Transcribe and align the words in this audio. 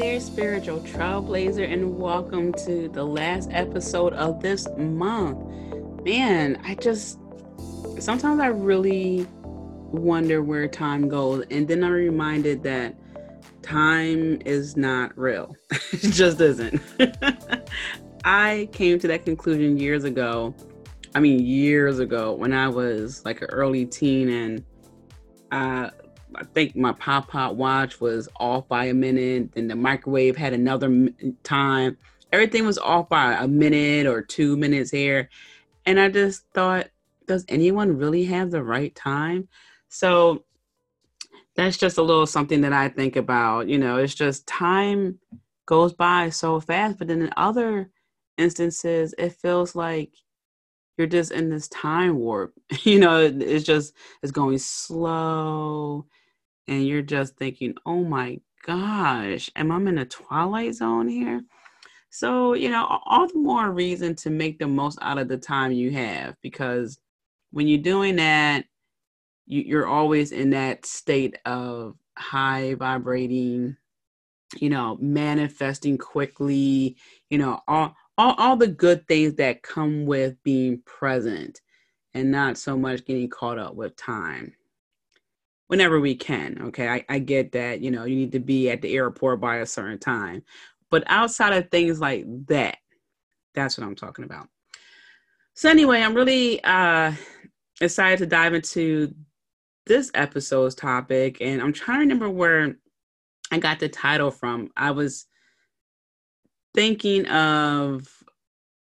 There, 0.00 0.18
spiritual 0.18 0.80
trailblazer, 0.80 1.70
and 1.70 1.98
welcome 1.98 2.54
to 2.54 2.88
the 2.88 3.04
last 3.04 3.50
episode 3.52 4.14
of 4.14 4.40
this 4.40 4.66
month. 4.78 5.38
Man, 6.06 6.58
I 6.64 6.74
just 6.76 7.18
sometimes 7.98 8.40
I 8.40 8.46
really 8.46 9.26
wonder 9.92 10.42
where 10.42 10.66
time 10.68 11.06
goes, 11.06 11.44
and 11.50 11.68
then 11.68 11.84
I'm 11.84 11.92
reminded 11.92 12.62
that 12.62 12.98
time 13.60 14.40
is 14.46 14.74
not 14.74 15.18
real. 15.18 15.54
it 15.70 16.12
just 16.12 16.40
isn't. 16.40 16.80
I 18.24 18.70
came 18.72 18.98
to 19.00 19.08
that 19.08 19.26
conclusion 19.26 19.76
years 19.76 20.04
ago. 20.04 20.54
I 21.14 21.20
mean, 21.20 21.44
years 21.44 21.98
ago 21.98 22.32
when 22.32 22.54
I 22.54 22.68
was 22.68 23.22
like 23.26 23.42
an 23.42 23.48
early 23.50 23.84
teen, 23.84 24.30
and 24.30 24.64
uh, 25.52 25.90
I 26.34 26.44
think 26.44 26.76
my 26.76 26.92
pop 26.92 27.28
pop 27.28 27.54
watch 27.54 28.00
was 28.00 28.28
off 28.38 28.68
by 28.68 28.86
a 28.86 28.94
minute, 28.94 29.50
and 29.56 29.70
the 29.70 29.76
microwave 29.76 30.36
had 30.36 30.52
another 30.52 31.08
time. 31.42 31.96
Everything 32.32 32.64
was 32.64 32.78
off 32.78 33.08
by 33.08 33.34
a 33.34 33.48
minute 33.48 34.06
or 34.06 34.22
two 34.22 34.56
minutes 34.56 34.90
here. 34.90 35.28
And 35.86 35.98
I 35.98 36.08
just 36.08 36.44
thought, 36.54 36.88
does 37.26 37.44
anyone 37.48 37.96
really 37.96 38.24
have 38.24 38.50
the 38.50 38.62
right 38.62 38.94
time? 38.94 39.48
So 39.88 40.44
that's 41.56 41.76
just 41.76 41.98
a 41.98 42.02
little 42.02 42.26
something 42.26 42.60
that 42.62 42.72
I 42.72 42.88
think 42.88 43.16
about. 43.16 43.68
You 43.68 43.78
know, 43.78 43.96
it's 43.96 44.14
just 44.14 44.46
time 44.46 45.18
goes 45.66 45.92
by 45.92 46.30
so 46.30 46.60
fast, 46.60 46.98
but 46.98 47.08
then 47.08 47.22
in 47.22 47.30
other 47.36 47.90
instances, 48.36 49.14
it 49.18 49.32
feels 49.34 49.74
like 49.74 50.10
you're 50.96 51.06
just 51.06 51.32
in 51.32 51.48
this 51.48 51.68
time 51.68 52.18
warp. 52.18 52.52
you 52.82 52.98
know, 52.98 53.20
it's 53.20 53.64
just 53.64 53.94
it's 54.22 54.32
going 54.32 54.58
slow, 54.58 56.06
and 56.68 56.86
you're 56.86 57.02
just 57.02 57.36
thinking, 57.36 57.74
"Oh 57.86 58.04
my 58.04 58.40
gosh, 58.64 59.50
am 59.56 59.72
I 59.72 59.76
in 59.78 59.98
a 59.98 60.04
twilight 60.04 60.74
zone 60.74 61.08
here?" 61.08 61.42
So, 62.10 62.54
you 62.54 62.70
know, 62.70 63.00
all 63.06 63.28
the 63.28 63.38
more 63.38 63.70
reason 63.70 64.16
to 64.16 64.30
make 64.30 64.58
the 64.58 64.66
most 64.66 64.98
out 65.00 65.18
of 65.18 65.28
the 65.28 65.38
time 65.38 65.72
you 65.72 65.92
have 65.92 66.36
because 66.42 66.98
when 67.52 67.68
you're 67.68 67.78
doing 67.78 68.16
that, 68.16 68.64
you, 69.46 69.78
are 69.78 69.86
always 69.86 70.32
in 70.32 70.50
that 70.50 70.86
state 70.86 71.38
of 71.44 71.96
high 72.16 72.74
vibrating, 72.74 73.76
you 74.58 74.70
know, 74.70 74.98
manifesting 75.00 75.98
quickly, 75.98 76.96
you 77.30 77.38
know, 77.38 77.60
all, 77.68 77.94
all, 78.18 78.34
all 78.38 78.56
the 78.56 78.68
good 78.68 79.06
things 79.08 79.34
that 79.34 79.62
come 79.62 80.06
with 80.06 80.40
being 80.42 80.82
present 80.84 81.60
and 82.14 82.30
not 82.30 82.58
so 82.58 82.76
much 82.76 83.04
getting 83.04 83.28
caught 83.28 83.58
up 83.58 83.74
with 83.74 83.96
time 83.96 84.52
whenever 85.70 86.00
we 86.00 86.16
can. 86.16 86.58
Okay. 86.62 86.88
I, 86.88 87.04
I 87.08 87.20
get 87.20 87.52
that, 87.52 87.80
you 87.80 87.92
know, 87.92 88.02
you 88.02 88.16
need 88.16 88.32
to 88.32 88.40
be 88.40 88.68
at 88.70 88.82
the 88.82 88.92
airport 88.92 89.40
by 89.40 89.58
a 89.58 89.66
certain 89.66 90.00
time. 90.00 90.42
But 90.90 91.04
outside 91.06 91.52
of 91.52 91.70
things 91.70 92.00
like 92.00 92.24
that, 92.48 92.78
that's 93.54 93.78
what 93.78 93.86
I'm 93.86 93.94
talking 93.94 94.24
about. 94.24 94.48
So 95.54 95.70
anyway, 95.70 96.02
I'm 96.02 96.14
really 96.14 96.62
uh 96.64 97.12
excited 97.80 98.18
to 98.18 98.26
dive 98.26 98.52
into 98.52 99.14
this 99.86 100.10
episode's 100.12 100.74
topic, 100.74 101.38
and 101.40 101.62
I'm 101.62 101.72
trying 101.72 101.98
to 101.98 102.14
remember 102.14 102.28
where 102.28 102.74
I 103.52 103.58
got 103.58 103.78
the 103.78 103.88
title 103.88 104.32
from. 104.32 104.70
I 104.76 104.90
was 104.90 105.26
thinking 106.74 107.28
of 107.28 108.08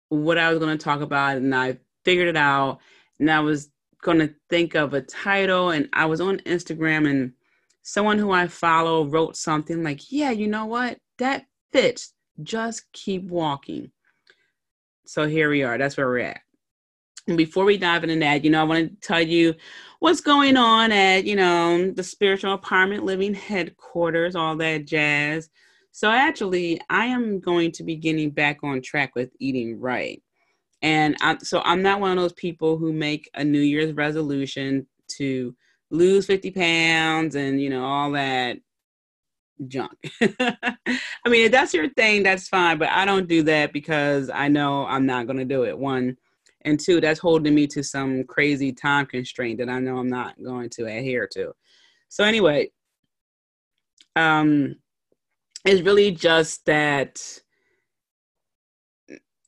what 0.08 0.38
I 0.38 0.48
was 0.48 0.58
going 0.58 0.76
to 0.76 0.82
talk 0.82 1.02
about, 1.02 1.36
and 1.36 1.54
I 1.54 1.80
figured 2.06 2.28
it 2.28 2.36
out, 2.36 2.78
and 3.20 3.30
I 3.30 3.40
was 3.40 3.68
going 4.02 4.18
to 4.18 4.34
think 4.50 4.74
of 4.74 4.94
a 4.94 5.00
title, 5.00 5.70
and 5.70 5.88
I 5.92 6.06
was 6.06 6.20
on 6.20 6.38
Instagram, 6.40 7.08
and 7.08 7.32
someone 7.82 8.18
who 8.18 8.30
I 8.32 8.46
follow 8.46 9.06
wrote 9.06 9.36
something 9.36 9.82
like, 9.82 10.12
"Yeah, 10.12 10.30
you 10.30 10.46
know 10.48 10.66
what? 10.66 10.98
That 11.18 11.46
fits. 11.72 12.14
Just 12.42 12.90
keep 12.92 13.24
walking." 13.24 13.90
So 15.06 15.26
here 15.26 15.50
we 15.50 15.62
are. 15.62 15.78
That's 15.78 15.96
where 15.96 16.06
we're 16.06 16.18
at. 16.18 16.40
And 17.28 17.36
before 17.36 17.64
we 17.64 17.76
dive 17.76 18.04
into 18.04 18.18
that, 18.20 18.44
you 18.44 18.50
know, 18.50 18.60
I 18.60 18.64
want 18.64 18.88
to 18.88 19.06
tell 19.06 19.20
you 19.20 19.54
what's 20.00 20.20
going 20.20 20.56
on 20.56 20.92
at, 20.92 21.24
you 21.24 21.36
know, 21.36 21.90
the 21.90 22.02
Spiritual 22.02 22.56
Empowerment 22.56 23.02
Living 23.02 23.34
headquarters, 23.34 24.34
all 24.34 24.56
that 24.56 24.86
jazz. 24.86 25.50
So 25.92 26.10
actually, 26.10 26.80
I 26.88 27.06
am 27.06 27.38
going 27.40 27.72
to 27.72 27.82
be 27.82 27.96
getting 27.96 28.30
back 28.30 28.60
on 28.62 28.80
track 28.80 29.14
with 29.14 29.30
eating 29.38 29.78
right. 29.78 30.22
And 30.82 31.16
I, 31.20 31.38
so 31.38 31.60
I'm 31.64 31.82
not 31.82 32.00
one 32.00 32.12
of 32.12 32.18
those 32.18 32.32
people 32.34 32.76
who 32.76 32.92
make 32.92 33.28
a 33.34 33.44
New 33.44 33.60
Year's 33.60 33.92
resolution 33.92 34.86
to 35.16 35.54
lose 35.90 36.26
50 36.26 36.50
pounds 36.52 37.34
and, 37.34 37.60
you 37.60 37.70
know, 37.70 37.84
all 37.84 38.12
that 38.12 38.58
junk. 39.66 39.92
I 40.20 40.76
mean, 41.26 41.46
if 41.46 41.52
that's 41.52 41.74
your 41.74 41.88
thing, 41.90 42.22
that's 42.22 42.48
fine. 42.48 42.78
But 42.78 42.90
I 42.90 43.04
don't 43.04 43.26
do 43.26 43.42
that 43.44 43.72
because 43.72 44.30
I 44.30 44.48
know 44.48 44.86
I'm 44.86 45.06
not 45.06 45.26
going 45.26 45.38
to 45.38 45.44
do 45.44 45.64
it. 45.64 45.76
One, 45.76 46.16
and 46.62 46.78
two 46.78 47.00
that's 47.00 47.20
holding 47.20 47.54
me 47.54 47.66
to 47.66 47.82
some 47.82 48.24
crazy 48.24 48.72
time 48.72 49.06
constraint 49.06 49.58
that 49.58 49.68
i 49.68 49.78
know 49.78 49.98
i'm 49.98 50.08
not 50.08 50.34
going 50.42 50.68
to 50.68 50.86
adhere 50.86 51.26
to 51.26 51.52
so 52.08 52.24
anyway 52.24 52.68
um 54.16 54.74
it's 55.64 55.82
really 55.82 56.10
just 56.10 56.64
that 56.66 57.20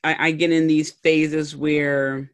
I, 0.02 0.28
I 0.28 0.30
get 0.32 0.52
in 0.52 0.66
these 0.66 0.90
phases 0.90 1.56
where 1.56 2.30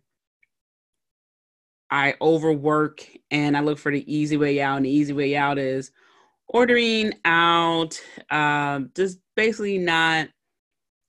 I 1.91 2.15
overwork 2.21 3.07
and 3.31 3.57
I 3.57 3.61
look 3.61 3.79
for 3.79 3.93
the 3.93 4.13
easy 4.13 4.37
way 4.37 4.61
out. 4.61 4.77
And 4.77 4.87
the 4.87 4.91
easy 4.91 5.13
way 5.13 5.37
out 5.37 5.59
is 5.59 5.93
ordering 6.49 7.13
out, 7.25 8.01
uh, 8.31 8.81
just 8.95 9.19
basically 9.35 9.79
not 9.79 10.29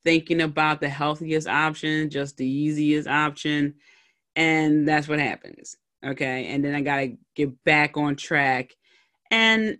thinking 0.03 0.41
about 0.41 0.79
the 0.79 0.89
healthiest 0.89 1.47
option, 1.47 2.09
just 2.09 2.37
the 2.37 2.47
easiest 2.47 3.07
option. 3.07 3.75
And 4.35 4.87
that's 4.87 5.07
what 5.07 5.19
happens. 5.19 5.75
Okay. 6.05 6.47
And 6.47 6.63
then 6.63 6.75
I 6.75 6.81
got 6.81 6.97
to 6.97 7.17
get 7.35 7.63
back 7.63 7.97
on 7.97 8.15
track. 8.15 8.71
And, 9.31 9.77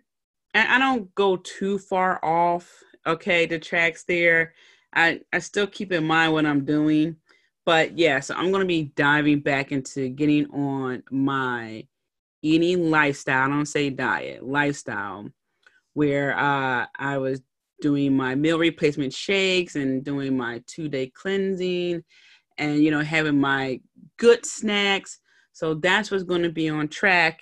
and 0.53 0.71
I 0.71 0.79
don't 0.79 1.13
go 1.15 1.37
too 1.37 1.77
far 1.77 2.23
off. 2.23 2.71
Okay. 3.05 3.45
The 3.45 3.59
tracks 3.59 4.03
there. 4.03 4.53
I, 4.93 5.21
I 5.31 5.39
still 5.39 5.67
keep 5.67 5.91
in 5.91 6.05
mind 6.05 6.33
what 6.33 6.45
I'm 6.45 6.65
doing. 6.65 7.17
But 7.65 7.97
yeah, 7.97 8.21
so 8.21 8.33
I'm 8.35 8.51
going 8.51 8.61
to 8.61 8.67
be 8.67 8.91
diving 8.95 9.41
back 9.41 9.71
into 9.71 10.09
getting 10.09 10.45
on 10.51 11.03
my 11.11 11.85
eating 12.41 12.89
lifestyle. 12.89 13.45
I 13.45 13.49
don't 13.49 13.65
say 13.65 13.89
diet, 13.89 14.43
lifestyle, 14.45 15.29
where 15.93 16.37
uh, 16.37 16.85
I 16.97 17.17
was 17.17 17.41
doing 17.81 18.15
my 18.15 18.35
meal 18.35 18.57
replacement 18.57 19.13
shakes 19.13 19.75
and 19.75 20.03
doing 20.03 20.35
my 20.35 20.61
two 20.65 20.87
day 20.89 21.07
cleansing 21.07 22.03
and 22.57 22.83
you 22.83 22.91
know 22.91 23.01
having 23.01 23.39
my 23.39 23.79
good 24.17 24.45
snacks 24.45 25.19
so 25.53 25.73
that's 25.75 26.09
what's 26.09 26.23
going 26.23 26.43
to 26.43 26.49
be 26.49 26.69
on 26.69 26.87
track 26.87 27.41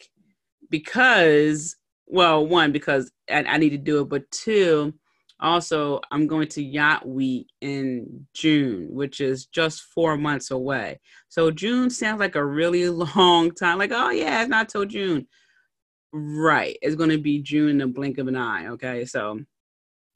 because 0.70 1.76
well 2.08 2.46
one 2.46 2.72
because 2.72 3.12
I, 3.30 3.44
I, 3.44 3.58
need 3.58 3.70
to 3.72 3.78
do 3.78 4.02
it 4.02 4.10
but 4.10 4.30
two 4.32 4.94
also 5.46 6.02
i'm 6.12 6.28
going 6.28 6.48
to 6.48 6.64
yacht 6.64 7.08
week 7.08 7.48
in 7.62 8.26
june 8.34 8.88
which 8.92 9.22
is 9.22 9.46
just 9.46 9.84
four 9.84 10.18
months 10.18 10.52
away 10.52 11.00
so 11.30 11.52
june 11.52 11.90
sounds 11.90 12.20
like 12.20 12.36
a 12.36 12.46
really 12.46 12.90
long 13.16 13.52
time 13.52 13.78
like 13.78 13.92
oh 13.94 14.10
yeah 14.10 14.42
it's 14.42 14.50
not 14.50 14.68
till 14.68 14.86
june 14.86 15.26
right 16.12 16.78
it's 16.82 16.96
going 16.96 17.10
to 17.10 17.18
be 17.18 17.42
june 17.42 17.70
in 17.70 17.78
the 17.78 17.88
blink 17.88 18.18
of 18.18 18.28
an 18.28 18.36
eye 18.36 18.68
okay 18.68 19.06
so 19.06 19.40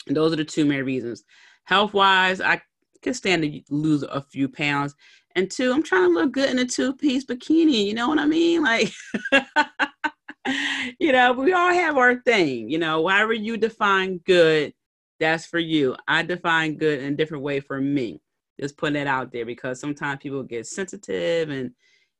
those 0.08 0.34
are 0.34 0.38
the 0.38 0.46
two 0.46 0.66
main 0.66 0.84
reasons. 0.84 1.24
Health 1.66 1.94
wise, 1.94 2.42
I 2.42 2.62
can 3.02 3.14
stand 3.14 3.44
to 3.44 3.62
lose 3.70 4.04
a 4.04 4.22
few 4.22 4.50
pounds. 4.50 4.96
And 5.36 5.50
two, 5.50 5.72
I'm 5.72 5.84
trying 5.84 6.10
to 6.10 6.14
look 6.14 6.32
good 6.32 6.50
in 6.50 6.60
a 6.60 6.66
two 6.66 6.94
piece 6.96 7.26
bikini. 7.26 7.86
You 7.86 7.94
know 7.94 8.10
what 8.10 8.20
I 8.20 8.26
mean? 8.26 8.64
Like, 8.64 8.92
you 11.00 11.12
know, 11.12 11.34
we 11.34 11.54
all 11.54 11.72
have 11.72 11.98
our 11.98 12.16
thing. 12.22 12.70
You 12.70 12.80
know, 12.80 13.08
however 13.08 13.34
you 13.34 13.58
define 13.58 14.18
good, 14.20 14.74
that's 15.20 15.46
for 15.46 15.60
you. 15.60 15.96
I 16.08 16.24
define 16.24 16.78
good 16.78 17.00
in 17.02 17.14
a 17.14 17.18
different 17.18 17.44
way 17.44 17.60
for 17.60 17.80
me. 17.82 18.22
Just 18.60 18.78
putting 18.78 18.96
that 18.96 19.08
out 19.08 19.32
there 19.32 19.46
because 19.46 19.80
sometimes 19.80 20.20
people 20.22 20.44
get 20.44 20.68
sensitive 20.68 21.50
and 21.50 21.72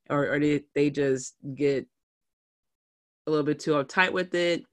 or, 0.08 0.34
or 0.34 0.40
they, 0.40 0.62
they 0.74 0.90
just 0.90 1.36
get 1.54 1.86
a 3.26 3.30
little 3.30 3.44
bit 3.44 3.60
too 3.60 3.72
uptight 3.72 4.12
with 4.12 4.34
it 4.34 4.64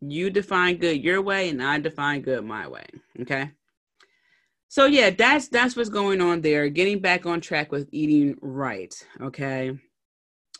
You 0.00 0.30
define 0.30 0.76
good 0.76 1.02
your 1.02 1.22
way, 1.22 1.48
and 1.48 1.62
I 1.62 1.78
define 1.80 2.22
good 2.22 2.44
my 2.44 2.68
way. 2.68 2.86
Okay. 3.20 3.50
So 4.68 4.86
yeah, 4.86 5.10
that's 5.10 5.48
that's 5.48 5.76
what's 5.76 5.88
going 5.88 6.20
on 6.20 6.42
there. 6.42 6.68
Getting 6.68 7.00
back 7.00 7.24
on 7.24 7.40
track 7.40 7.72
with 7.72 7.88
eating 7.92 8.36
right. 8.42 8.94
Okay. 9.20 9.72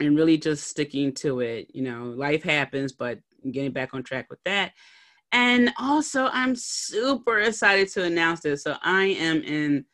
And 0.01 0.17
really 0.17 0.39
just 0.39 0.69
sticking 0.69 1.13
to 1.15 1.41
it. 1.41 1.69
You 1.75 1.83
know, 1.83 2.05
life 2.05 2.43
happens, 2.43 2.93
but 2.93 3.19
getting 3.51 3.73
back 3.73 3.95
on 3.95 4.03
track 4.03 4.29
with 4.31 4.39
that. 4.45 4.73
And 5.33 5.73
also, 5.79 6.27
I'm 6.33 6.55
super 6.55 7.41
excited 7.41 7.89
to 7.89 8.05
announce 8.05 8.41
this. 8.41 8.63
So 8.63 8.77
I 8.83 9.05
am 9.05 9.43
in 9.43 9.85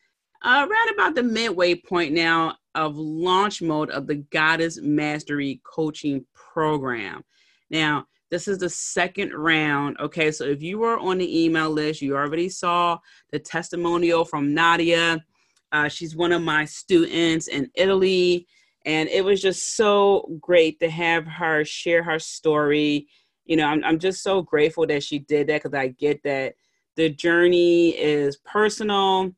uh, 0.42 0.66
right 0.68 0.90
about 0.94 1.14
the 1.14 1.22
midway 1.22 1.74
point 1.74 2.12
now 2.12 2.56
of 2.74 2.96
launch 2.96 3.62
mode 3.62 3.90
of 3.90 4.06
the 4.06 4.16
Goddess 4.16 4.80
Mastery 4.80 5.60
Coaching 5.64 6.24
Program. 6.34 7.22
Now, 7.70 8.06
this 8.30 8.48
is 8.48 8.58
the 8.58 8.70
second 8.70 9.32
round. 9.34 9.98
Okay, 10.00 10.30
so 10.32 10.44
if 10.44 10.62
you 10.62 10.78
were 10.78 10.98
on 10.98 11.18
the 11.18 11.44
email 11.44 11.70
list, 11.70 12.00
you 12.00 12.16
already 12.16 12.48
saw 12.48 12.98
the 13.30 13.38
testimonial 13.38 14.24
from 14.24 14.54
Nadia. 14.54 15.22
Uh, 15.70 15.88
she's 15.88 16.16
one 16.16 16.32
of 16.32 16.42
my 16.42 16.64
students 16.64 17.48
in 17.48 17.70
Italy, 17.74 18.46
and 18.86 19.08
it 19.10 19.24
was 19.24 19.42
just 19.42 19.76
so 19.76 20.26
great 20.40 20.80
to 20.80 20.88
have 20.88 21.26
her 21.26 21.64
share 21.64 22.02
her 22.02 22.18
story. 22.18 23.06
You 23.44 23.56
know, 23.56 23.66
I'm, 23.66 23.82
I'm 23.84 23.98
just 23.98 24.22
so 24.22 24.42
grateful 24.42 24.86
that 24.86 25.02
she 25.02 25.18
did 25.18 25.48
that 25.48 25.62
because 25.62 25.76
I 25.76 25.88
get 25.88 26.22
that 26.22 26.54
the 26.96 27.08
journey 27.10 27.90
is 27.90 28.36
personal 28.38 29.32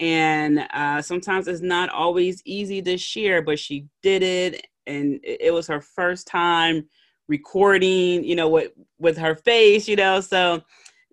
and 0.00 0.66
uh, 0.72 1.02
sometimes 1.02 1.48
it's 1.48 1.60
not 1.60 1.88
always 1.90 2.42
easy 2.44 2.82
to 2.82 2.96
share 2.96 3.42
but 3.42 3.58
she 3.58 3.86
did 4.02 4.22
it 4.22 4.66
and 4.86 5.20
it 5.22 5.52
was 5.52 5.66
her 5.66 5.80
first 5.80 6.26
time 6.26 6.84
recording 7.28 8.24
you 8.24 8.34
know 8.34 8.48
with 8.48 8.72
with 8.98 9.16
her 9.16 9.34
face 9.34 9.86
you 9.86 9.96
know 9.96 10.20
so 10.20 10.62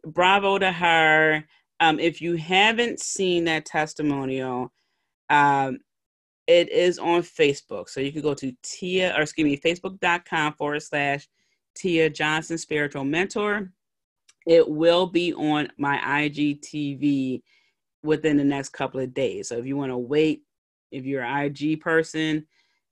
bravo 0.06 0.58
to 0.58 0.72
her. 0.72 1.44
Um, 1.82 2.00
if 2.00 2.22
you 2.22 2.36
haven't 2.36 3.00
seen 3.00 3.46
that 3.46 3.66
testimonial 3.66 4.72
um, 5.30 5.80
it 6.48 6.70
is 6.72 6.98
on 6.98 7.22
facebook. 7.22 7.90
So 7.90 8.02
you 8.02 8.12
can 8.12 8.22
go 8.22 8.34
to 8.34 8.52
tia 8.64 9.16
or 9.16 9.22
excuse 9.22 9.46
me 9.46 9.58
facebook.com 9.58 10.54
forward 10.54 10.82
slash 10.82 11.28
tia 11.76 12.10
johnson 12.10 12.58
spiritual 12.58 13.04
mentor 13.04 13.72
it 14.46 14.68
will 14.68 15.08
be 15.08 15.34
on 15.34 15.70
my 15.78 15.98
igtv 15.98 17.42
within 18.04 18.38
the 18.38 18.44
next 18.44 18.70
couple 18.70 19.00
of 19.00 19.14
days. 19.14 19.50
So 19.50 19.58
if 19.58 19.66
you 19.66 19.78
want 19.78 19.92
to 19.92 19.98
wait, 19.98 20.44
if 20.92 21.06
you're 21.06 21.24
an 21.24 21.46
IG 21.46 21.82
person, 21.82 22.46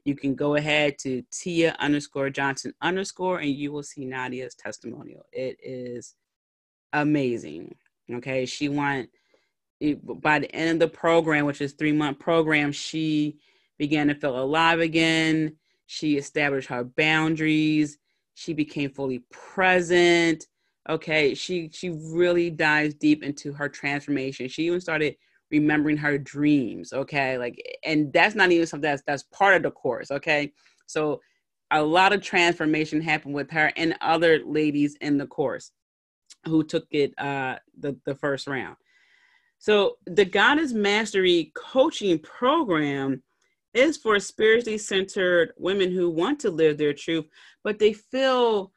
you 0.03 0.15
can 0.15 0.35
go 0.35 0.56
ahead 0.56 0.97
to 1.00 1.24
Tia 1.31 1.75
underscore 1.79 2.29
Johnson 2.29 2.74
underscore 2.81 3.39
and 3.39 3.50
you 3.50 3.71
will 3.71 3.83
see 3.83 4.06
Nadia's 4.06 4.56
testimonial. 4.56 5.25
It 5.31 5.57
is 5.62 6.15
amazing. 6.94 7.75
Okay. 8.12 8.45
She 8.45 8.69
went 8.69 9.09
by 10.21 10.39
the 10.39 10.53
end 10.56 10.81
of 10.81 10.91
the 10.91 10.97
program, 10.97 11.45
which 11.45 11.62
is 11.62 11.73
three 11.73 11.91
month 11.91 12.19
program, 12.19 12.71
she 12.71 13.38
began 13.77 14.07
to 14.07 14.15
feel 14.15 14.39
alive 14.39 14.80
again. 14.80 15.56
She 15.85 16.18
established 16.18 16.69
her 16.69 16.83
boundaries. 16.83 18.00
She 18.38 18.54
became 18.54 18.92
fully 18.92 19.24
present. 19.31 20.45
Okay 20.88 21.34
she 21.34 21.69
she 21.74 21.89
really 21.89 22.50
dives 22.51 22.94
deep 22.94 23.24
into 23.24 23.51
her 23.51 23.68
transformation. 23.68 24.48
She 24.48 24.68
even 24.68 24.80
started 24.80 25.16
remembering 25.50 25.98
her 25.98 26.19
dreams 26.19 26.94
okay? 26.94 27.38
Like 27.39 27.60
and 27.84 28.13
that's 28.13 28.36
not 28.36 28.51
even 28.51 28.68
something 28.68 28.89
that's 28.89 29.01
that's 29.07 29.24
part 29.24 29.56
of 29.56 29.63
the 29.63 29.72
course 29.72 30.12
okay? 30.12 30.54
So 30.86 31.19
a 31.72 31.81
lot 31.81 32.13
of 32.13 32.22
transformation 32.22 33.01
happened 33.01 33.34
with 33.34 33.50
her 33.51 33.74
and 33.75 33.95
other 34.01 34.40
ladies 34.45 34.95
in 35.01 35.18
the 35.18 35.25
course 35.28 35.72
who 36.45 36.63
took 36.63 36.86
it 36.92 37.18
uh 37.18 37.56
the 37.80 37.98
the 38.06 38.16
first 38.16 38.45
round. 38.45 38.75
So 39.57 39.98
the 40.06 40.25
goddess 40.25 40.74
mastery 40.74 41.51
coaching 41.56 42.19
program 42.19 43.24
is 43.77 43.97
for 43.97 44.19
spiritually 44.19 44.77
centered 44.77 45.53
women 45.57 45.91
who 45.91 46.09
want 46.09 46.39
to 46.39 46.50
live 46.50 46.77
their 46.77 46.94
truth 46.94 47.25
but 47.63 47.79
they 47.79 47.94
feel 47.94 48.71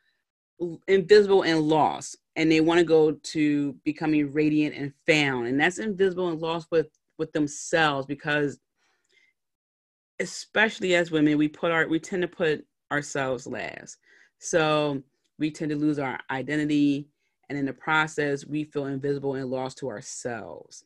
invisible 0.89 1.43
and 1.43 1.63
lost 1.63 2.17
and 2.37 2.51
they 2.51 2.61
want 2.61 2.79
to 2.79 2.85
go 2.85 3.13
to 3.13 3.73
becoming 3.85 4.33
radiant 4.33 4.75
and 4.75 4.93
found 5.07 5.47
and 5.47 5.59
that's 5.59 5.79
invisible 5.79 6.29
and 6.29 6.41
lost 6.41 6.67
with 6.71 6.89
with 7.19 7.33
themselves 7.33 8.07
because 8.07 8.59
especially 10.21 10.95
as 10.95 11.11
women 11.11 11.39
we 11.39 11.49
put 11.49 11.73
our 11.73 11.89
we 11.89 11.99
tend 11.99 12.23
to 12.23 12.29
put 12.29 12.65
ourselves 12.93 13.47
last. 13.47 13.99
So 14.39 15.03
we 15.39 15.51
tend 15.51 15.71
to 15.71 15.77
lose 15.77 15.99
our 15.99 16.19
identity 16.31 17.09
and 17.49 17.59
in 17.59 17.67
the 17.67 17.73
process 17.73 18.47
we 18.47 18.65
feel 18.65 18.87
invisible 18.87 19.35
and 19.35 19.51
lost 19.51 19.79
to 19.79 19.89
ourselves. 19.89 20.85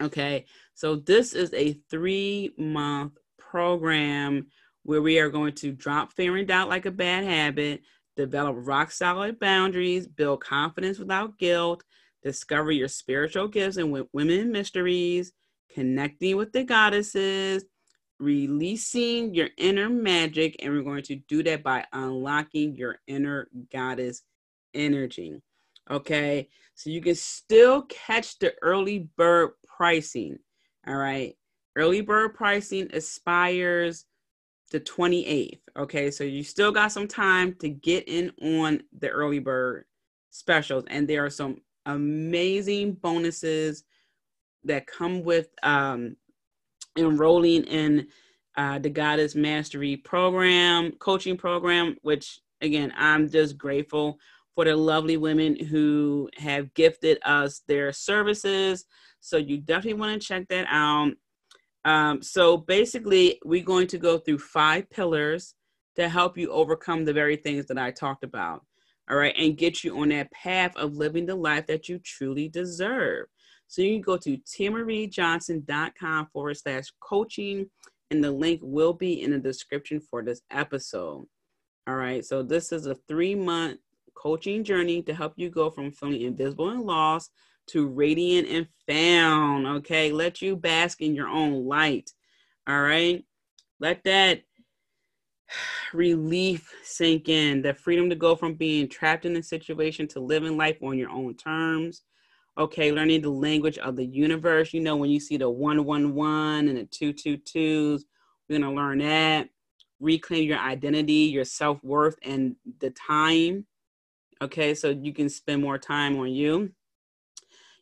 Okay 0.00 0.44
so 0.74 0.96
this 0.96 1.34
is 1.34 1.52
a 1.54 1.74
three 1.90 2.52
month 2.56 3.12
program 3.54 4.48
where 4.82 5.00
we 5.00 5.20
are 5.20 5.30
going 5.30 5.52
to 5.52 5.70
drop 5.70 6.12
fear 6.12 6.36
and 6.36 6.48
doubt 6.48 6.68
like 6.68 6.86
a 6.86 6.90
bad 6.90 7.22
habit 7.22 7.82
develop 8.16 8.56
rock 8.58 8.90
solid 8.90 9.38
boundaries, 9.38 10.08
build 10.08 10.40
confidence 10.40 10.98
without 10.98 11.38
guilt, 11.38 11.84
discover 12.22 12.72
your 12.72 12.88
spiritual 12.88 13.46
gifts 13.46 13.76
and 13.76 14.06
women 14.12 14.50
mysteries, 14.50 15.32
connecting 15.72 16.36
with 16.36 16.52
the 16.52 16.64
goddesses, 16.64 17.64
releasing 18.18 19.32
your 19.34 19.48
inner 19.56 19.88
magic. 19.88 20.56
And 20.60 20.72
we're 20.72 20.82
going 20.82 21.04
to 21.04 21.16
do 21.28 21.44
that 21.44 21.62
by 21.62 21.84
unlocking 21.92 22.74
your 22.74 22.98
inner 23.06 23.48
goddess 23.72 24.22
energy. 24.74 25.40
Okay, 25.88 26.48
so 26.74 26.90
you 26.90 27.00
can 27.00 27.14
still 27.14 27.82
catch 27.82 28.38
the 28.40 28.52
early 28.62 29.10
bird 29.16 29.50
pricing. 29.64 30.38
All 30.86 30.96
right, 30.96 31.36
early 31.76 32.00
bird 32.00 32.34
pricing 32.34 32.88
expires 32.92 34.06
the 34.70 34.80
28th. 34.80 35.60
Okay, 35.76 36.10
so 36.10 36.24
you 36.24 36.42
still 36.42 36.72
got 36.72 36.92
some 36.92 37.08
time 37.08 37.54
to 37.60 37.68
get 37.68 38.08
in 38.08 38.32
on 38.42 38.82
the 38.98 39.08
early 39.08 39.38
bird 39.38 39.84
specials, 40.30 40.84
and 40.88 41.06
there 41.06 41.24
are 41.24 41.30
some 41.30 41.60
amazing 41.86 42.94
bonuses 42.94 43.84
that 44.64 44.86
come 44.86 45.22
with 45.22 45.48
um, 45.62 46.16
enrolling 46.96 47.64
in 47.64 48.06
uh, 48.56 48.78
the 48.78 48.88
Goddess 48.88 49.34
Mastery 49.34 49.96
program, 49.96 50.92
coaching 50.92 51.36
program, 51.36 51.96
which 52.02 52.40
again, 52.60 52.92
I'm 52.96 53.28
just 53.28 53.58
grateful 53.58 54.18
for 54.54 54.64
the 54.64 54.76
lovely 54.76 55.16
women 55.16 55.56
who 55.56 56.28
have 56.36 56.72
gifted 56.74 57.18
us 57.24 57.62
their 57.66 57.92
services. 57.92 58.84
So 59.20 59.36
you 59.36 59.58
definitely 59.58 60.00
want 60.00 60.20
to 60.20 60.26
check 60.26 60.48
that 60.48 60.66
out. 60.68 61.12
Um, 61.84 62.22
so 62.22 62.56
basically, 62.56 63.38
we're 63.44 63.64
going 63.64 63.88
to 63.88 63.98
go 63.98 64.18
through 64.18 64.38
five 64.38 64.88
pillars 64.90 65.54
to 65.96 66.08
help 66.08 66.36
you 66.38 66.50
overcome 66.50 67.04
the 67.04 67.12
very 67.12 67.36
things 67.36 67.66
that 67.66 67.78
I 67.78 67.90
talked 67.90 68.24
about. 68.24 68.62
All 69.10 69.16
right, 69.16 69.34
and 69.36 69.56
get 69.56 69.84
you 69.84 69.98
on 70.00 70.08
that 70.08 70.32
path 70.32 70.74
of 70.76 70.96
living 70.96 71.26
the 71.26 71.34
life 71.34 71.66
that 71.66 71.88
you 71.88 71.98
truly 71.98 72.48
deserve. 72.48 73.26
So 73.68 73.82
you 73.82 73.94
can 73.94 74.02
go 74.02 74.16
to 74.16 74.38
tiamariejohnson.com 74.38 76.28
forward 76.32 76.56
slash 76.56 76.84
coaching, 77.00 77.66
and 78.10 78.24
the 78.24 78.30
link 78.30 78.60
will 78.62 78.94
be 78.94 79.22
in 79.22 79.32
the 79.32 79.38
description 79.38 80.00
for 80.00 80.22
this 80.22 80.40
episode. 80.50 81.26
All 81.86 81.96
right, 81.96 82.24
so 82.24 82.42
this 82.42 82.72
is 82.72 82.86
a 82.86 82.94
three 83.06 83.34
month 83.34 83.78
coaching 84.14 84.64
journey 84.64 85.02
to 85.02 85.14
help 85.14 85.34
you 85.36 85.50
go 85.50 85.68
from 85.70 85.92
feeling 85.92 86.22
invisible 86.22 86.70
and 86.70 86.82
lost 86.82 87.30
to 87.68 87.88
radiant 87.88 88.48
and 88.48 88.66
found. 88.88 89.66
Okay, 89.66 90.12
let 90.12 90.42
you 90.42 90.56
bask 90.56 91.00
in 91.00 91.14
your 91.14 91.28
own 91.28 91.66
light. 91.66 92.10
All 92.66 92.80
right, 92.80 93.24
let 93.80 94.02
that 94.04 94.42
relief 95.92 96.72
sink 96.82 97.28
in 97.28 97.62
the 97.62 97.74
freedom 97.74 98.08
to 98.10 98.16
go 98.16 98.36
from 98.36 98.54
being 98.54 98.88
trapped 98.88 99.26
in 99.26 99.36
a 99.36 99.42
situation 99.42 100.06
to 100.08 100.20
living 100.20 100.56
life 100.56 100.78
on 100.82 100.98
your 100.98 101.10
own 101.10 101.34
terms. 101.34 102.02
Okay, 102.56 102.92
learning 102.92 103.22
the 103.22 103.30
language 103.30 103.78
of 103.78 103.96
the 103.96 104.06
universe. 104.06 104.72
You 104.72 104.80
know, 104.80 104.96
when 104.96 105.10
you 105.10 105.18
see 105.18 105.36
the 105.36 105.50
111 105.50 106.68
and 106.68 106.78
the 106.78 106.84
222s, 106.84 108.04
we're 108.48 108.58
going 108.58 108.62
to 108.62 108.76
learn 108.76 108.98
that. 108.98 109.48
Reclaim 109.98 110.48
your 110.48 110.58
identity, 110.58 111.12
your 111.12 111.44
self 111.44 111.82
worth, 111.82 112.16
and 112.22 112.54
the 112.80 112.90
time. 112.90 113.66
Okay, 114.40 114.74
so 114.74 114.90
you 114.90 115.12
can 115.12 115.28
spend 115.28 115.62
more 115.62 115.78
time 115.78 116.16
on 116.18 116.30
you 116.30 116.70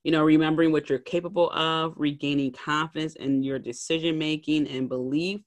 you 0.05 0.13
know, 0.13 0.25
remembering 0.25 0.73
what 0.73 0.91
you're 0.91 0.99
capable 0.99 1.51
of, 1.53 1.95
regaining 1.97 2.53
confidence 2.53 3.15
in 3.17 3.43
your 3.43 3.59
decision 3.59 4.19
making 4.19 4.67
and 4.69 4.89
belief 4.89 5.41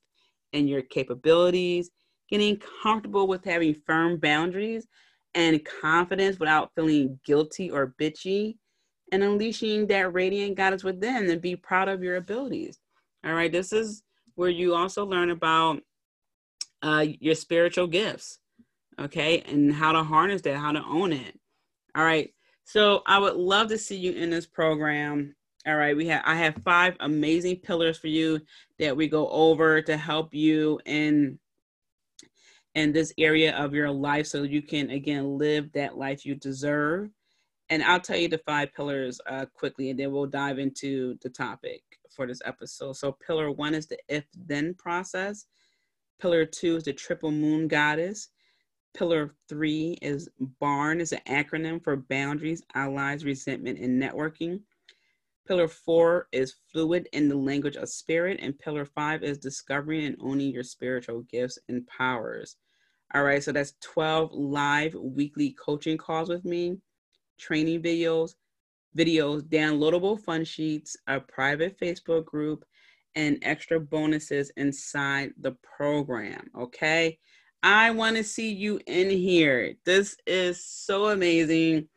in 0.54 0.68
your 0.68 0.82
capabilities, 0.82 1.92
getting 2.30 2.62
comfortable 2.82 3.28
with 3.28 3.44
having 3.44 3.76
firm 3.86 4.18
boundaries 4.18 4.88
and 5.34 5.66
confidence 5.82 6.40
without 6.40 6.72
feeling 6.76 7.20
guilty 7.26 7.70
or 7.70 7.94
bitchy, 8.00 8.56
and 9.12 9.24
unleashing 9.24 9.88
that 9.88 10.14
radiant 10.14 10.56
goddess 10.56 10.84
within 10.84 11.30
and 11.30 11.42
be 11.42 11.56
proud 11.56 11.90
of 11.90 12.02
your 12.02 12.16
abilities. 12.16 12.80
All 13.26 13.34
right, 13.34 13.52
this 13.52 13.74
is 13.74 14.04
where 14.36 14.50
you 14.50 14.74
also 14.76 15.06
learn 15.06 15.30
about 15.30 15.82
uh, 16.82 17.06
your 17.20 17.36
spiritual 17.36 17.88
gifts, 17.88 18.40
okay, 19.00 19.42
and 19.42 19.74
how 19.74 19.92
to 19.92 20.04
harness 20.04 20.42
that, 20.44 20.58
how 20.58 20.72
to 20.72 20.84
own 20.84 21.12
it. 21.12 21.38
All 21.96 22.04
right. 22.04 22.35
So 22.66 23.04
I 23.06 23.20
would 23.20 23.36
love 23.36 23.70
to 23.70 23.78
see 23.78 23.96
you 23.96 24.12
in 24.14 24.32
this 24.32 24.48
program. 24.48 25.36
All 25.68 25.76
right, 25.76 25.96
we 25.96 26.08
have 26.08 26.24
I 26.26 26.36
have 26.36 26.62
five 26.64 26.96
amazing 27.00 27.58
pillars 27.58 27.98
for 27.98 28.08
you 28.08 28.42
that 28.80 28.98
we 28.98 29.08
go 29.08 29.30
over 29.30 29.82
to 29.84 29.96
help 29.96 30.34
you 30.34 30.80
in 30.86 31.40
in 32.74 32.92
this 32.92 33.14
area 33.18 33.56
of 33.56 33.74
your 33.74 33.90
life 33.90 34.28
so 34.28 34.44
you 34.44 34.62
can 34.62 34.90
again 34.90 35.38
live 35.38 35.72
that 35.74 35.98
life 35.98 36.26
you 36.26 36.36
deserve. 36.36 37.10
And 37.70 37.84
I'll 37.84 38.00
tell 38.00 38.18
you 38.18 38.28
the 38.28 38.42
five 38.46 38.74
pillars 38.74 39.20
uh, 39.28 39.46
quickly, 39.54 39.90
and 39.90 40.00
then 40.00 40.12
we'll 40.12 40.28
dive 40.28 40.60
into 40.60 41.18
the 41.22 41.30
topic 41.30 41.82
for 42.16 42.28
this 42.28 42.42
episode. 42.46 42.94
So, 42.94 43.12
pillar 43.12 43.52
one 43.52 43.74
is 43.74 43.88
the 43.88 43.98
if 44.08 44.26
then 44.36 44.74
process. 44.74 45.46
Pillar 46.20 46.46
two 46.46 46.78
is 46.78 46.84
the 46.84 46.94
triple 46.94 47.32
moon 47.32 47.68
goddess. 47.68 48.30
Pillar 48.96 49.36
three 49.50 49.98
is 50.02 50.30
BARN, 50.40 51.02
is 51.02 51.12
an 51.12 51.20
acronym 51.28 51.84
for 51.84 51.98
boundaries, 51.98 52.64
allies, 52.76 53.26
resentment, 53.26 53.78
and 53.80 54.02
networking. 54.02 54.62
Pillar 55.46 55.68
four 55.68 56.28
is 56.32 56.56
fluid 56.72 57.10
in 57.12 57.28
the 57.28 57.36
language 57.36 57.76
of 57.76 57.90
spirit. 57.90 58.40
And 58.42 58.58
pillar 58.58 58.86
five 58.86 59.22
is 59.22 59.38
discovering 59.38 60.06
and 60.06 60.16
owning 60.22 60.52
your 60.52 60.64
spiritual 60.64 61.24
gifts 61.24 61.60
and 61.68 61.86
powers. 61.88 62.56
All 63.14 63.24
right, 63.24 63.44
so 63.44 63.52
that's 63.52 63.74
12 63.82 64.32
live 64.32 64.96
weekly 64.96 65.52
coaching 65.52 65.98
calls 65.98 66.30
with 66.30 66.46
me, 66.46 66.78
training 67.38 67.84
videos, 67.84 68.32
videos, 68.98 69.42
downloadable 69.42 70.20
fun 70.20 70.46
sheets, 70.46 70.96
a 71.08 71.20
private 71.20 71.78
Facebook 71.78 72.26
group, 72.26 72.64
and 73.14 73.38
extra 73.42 73.80
bonuses 73.80 74.52
inside 74.56 75.32
the 75.40 75.52
program. 75.78 76.50
Okay. 76.58 77.20
I 77.66 77.90
want 77.90 78.16
to 78.16 78.24
see 78.24 78.54
you 78.54 78.80
in 78.86 79.10
here. 79.10 79.74
This 79.88 80.16
is 80.28 80.64
so 80.64 81.08
amazing. 81.08 81.88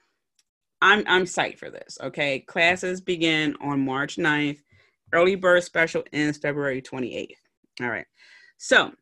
I'm 0.80 1.04
I'm 1.06 1.24
psyched 1.24 1.58
for 1.58 1.70
this. 1.70 1.98
Okay. 2.02 2.40
Classes 2.40 3.02
begin 3.02 3.54
on 3.60 3.84
March 3.84 4.16
9th. 4.16 4.60
Early 5.12 5.34
bird 5.34 5.62
special 5.62 6.04
ends 6.10 6.38
February 6.38 6.80
28th. 6.80 7.34
All 7.82 7.90
right. 7.90 8.06
So 8.56 8.92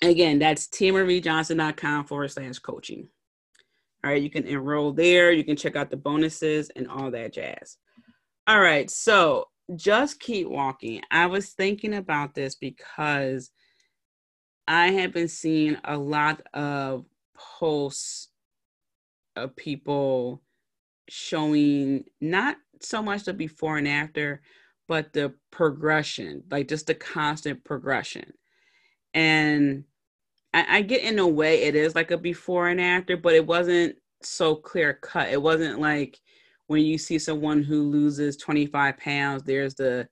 again, 0.00 0.38
that's 0.38 0.68
tiamariejohnson.com 0.68 2.06
forward 2.06 2.30
slash 2.30 2.58
coaching. 2.60 3.06
All 4.02 4.10
right, 4.10 4.22
you 4.22 4.30
can 4.30 4.46
enroll 4.46 4.92
there. 4.92 5.32
You 5.32 5.44
can 5.44 5.56
check 5.56 5.76
out 5.76 5.90
the 5.90 5.96
bonuses 5.96 6.70
and 6.76 6.88
all 6.88 7.10
that 7.10 7.32
jazz. 7.32 7.78
All 8.46 8.60
right, 8.60 8.90
so 8.90 9.48
just 9.76 10.20
keep 10.20 10.46
walking. 10.46 11.00
I 11.10 11.26
was 11.26 11.50
thinking 11.50 11.94
about 11.94 12.34
this 12.34 12.54
because 12.54 13.50
I 14.66 14.90
have 14.92 15.12
been 15.12 15.28
seeing 15.28 15.76
a 15.84 15.96
lot 15.96 16.42
of 16.54 17.04
posts 17.34 18.28
of 19.36 19.56
people 19.56 20.42
showing 21.08 22.04
not 22.20 22.56
so 22.80 23.02
much 23.02 23.24
the 23.24 23.34
before 23.34 23.78
and 23.78 23.88
after, 23.88 24.42
but 24.88 25.12
the 25.12 25.34
progression, 25.50 26.42
like 26.50 26.68
just 26.68 26.86
the 26.86 26.94
constant 26.94 27.64
progression. 27.64 28.32
And 29.12 29.84
I, 30.52 30.78
I 30.78 30.82
get 30.82 31.02
in 31.02 31.18
a 31.18 31.28
way 31.28 31.62
it 31.62 31.74
is 31.74 31.94
like 31.94 32.10
a 32.10 32.18
before 32.18 32.68
and 32.68 32.80
after, 32.80 33.16
but 33.16 33.34
it 33.34 33.46
wasn't 33.46 33.96
so 34.22 34.54
clear 34.54 34.94
cut. 34.94 35.28
It 35.28 35.40
wasn't 35.42 35.80
like 35.80 36.18
when 36.66 36.82
you 36.82 36.96
see 36.98 37.18
someone 37.18 37.62
who 37.62 37.82
loses 37.82 38.36
25 38.36 38.96
pounds, 38.96 39.42
there's 39.42 39.74
the 39.74 40.08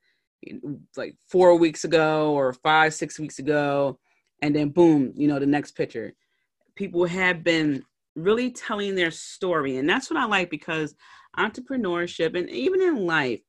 like 0.96 1.16
four 1.28 1.56
weeks 1.56 1.84
ago 1.84 2.32
or 2.32 2.52
five, 2.52 2.92
six 2.92 3.18
weeks 3.18 3.38
ago, 3.38 3.98
and 4.42 4.54
then 4.54 4.68
boom, 4.68 5.12
you 5.16 5.28
know, 5.28 5.38
the 5.38 5.46
next 5.46 5.72
picture. 5.72 6.14
People 6.74 7.06
have 7.06 7.42
been 7.42 7.82
really 8.16 8.50
telling 8.50 8.94
their 8.94 9.10
story. 9.10 9.76
And 9.76 9.88
that's 9.88 10.10
what 10.10 10.18
I 10.18 10.26
like 10.26 10.50
because 10.50 10.94
entrepreneurship 11.38 12.36
and 12.38 12.50
even 12.50 12.82
in 12.82 13.06
life, 13.06 13.40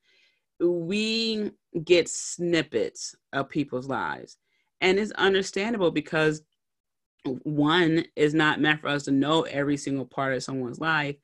we 0.59 1.51
get 1.83 2.07
snippets 2.07 3.15
of 3.33 3.50
people's 3.50 3.88
lives. 3.88 4.38
And 4.79 5.00
it's 5.00 5.12
understandable 5.13 5.91
because 5.91 6.43
one 7.43 8.05
is 8.15 8.33
not 8.33 8.62
meant 8.62 8.81
for 8.81 8.89
us 8.89 9.03
to 9.03 9.12
know 9.12 9.43
every 9.43 9.77
single 9.77 10.05
part 10.05 10.33
of 10.33 10.43
someone's 10.43 10.79
life. 10.79 11.15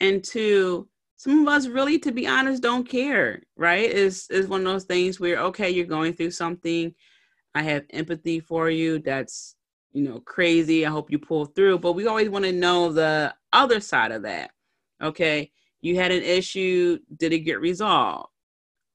And 0.00 0.24
two, 0.24 0.88
some 1.16 1.40
of 1.40 1.48
us 1.48 1.68
really, 1.68 1.98
to 2.00 2.12
be 2.12 2.26
honest, 2.26 2.62
don't 2.62 2.88
care, 2.88 3.42
right? 3.56 3.88
Is 3.88 4.26
is 4.30 4.48
one 4.48 4.66
of 4.66 4.72
those 4.72 4.84
things 4.84 5.20
where 5.20 5.38
okay, 5.38 5.70
you're 5.70 5.86
going 5.86 6.14
through 6.14 6.32
something. 6.32 6.94
I 7.54 7.62
have 7.62 7.84
empathy 7.90 8.40
for 8.40 8.70
you. 8.70 8.98
That's 8.98 9.56
you 9.92 10.02
know 10.02 10.20
crazy. 10.20 10.86
I 10.86 10.90
hope 10.90 11.10
you 11.10 11.18
pull 11.18 11.46
through. 11.46 11.78
But 11.78 11.92
we 11.92 12.06
always 12.06 12.30
want 12.30 12.44
to 12.44 12.52
know 12.52 12.92
the 12.92 13.34
other 13.52 13.80
side 13.80 14.12
of 14.12 14.22
that. 14.22 14.50
Okay, 15.02 15.50
you 15.80 15.96
had 15.96 16.12
an 16.12 16.22
issue. 16.22 16.98
Did 17.16 17.32
it 17.32 17.40
get 17.40 17.60
resolved? 17.60 18.30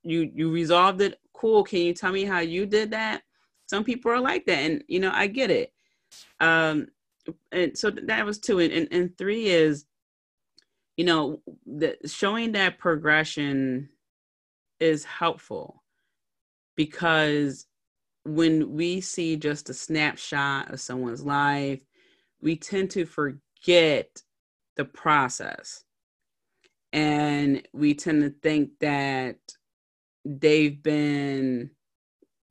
You 0.03 0.31
you 0.33 0.51
resolved 0.51 1.01
it. 1.01 1.19
Cool. 1.33 1.63
Can 1.63 1.81
you 1.81 1.93
tell 1.93 2.11
me 2.11 2.25
how 2.25 2.39
you 2.39 2.65
did 2.65 2.91
that? 2.91 3.21
Some 3.67 3.83
people 3.83 4.11
are 4.11 4.21
like 4.21 4.45
that, 4.45 4.59
and 4.59 4.83
you 4.87 4.99
know 4.99 5.11
I 5.13 5.27
get 5.27 5.51
it. 5.51 5.73
Um, 6.39 6.87
and 7.51 7.77
so 7.77 7.91
that 7.91 8.25
was 8.25 8.39
two, 8.39 8.59
and 8.59 8.71
and, 8.73 8.87
and 8.91 9.17
three 9.17 9.47
is 9.47 9.85
you 10.97 11.05
know, 11.05 11.41
the, 11.65 11.95
showing 12.05 12.53
that 12.53 12.79
progression 12.79 13.89
is 14.79 15.05
helpful 15.05 15.83
because 16.75 17.67
when 18.27 18.73
we 18.73 19.01
see 19.01 19.35
just 19.37 19.69
a 19.69 19.73
snapshot 19.73 20.71
of 20.71 20.81
someone's 20.81 21.23
life, 21.23 21.81
we 22.41 22.55
tend 22.55 22.91
to 22.91 23.05
forget 23.05 24.21
the 24.75 24.85
process. 24.85 25.83
And 26.93 27.67
we 27.73 27.93
tend 27.93 28.23
to 28.23 28.29
think 28.41 28.71
that 28.79 29.37
they've 30.25 30.81
been 30.81 31.71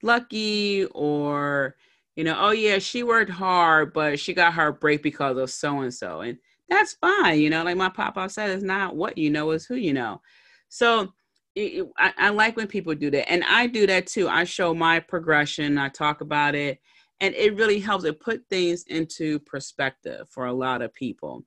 lucky 0.02 0.87
or, 0.87 1.76
you 2.16 2.25
know, 2.25 2.37
oh 2.38 2.50
yeah, 2.52 2.78
she 2.78 3.02
worked 3.02 3.30
hard, 3.30 3.92
but 3.92 4.18
she 4.18 4.35
got 4.35 4.54
her 4.54 4.73
break 4.73 5.02
because 5.02 5.37
of 5.37 5.50
so 5.50 5.80
and 5.80 5.92
so. 5.92 6.21
And 6.21 6.38
that's 6.68 6.95
fine. 6.95 7.40
You 7.40 7.50
know, 7.50 7.64
like 7.64 7.76
my 7.76 7.88
papa 7.90 8.28
said, 8.28 8.50
it's 8.50 8.62
not 8.62 8.97
what 8.97 9.18
you 9.18 9.30
know, 9.30 9.50
it's 9.50 9.66
who 9.66 9.76
you 9.76 9.92
know. 9.92 10.21
So 10.68 11.12
it, 11.56 11.88
I, 11.96 12.12
I 12.18 12.28
like 12.28 12.56
when 12.56 12.68
people 12.68 12.94
do 12.94 13.10
that. 13.10 13.30
And 13.30 13.42
I 13.44 13.66
do 13.66 13.86
that 13.86 14.06
too. 14.06 14.28
I 14.28 14.44
show 14.44 14.75
my 14.75 15.00
progression, 15.00 15.78
I 15.78 15.88
talk 15.88 16.20
about 16.20 16.54
it, 16.54 16.80
and 17.20 17.34
it 17.34 17.56
really 17.56 17.80
helps 17.80 18.04
it 18.04 18.20
put 18.20 18.42
things 18.48 18.84
into 18.88 19.38
perspective 19.40 20.28
for 20.28 20.46
a 20.46 20.52
lot 20.52 20.82
of 20.82 20.94
people. 20.94 21.44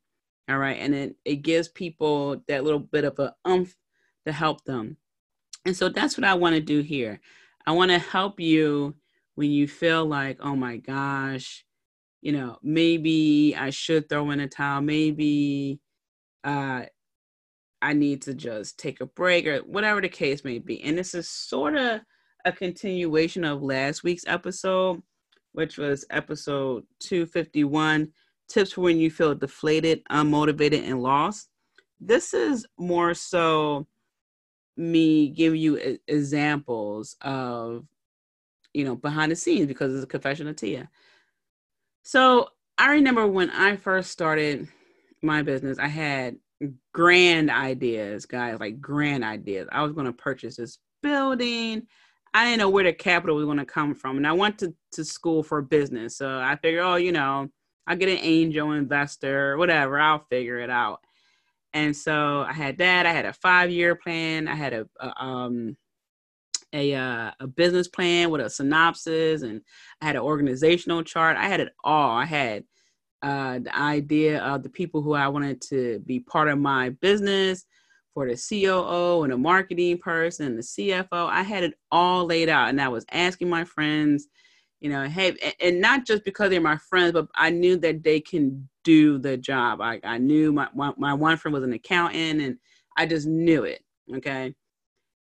All 0.50 0.58
right. 0.58 0.78
And 0.80 0.96
it, 0.96 1.16
it 1.26 1.38
gives 1.38 1.68
people 1.68 2.42
that 2.48 2.64
little 2.64 2.80
bit 2.80 3.04
of 3.04 3.20
a 3.20 3.36
umph 3.46 3.76
to 4.26 4.32
help 4.32 4.66
them. 4.66 4.98
And 5.66 5.78
so 5.78 5.90
that's 5.90 6.18
what 6.18 6.26
I 6.26 6.34
want 6.34 6.56
to 6.56 6.62
do 6.62 6.82
here. 6.82 7.22
I 7.68 7.72
want 7.72 7.92
to 7.92 8.00
help 8.00 8.40
you 8.40 8.96
when 9.36 9.52
you 9.52 9.68
feel 9.68 10.06
like, 10.06 10.40
oh 10.42 10.56
my 10.56 10.78
gosh, 10.78 11.64
you 12.22 12.32
know, 12.32 12.58
maybe 12.64 13.56
I 13.56 13.70
should 13.70 14.10
throw 14.10 14.32
in 14.32 14.40
a 14.40 14.48
towel. 14.48 14.82
Maybe 14.82 15.80
uh, 16.44 16.86
I 17.82 17.94
need 17.94 18.22
to 18.24 18.34
just 18.34 18.78
take 18.78 19.02
a 19.02 19.06
break 19.06 19.48
or 19.48 19.60
whatever 19.60 20.02
the 20.02 20.10
case 20.10 20.44
may 20.44 20.60
be. 20.60 20.82
And 20.84 20.98
this 20.98 21.14
is 21.14 21.30
sort 21.30 21.76
of 21.76 22.02
a 22.46 22.52
continuation 22.52 23.44
of 23.44 23.62
last 23.62 24.04
week's 24.04 24.26
episode, 24.28 25.02
which 25.54 25.78
was 25.78 26.06
episode 26.10 26.84
251 27.00 28.12
tips 28.48 28.74
for 28.74 28.82
when 28.82 29.00
you 29.00 29.10
feel 29.10 29.36
deflated, 29.36 30.02
unmotivated, 30.12 30.88
and 30.88 31.02
lost. 31.02 31.50
This 32.00 32.34
is 32.34 32.66
more 32.78 33.14
so 33.14 33.88
me 34.78 35.30
giving 35.30 35.60
you 35.60 35.98
examples 36.08 37.16
of, 37.22 37.86
you 38.74 38.86
know, 38.86 38.96
behind 38.96 39.32
the 39.32 39.36
scenes 39.36 39.68
because 39.68 39.94
it's 39.94 40.04
a 40.04 40.08
confession 40.08 40.48
of 40.48 40.56
Tia. 40.56 40.90
So 42.04 42.50
I 42.78 42.92
remember 42.92 43.28
when 43.28 43.50
I 43.50 43.76
first 43.76 44.12
started 44.12 44.68
my 45.22 45.42
business, 45.42 45.78
I 45.78 45.88
had 45.88 46.38
grand 46.94 47.50
ideas, 47.50 48.26
guys, 48.26 48.60
like 48.60 48.82
grand 48.82 49.24
ideas. 49.24 49.68
I 49.72 49.84
was 49.84 49.94
going 49.94 50.06
to 50.06 50.14
purchase 50.14 50.58
this 50.58 50.80
building. 51.02 51.88
I 52.34 52.46
didn't 52.46 52.60
know 52.60 52.70
where 52.70 52.84
the 52.84 52.94
capital 52.94 53.36
was 53.36 53.46
going 53.46 53.58
to 53.58 53.66
come 53.66 53.96
from. 53.96 54.18
And 54.18 54.28
I 54.28 54.34
went 54.34 54.60
to, 54.60 54.74
to 54.94 55.04
school 55.04 55.42
for 55.42 55.62
business. 55.62 56.18
So 56.18 56.40
I 56.40 56.58
figured, 56.62 56.84
oh, 56.84 56.96
you 56.96 57.12
know, 57.12 57.50
I'll 57.88 57.98
get 57.98 58.10
an 58.10 58.20
angel 58.22 58.74
investor, 58.74 59.58
whatever, 59.58 60.00
I'll 60.00 60.26
figure 60.30 60.60
it 60.60 60.70
out. 60.70 61.00
And 61.74 61.96
so 61.96 62.46
I 62.48 62.54
had 62.54 62.78
that. 62.80 63.06
I 63.06 63.12
had 63.12 63.26
a 63.26 63.34
five 63.34 63.72
year 63.72 63.96
plan. 63.96 64.48
I 64.48 64.56
had 64.56 64.74
a, 64.74 64.88
a 65.00 65.24
um, 65.24 65.78
a 66.74 66.94
uh, 66.96 67.32
a 67.40 67.48
business 67.48 67.88
plan 67.88 68.30
with 68.30 68.42
a 68.42 68.50
synopsis, 68.50 69.42
and 69.44 69.62
I 70.02 70.06
had 70.06 70.16
an 70.16 70.22
organizational 70.22 71.04
chart. 71.04 71.38
I 71.38 71.48
had 71.48 71.60
it 71.60 71.74
all. 71.84 72.18
I 72.18 72.26
had 72.26 72.64
uh, 73.22 73.60
the 73.60 73.76
idea 73.78 74.42
of 74.44 74.64
the 74.64 74.70
people 74.70 75.02
who 75.02 75.14
I 75.14 75.28
wanted 75.28 75.62
to 75.64 76.00
be 76.06 76.20
part 76.20 76.48
of 76.48 76.60
my 76.60 76.90
business, 76.90 77.66
for 78.14 78.28
the 78.28 78.36
COO 78.36 79.24
and 79.24 79.32
the 79.32 79.38
marketing 79.38 79.98
person, 79.98 80.48
and 80.48 80.58
the 80.58 80.62
CFO. 80.62 81.30
I 81.30 81.42
had 81.42 81.64
it 81.64 81.76
all 81.92 82.26
laid 82.26 82.50
out, 82.50 82.70
and 82.70 82.82
I 82.82 82.88
was 82.88 83.06
asking 83.12 83.50
my 83.50 83.64
friends, 83.64 84.28
you 84.80 84.90
know, 84.90 85.08
hey, 85.08 85.36
and 85.62 85.82
not 85.82 86.06
just 86.06 86.24
because 86.24 86.50
they're 86.50 86.62
my 86.62 86.78
friends, 86.90 87.14
but 87.14 87.28
I 87.36 87.50
knew 87.50 87.78
that 87.78 88.04
they 88.04 88.20
can 88.20 88.68
do 88.84 89.18
the 89.18 89.38
job. 89.38 89.82
I, 89.82 90.00
I 90.04 90.18
knew 90.18 90.52
my, 90.52 90.68
my 90.74 91.14
one 91.14 91.38
friend 91.38 91.54
was 91.54 91.64
an 91.64 91.74
accountant 91.74 92.42
and 92.42 92.58
I 92.98 93.06
just 93.06 93.28
knew 93.28 93.64
it. 93.64 93.84
Okay. 94.16 94.54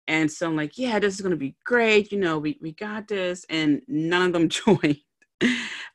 And 0.08 0.30
so 0.30 0.48
I'm 0.48 0.56
like, 0.56 0.76
yeah, 0.76 0.98
this 0.98 1.14
is 1.14 1.20
gonna 1.20 1.36
be 1.36 1.56
great. 1.64 2.10
You 2.10 2.18
know, 2.18 2.38
we, 2.38 2.58
we 2.60 2.72
got 2.72 3.08
this. 3.08 3.44
And 3.48 3.82
none 3.86 4.26
of 4.26 4.32
them 4.32 4.48
joined. 4.48 5.00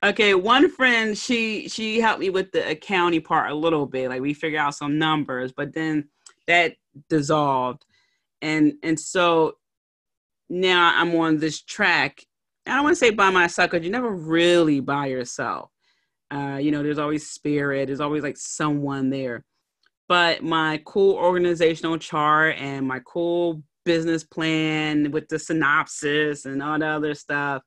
Okay, 0.04 0.34
one 0.34 0.70
friend, 0.70 1.18
she 1.18 1.68
she 1.68 2.00
helped 2.00 2.20
me 2.20 2.30
with 2.30 2.52
the 2.52 2.70
accounting 2.70 3.22
part 3.22 3.52
a 3.52 3.56
little 3.56 3.86
bit. 3.86 4.10
Like 4.10 4.22
we 4.22 4.34
figured 4.34 4.60
out 4.60 4.76
some 4.76 4.98
numbers, 4.98 5.52
but 5.52 5.74
then 5.74 6.10
that 6.48 6.76
dissolved. 7.10 7.86
And 8.42 8.74
and 8.84 9.00
so 9.00 9.58
now 10.50 10.94
I'm 10.96 11.16
on 11.16 11.38
this 11.38 11.62
track. 11.62 12.26
I 12.66 12.76
don't 12.76 12.84
want 12.84 12.94
to 12.94 13.00
say 13.00 13.12
by 13.12 13.30
myself 13.30 13.72
because 13.72 13.84
you're 13.84 13.92
never 13.92 14.12
really 14.12 14.80
by 14.80 15.08
yourself. 15.08 15.72
Uh, 16.32 16.60
you 16.62 16.72
know, 16.72 16.84
there's 16.84 17.00
always 17.00 17.30
spirit, 17.30 17.88
there's 17.88 18.02
always 18.02 18.24
like 18.24 18.38
someone 18.38 19.10
there. 19.10 19.44
But 20.08 20.44
my 20.44 20.82
cool 20.86 21.16
organizational 21.16 21.98
chart 21.98 22.56
and 22.58 22.88
my 22.88 23.00
cool 23.06 23.64
business 23.86 24.24
plan 24.24 25.12
with 25.12 25.28
the 25.30 25.40
synopsis 25.40 26.46
and 26.46 26.62
all 26.62 26.78
the 26.80 26.86
other 26.86 27.16
stuff 27.16 27.64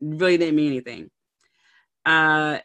really 0.00 0.36
didn't 0.36 0.56
mean 0.56 0.68
anything. 0.68 1.10
Uh, 2.06 2.58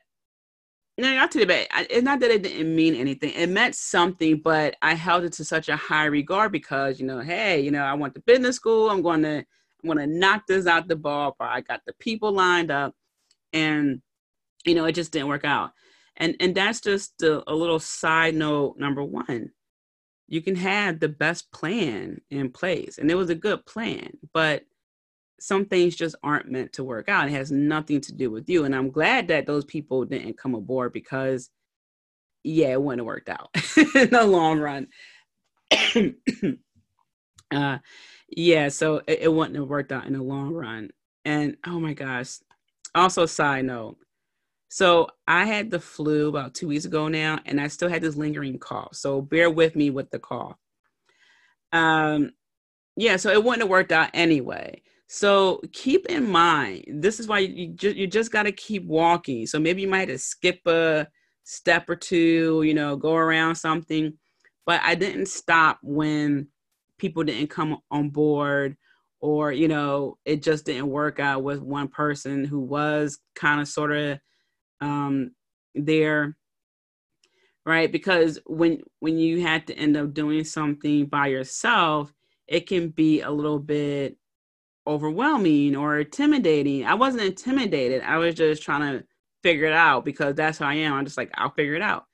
no, 0.98 1.14
not 1.14 1.32
to 1.32 1.40
the 1.40 1.46
bad. 1.46 1.68
It's 1.90 2.04
not 2.04 2.22
that 2.22 2.32
it 2.32 2.44
didn't 2.44 2.74
mean 2.74 2.96
anything. 2.96 3.34
It 3.34 3.50
meant 3.50 3.76
something, 3.76 4.40
but 4.40 4.78
I 4.82 4.94
held 4.94 5.26
it 5.26 5.34
to 5.34 5.44
such 5.44 5.68
a 5.68 5.76
high 5.76 6.06
regard 6.06 6.54
because 6.54 7.00
you 7.02 7.06
know, 7.06 7.20
hey, 7.20 7.60
you 7.60 7.72
know, 7.72 7.84
I 7.84 7.94
went 7.96 8.16
to 8.16 8.22
business 8.22 8.56
school. 8.56 8.90
I'm 8.90 9.02
going 9.02 9.22
to, 9.24 9.40
I'm 9.40 9.86
going 9.86 9.98
to 9.98 10.08
knock 10.08 10.48
this 10.48 10.68
out 10.68 10.88
the 10.88 10.96
ball. 10.96 11.36
I 11.40 11.60
got 11.62 11.82
the 11.86 11.94
people 12.00 12.32
lined 12.32 12.72
up, 12.72 12.96
and 13.52 14.02
you 14.66 14.74
know, 14.74 14.86
it 14.86 14.94
just 14.94 15.12
didn't 15.12 15.28
work 15.28 15.44
out. 15.44 15.72
And 16.16 16.36
and 16.40 16.56
that's 16.56 16.80
just 16.80 17.22
a, 17.22 17.44
a 17.52 17.54
little 17.54 17.80
side 17.80 18.36
note. 18.36 18.78
Number 18.78 19.04
one, 19.04 19.52
you 20.30 20.42
can 20.42 20.56
have 20.56 21.02
the 21.02 21.10
best 21.10 21.52
plan 21.52 22.22
in 22.30 22.52
place, 22.52 22.98
and 22.98 23.12
it 23.12 23.16
was 23.16 23.30
a 23.30 23.36
good 23.36 23.66
plan, 23.66 24.18
but 24.34 24.64
some 25.40 25.66
things 25.66 25.96
just 25.96 26.16
aren't 26.24 26.52
meant 26.52 26.74
to 26.74 26.84
work 26.84 27.10
out. 27.10 27.28
It 27.28 27.32
has 27.32 27.52
nothing 27.52 28.02
to 28.02 28.14
do 28.14 28.32
with 28.32 28.50
you. 28.50 28.66
And 28.66 28.76
I'm 28.76 28.92
glad 28.92 29.28
that 29.28 29.46
those 29.46 29.66
people 29.66 30.06
didn't 30.06 30.38
come 30.38 30.56
aboard 30.56 30.94
because, 30.94 31.50
yeah, 32.44 32.70
it 32.70 32.82
wouldn't 32.82 33.02
have 33.02 33.06
worked 33.06 33.30
out 33.30 33.50
in 33.96 34.10
the 34.10 34.24
long 34.26 34.60
run. 34.60 34.88
uh, 37.52 37.78
yeah, 38.30 38.70
so 38.70 39.02
it, 39.08 39.20
it 39.24 39.34
wouldn't 39.34 39.58
have 39.58 39.68
worked 39.68 39.92
out 39.92 40.06
in 40.06 40.14
the 40.14 40.24
long 40.24 40.54
run. 40.54 40.90
And 41.26 41.58
oh 41.66 41.80
my 41.80 41.94
gosh. 41.94 42.38
Also, 42.94 43.26
side 43.26 43.66
note. 43.66 43.98
So 44.70 45.08
I 45.28 45.46
had 45.46 45.70
the 45.70 45.80
flu 45.80 46.30
about 46.30 46.54
two 46.54 46.68
weeks 46.68 46.86
ago 46.86 47.08
now, 47.08 47.40
and 47.46 47.62
I 47.62 47.68
still 47.68 47.90
had 47.90 48.02
this 48.02 48.16
lingering 48.16 48.60
cough. 48.60 48.96
So 48.96 49.22
bear 49.22 49.50
with 49.50 49.76
me 49.76 49.90
with 49.90 50.12
the 50.12 50.20
cough. 50.20 50.58
Um, 51.72 52.32
yeah, 52.96 53.18
so 53.18 53.32
it 53.32 53.44
wouldn't 53.44 53.62
have 53.62 53.70
worked 53.70 53.92
out 53.92 54.10
anyway. 54.14 54.82
So 55.08 55.62
keep 55.72 56.08
in 56.08 56.30
mind, 56.30 56.86
this 56.88 57.20
is 57.20 57.28
why 57.28 57.40
you 57.40 57.74
just 57.74 57.96
you 57.96 58.08
just 58.08 58.32
got 58.32 58.44
to 58.44 58.52
keep 58.52 58.86
walking. 58.86 59.46
So 59.46 59.60
maybe 59.60 59.82
you 59.82 59.88
might 59.88 60.10
have 60.10 60.22
skip 60.22 60.60
a 60.66 61.08
step 61.44 61.90
or 61.90 61.96
two, 61.96 62.64
you 62.66 62.74
know, 62.74 62.96
go 62.96 63.16
around 63.16 63.56
something. 63.56 64.14
But 64.66 64.82
I 64.84 64.96
didn't 64.96 65.28
stop 65.28 65.80
when 65.84 66.48
people 66.98 67.24
didn't 67.24 67.50
come 67.50 67.78
on 67.92 68.10
board 68.10 68.78
or 69.22 69.52
you 69.52 69.68
know 69.68 70.18
it 70.26 70.44
just 70.44 70.66
didn't 70.66 70.88
work 70.88 71.20
out 71.20 71.44
with 71.44 71.60
one 71.60 71.88
person 71.88 72.46
who 72.46 72.60
was 72.60 73.20
kind 73.36 73.62
of 73.62 73.68
sort 73.68 73.92
of 73.92 74.20
um 74.82 75.32
there 75.74 76.36
right 77.66 77.92
because 77.92 78.40
when 78.46 78.82
when 79.00 79.18
you 79.18 79.42
had 79.42 79.66
to 79.68 79.74
end 79.76 79.98
up 79.98 80.14
doing 80.14 80.44
something 80.44 81.06
by 81.06 81.28
yourself 81.28 82.14
it 82.48 82.68
can 82.68 82.90
be 82.90 83.22
a 83.22 83.32
little 83.32 83.60
bit 83.60 84.18
overwhelming 84.88 85.76
or 85.76 86.00
intimidating. 86.00 86.86
I 86.86 86.94
wasn't 86.94 87.24
intimidated. 87.24 88.02
I 88.02 88.18
was 88.18 88.36
just 88.36 88.64
trying 88.64 89.00
to 89.00 89.06
figure 89.44 89.68
it 89.68 89.74
out 89.74 90.06
because 90.06 90.36
that's 90.36 90.58
how 90.58 90.68
I 90.68 90.76
am. 90.76 90.94
I'm 90.94 91.06
just 91.06 91.18
like, 91.18 91.32
I'll 91.36 91.52
figure 91.52 91.76
it 91.76 91.82
out. 91.82 92.06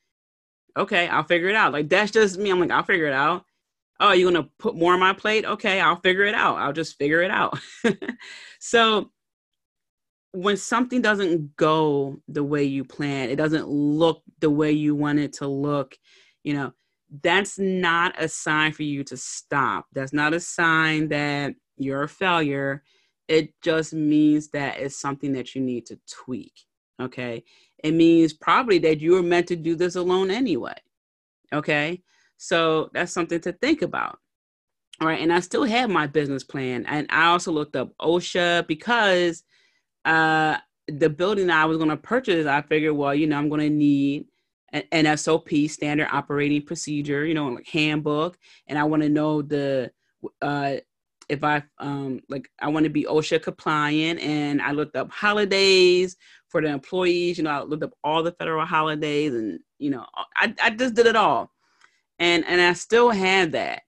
Okay, 0.77 1.07
I'll 1.07 1.23
figure 1.23 1.49
it 1.49 1.55
out. 1.55 1.73
Like 1.73 1.89
that's 1.89 2.11
just 2.11 2.37
me. 2.37 2.49
I'm 2.49 2.59
like, 2.59 2.71
I'll 2.71 2.83
figure 2.83 3.07
it 3.07 3.13
out. 3.13 3.43
Oh, 3.99 4.13
you're 4.13 4.31
gonna 4.31 4.49
put 4.57 4.75
more 4.75 4.93
on 4.93 4.99
my 4.99 5.13
plate? 5.13 5.45
Okay, 5.45 5.79
I'll 5.79 5.99
figure 5.99 6.23
it 6.23 6.33
out. 6.33 6.57
I'll 6.57 6.73
just 6.73 6.97
figure 6.97 7.21
it 7.21 7.31
out. 7.31 7.59
so 8.59 9.11
when 10.33 10.55
something 10.57 11.01
doesn't 11.01 11.55
go 11.57 12.17
the 12.27 12.43
way 12.43 12.63
you 12.63 12.83
plan, 12.83 13.29
it 13.29 13.35
doesn't 13.35 13.67
look 13.67 14.23
the 14.39 14.49
way 14.49 14.71
you 14.71 14.95
want 14.95 15.19
it 15.19 15.33
to 15.33 15.47
look, 15.47 15.97
you 16.43 16.53
know, 16.53 16.71
that's 17.21 17.59
not 17.59 18.15
a 18.21 18.29
sign 18.29 18.71
for 18.71 18.83
you 18.83 19.03
to 19.03 19.17
stop. 19.17 19.85
That's 19.91 20.13
not 20.13 20.33
a 20.33 20.39
sign 20.39 21.09
that 21.09 21.53
you're 21.83 22.03
a 22.03 22.09
failure. 22.09 22.83
It 23.27 23.53
just 23.61 23.93
means 23.93 24.49
that 24.49 24.79
it's 24.79 24.97
something 24.97 25.33
that 25.33 25.55
you 25.55 25.61
need 25.61 25.85
to 25.87 25.99
tweak. 26.07 26.53
Okay. 27.01 27.43
It 27.83 27.93
means 27.93 28.33
probably 28.33 28.77
that 28.79 29.01
you 29.01 29.13
were 29.13 29.23
meant 29.23 29.47
to 29.47 29.55
do 29.55 29.75
this 29.75 29.95
alone 29.95 30.29
anyway. 30.29 30.75
Okay. 31.53 32.01
So 32.37 32.89
that's 32.93 33.13
something 33.13 33.39
to 33.41 33.53
think 33.53 33.81
about. 33.81 34.19
All 34.99 35.07
right. 35.07 35.19
And 35.19 35.33
I 35.33 35.39
still 35.39 35.63
have 35.63 35.89
my 35.89 36.07
business 36.07 36.43
plan. 36.43 36.85
And 36.85 37.07
I 37.09 37.27
also 37.27 37.51
looked 37.51 37.75
up 37.75 37.91
OSHA 37.99 38.67
because 38.67 39.43
uh, 40.05 40.57
the 40.87 41.09
building 41.09 41.47
that 41.47 41.61
I 41.61 41.65
was 41.65 41.77
going 41.77 41.89
to 41.89 41.97
purchase, 41.97 42.45
I 42.45 42.61
figured, 42.61 42.95
well, 42.95 43.15
you 43.15 43.27
know, 43.27 43.37
I'm 43.37 43.49
going 43.49 43.61
to 43.61 43.69
need 43.69 44.25
an, 44.91 45.17
SOP, 45.17 45.49
standard 45.67 46.07
operating 46.11 46.63
procedure, 46.63 47.25
you 47.25 47.33
know, 47.33 47.47
like 47.47 47.67
handbook. 47.67 48.37
And 48.67 48.77
I 48.77 48.83
want 48.83 49.03
to 49.03 49.09
know 49.09 49.41
the 49.41 49.91
uh, 50.41 50.75
if 51.31 51.45
I 51.45 51.63
um 51.77 52.19
like 52.27 52.49
I 52.59 52.67
want 52.67 52.83
to 52.83 52.89
be 52.89 53.05
OSHA 53.05 53.41
compliant 53.41 54.19
and 54.19 54.61
I 54.61 54.71
looked 54.73 54.97
up 54.97 55.09
holidays 55.09 56.17
for 56.49 56.61
the 56.61 56.67
employees, 56.67 57.37
you 57.37 57.45
know, 57.45 57.51
I 57.51 57.63
looked 57.63 57.83
up 57.83 57.93
all 58.03 58.21
the 58.21 58.33
federal 58.33 58.65
holidays 58.65 59.33
and 59.33 59.57
you 59.79 59.91
know, 59.91 60.05
I, 60.35 60.53
I 60.61 60.71
just 60.71 60.93
did 60.93 61.07
it 61.07 61.15
all. 61.15 61.49
And 62.19 62.45
and 62.45 62.59
I 62.59 62.73
still 62.73 63.11
had 63.11 63.53
that. 63.53 63.83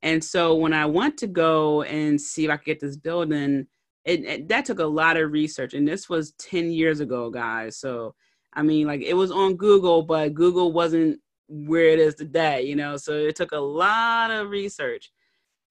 And 0.00 0.24
so 0.24 0.54
when 0.54 0.72
I 0.72 0.86
went 0.86 1.18
to 1.18 1.26
go 1.26 1.82
and 1.82 2.18
see 2.18 2.46
if 2.46 2.50
I 2.50 2.56
could 2.56 2.64
get 2.64 2.80
this 2.80 2.96
building, 2.96 3.66
it, 4.06 4.24
it, 4.24 4.48
that 4.48 4.64
took 4.64 4.78
a 4.78 4.84
lot 4.84 5.18
of 5.18 5.32
research. 5.32 5.74
And 5.74 5.86
this 5.86 6.08
was 6.08 6.32
10 6.38 6.70
years 6.70 7.00
ago, 7.00 7.28
guys. 7.28 7.76
So 7.76 8.14
I 8.54 8.62
mean, 8.62 8.86
like 8.86 9.02
it 9.02 9.14
was 9.14 9.30
on 9.30 9.56
Google, 9.56 10.02
but 10.02 10.32
Google 10.32 10.72
wasn't 10.72 11.20
where 11.48 11.88
it 11.88 11.98
is 11.98 12.14
today, 12.14 12.62
you 12.62 12.74
know. 12.74 12.96
So 12.96 13.12
it 13.12 13.36
took 13.36 13.52
a 13.52 13.58
lot 13.58 14.30
of 14.30 14.48
research. 14.48 15.12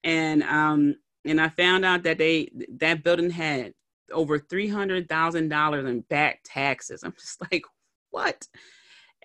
And 0.04 0.44
um 0.44 0.98
and 1.26 1.42
I 1.42 1.50
found 1.50 1.86
out 1.86 2.04
that 2.04 2.18
they 2.18 2.50
that 2.78 3.04
building 3.04 3.30
had 3.30 3.74
over 4.12 4.40
three 4.40 4.68
hundred 4.68 5.10
thousand 5.10 5.50
dollars 5.50 5.86
in 5.86 6.02
back 6.02 6.42
taxes. 6.44 7.04
I'm 7.04 7.14
just 7.14 7.42
like, 7.52 7.64
what? 8.12 8.48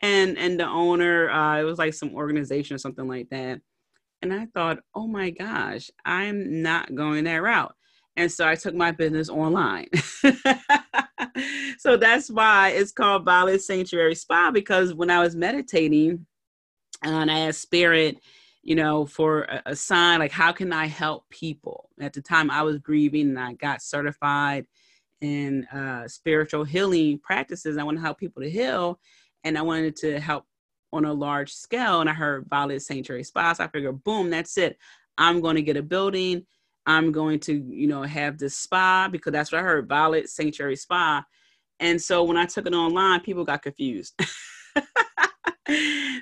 And 0.02 0.38
and 0.38 0.58
the 0.58 0.66
owner, 0.66 1.30
uh, 1.30 1.60
it 1.60 1.64
was 1.64 1.78
like 1.78 1.94
some 1.94 2.14
organization 2.14 2.74
or 2.74 2.78
something 2.78 3.06
like 3.06 3.28
that. 3.30 3.60
And 4.22 4.32
I 4.32 4.46
thought, 4.46 4.80
oh 4.94 5.06
my 5.06 5.30
gosh, 5.30 5.90
I'm 6.04 6.62
not 6.62 6.94
going 6.94 7.24
that 7.24 7.42
route. 7.42 7.74
And 8.16 8.30
so 8.30 8.46
I 8.46 8.54
took 8.54 8.74
my 8.74 8.90
business 8.90 9.30
online. 9.30 9.88
so 11.78 11.96
that's 11.96 12.30
why 12.30 12.70
it's 12.70 12.92
called 12.92 13.24
Violet 13.24 13.62
Sanctuary 13.62 14.14
Spa 14.14 14.50
because 14.50 14.92
when 14.92 15.10
I 15.10 15.20
was 15.22 15.34
meditating 15.34 16.26
and 17.02 17.30
I 17.30 17.40
asked 17.40 17.62
Spirit, 17.62 18.18
you 18.62 18.74
know, 18.74 19.06
for 19.06 19.42
a, 19.42 19.62
a, 19.66 19.76
sign 19.76 20.18
like 20.18 20.32
how 20.32 20.52
can 20.52 20.72
I 20.72 20.86
help 20.86 21.28
people? 21.30 21.88
At 22.00 22.12
the 22.12 22.20
time, 22.20 22.50
I 22.50 22.62
was 22.62 22.78
grieving 22.78 23.30
and 23.30 23.38
I 23.38 23.54
got 23.54 23.82
certified 23.82 24.66
in 25.20 25.64
uh, 25.66 26.08
spiritual 26.08 26.64
healing 26.64 27.18
practices. 27.18 27.78
I 27.78 27.82
want 27.82 27.98
to 27.98 28.02
help 28.02 28.18
people 28.18 28.42
to 28.42 28.50
heal, 28.50 28.98
and 29.44 29.56
I 29.56 29.62
wanted 29.62 29.96
to 29.96 30.20
help 30.20 30.44
on 30.92 31.04
a 31.04 31.12
large 31.12 31.52
scale. 31.52 32.00
And 32.00 32.10
I 32.10 32.12
heard 32.12 32.48
Violet 32.48 32.82
Sanctuary 32.82 33.24
Spa, 33.24 33.52
so 33.52 33.64
I 33.64 33.68
figured, 33.68 34.02
boom, 34.04 34.30
that's 34.30 34.58
it. 34.58 34.78
I'm 35.16 35.40
going 35.40 35.56
to 35.56 35.62
get 35.62 35.76
a 35.76 35.82
building. 35.82 36.46
I'm 36.86 37.12
going 37.12 37.40
to, 37.40 37.52
you 37.52 37.86
know, 37.86 38.02
have 38.02 38.38
this 38.38 38.56
spa 38.56 39.08
because 39.10 39.32
that's 39.32 39.52
what 39.52 39.60
I 39.60 39.64
heard, 39.64 39.88
Violet 39.88 40.28
Sanctuary 40.28 40.76
Spa. 40.76 41.24
And 41.78 42.00
so 42.00 42.24
when 42.24 42.36
I 42.36 42.46
took 42.46 42.66
it 42.66 42.74
online, 42.74 43.20
people 43.20 43.44
got 43.44 43.62
confused. 43.62 44.18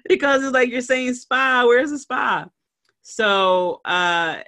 because 0.19 0.43
it's 0.43 0.53
like 0.53 0.71
you're 0.71 0.81
saying 0.81 1.15
spa. 1.15 1.65
Where's 1.67 1.91
the 1.91 1.99
spa? 1.99 2.47
So 3.03 3.81
uh, 3.85 4.39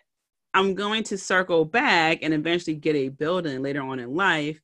I'm 0.55 0.75
going 0.75 1.03
to 1.05 1.19
circle 1.19 1.65
back 1.65 2.19
and 2.23 2.35
eventually 2.35 2.77
get 2.77 2.97
a 2.97 3.09
building 3.09 3.63
later 3.63 3.83
on 3.83 3.99
in 3.99 4.15
life. 4.15 4.61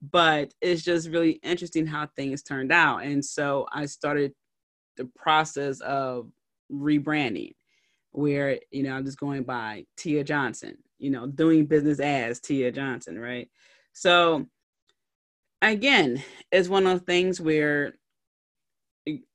But 0.00 0.54
it's 0.60 0.82
just 0.82 1.08
really 1.08 1.32
interesting 1.42 1.86
how 1.86 2.08
things 2.14 2.42
turned 2.42 2.72
out. 2.72 3.02
And 3.02 3.24
so 3.24 3.66
I 3.72 3.86
started 3.86 4.32
the 4.96 5.06
process 5.16 5.80
of 5.80 6.30
rebranding 6.70 7.52
where, 8.12 8.58
you 8.70 8.84
know, 8.84 8.92
I'm 8.92 9.04
just 9.04 9.18
going 9.18 9.42
by 9.42 9.86
Tia 9.96 10.22
Johnson, 10.24 10.78
you 10.98 11.10
know, 11.10 11.26
doing 11.26 11.66
business 11.66 12.00
as 12.00 12.40
Tia 12.40 12.70
Johnson, 12.70 13.18
right? 13.18 13.48
So 13.92 14.46
again, 15.62 16.22
it's 16.52 16.68
one 16.68 16.86
of 16.86 16.92
those 16.92 17.06
things 17.06 17.40
where 17.40 17.94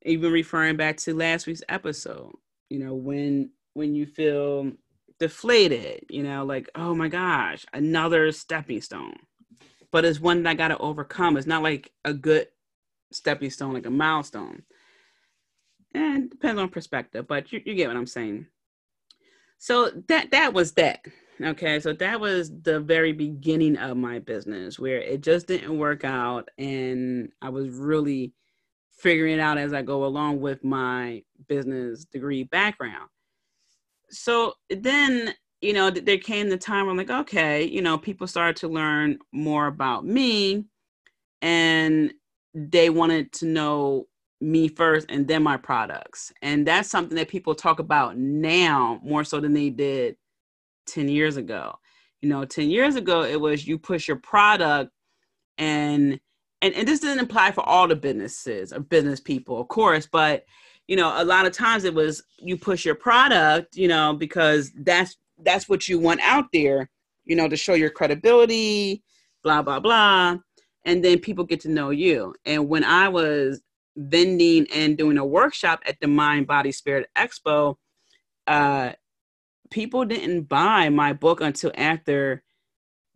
even 0.03 0.31
referring 0.31 0.77
back 0.77 0.97
to 0.97 1.15
last 1.15 1.47
week's 1.47 1.63
episode, 1.69 2.33
you 2.69 2.79
know, 2.79 2.93
when 2.93 3.51
when 3.73 3.95
you 3.95 4.05
feel 4.05 4.71
deflated, 5.19 6.05
you 6.09 6.23
know, 6.23 6.43
like, 6.45 6.69
oh 6.75 6.93
my 6.93 7.07
gosh, 7.07 7.65
another 7.73 8.31
stepping 8.31 8.81
stone. 8.81 9.15
But 9.91 10.05
it's 10.05 10.19
one 10.19 10.43
that 10.43 10.49
I 10.49 10.53
got 10.55 10.69
to 10.69 10.77
overcome. 10.79 11.37
It's 11.37 11.47
not 11.47 11.63
like 11.63 11.91
a 12.03 12.13
good 12.13 12.47
stepping 13.11 13.49
stone, 13.49 13.73
like 13.73 13.85
a 13.85 13.91
milestone. 13.91 14.63
And 15.93 16.29
depends 16.31 16.59
on 16.59 16.69
perspective, 16.69 17.27
but 17.27 17.51
you, 17.51 17.61
you 17.65 17.75
get 17.75 17.87
what 17.87 17.97
I'm 17.97 18.07
saying. 18.07 18.47
So 19.59 19.91
that 20.07 20.31
that 20.31 20.53
was 20.53 20.73
that. 20.73 21.05
Okay, 21.41 21.79
so 21.79 21.93
that 21.93 22.19
was 22.19 22.51
the 22.61 22.79
very 22.79 23.11
beginning 23.11 23.77
of 23.77 23.97
my 23.97 24.19
business 24.19 24.77
where 24.77 24.99
it 24.99 25.21
just 25.21 25.47
didn't 25.47 25.77
work 25.77 26.03
out, 26.03 26.49
and 26.57 27.31
I 27.41 27.49
was 27.49 27.69
really 27.69 28.33
figuring 28.93 29.33
it 29.33 29.39
out 29.39 29.57
as 29.57 29.73
I 29.73 29.81
go 29.81 30.05
along 30.05 30.39
with 30.41 30.63
my 30.63 31.23
business 31.47 32.05
degree 32.05 32.43
background. 32.43 33.09
So 34.09 34.53
then, 34.69 35.33
you 35.61 35.73
know, 35.73 35.89
there 35.89 36.17
came 36.17 36.49
the 36.49 36.57
time 36.57 36.85
where 36.85 36.91
I'm 36.91 36.97
like, 36.97 37.09
okay, 37.09 37.63
you 37.63 37.81
know, 37.81 37.97
people 37.97 38.27
started 38.27 38.55
to 38.57 38.67
learn 38.67 39.17
more 39.31 39.67
about 39.67 40.05
me, 40.05 40.65
and 41.41 42.13
they 42.53 42.89
wanted 42.89 43.31
to 43.33 43.45
know 43.45 44.07
me 44.39 44.67
first 44.67 45.07
and 45.09 45.27
then 45.27 45.41
my 45.41 45.57
products. 45.57 46.31
And 46.41 46.67
that's 46.67 46.89
something 46.89 47.15
that 47.15 47.29
people 47.29 47.55
talk 47.55 47.79
about 47.79 48.17
now 48.17 48.99
more 49.03 49.23
so 49.23 49.39
than 49.39 49.53
they 49.53 49.69
did 49.69 50.17
10 50.87 51.07
years 51.09 51.37
ago. 51.37 51.75
You 52.21 52.29
know, 52.29 52.45
10 52.45 52.69
years 52.69 52.95
ago, 52.95 53.23
it 53.23 53.39
was 53.39 53.65
you 53.65 53.79
push 53.79 54.07
your 54.07 54.17
product 54.17 54.91
and 55.57 56.19
and, 56.63 56.73
and 56.75 56.87
this 56.87 57.01
doesn't 57.01 57.19
apply 57.19 57.51
for 57.51 57.67
all 57.67 57.89
the 57.89 57.95
businesses 57.95 58.71
or 58.71 58.79
business 58.79 59.19
people, 59.19 59.59
of 59.59 59.67
course, 59.67 60.07
but 60.09 60.45
you 60.87 60.95
know, 60.95 61.13
a 61.15 61.23
lot 61.25 61.45
of 61.45 61.51
times 61.51 61.83
it 61.83 61.93
was 61.93 62.23
you 62.39 62.57
push 62.57 62.85
your 62.85 62.95
product, 62.95 63.75
you 63.75 63.87
know, 63.87 64.13
because 64.13 64.71
that's 64.77 65.17
that's 65.43 65.67
what 65.67 65.89
you 65.89 65.99
want 65.99 66.21
out 66.21 66.45
there, 66.53 66.89
you 67.25 67.35
know, 67.35 67.49
to 67.49 67.57
show 67.57 67.73
your 67.73 67.89
credibility, 67.89 69.03
blah 69.43 69.61
blah 69.61 69.81
blah, 69.81 70.37
and 70.85 71.03
then 71.03 71.19
people 71.19 71.43
get 71.43 71.59
to 71.61 71.69
know 71.69 71.89
you. 71.89 72.33
And 72.45 72.69
when 72.69 72.85
I 72.85 73.09
was 73.09 73.61
vending 73.97 74.65
and 74.73 74.97
doing 74.97 75.17
a 75.17 75.25
workshop 75.25 75.81
at 75.85 75.99
the 75.99 76.07
Mind 76.07 76.47
Body 76.47 76.71
Spirit 76.71 77.09
Expo, 77.17 77.75
uh, 78.47 78.93
people 79.69 80.05
didn't 80.05 80.43
buy 80.43 80.87
my 80.87 81.11
book 81.11 81.41
until 81.41 81.73
after 81.75 82.41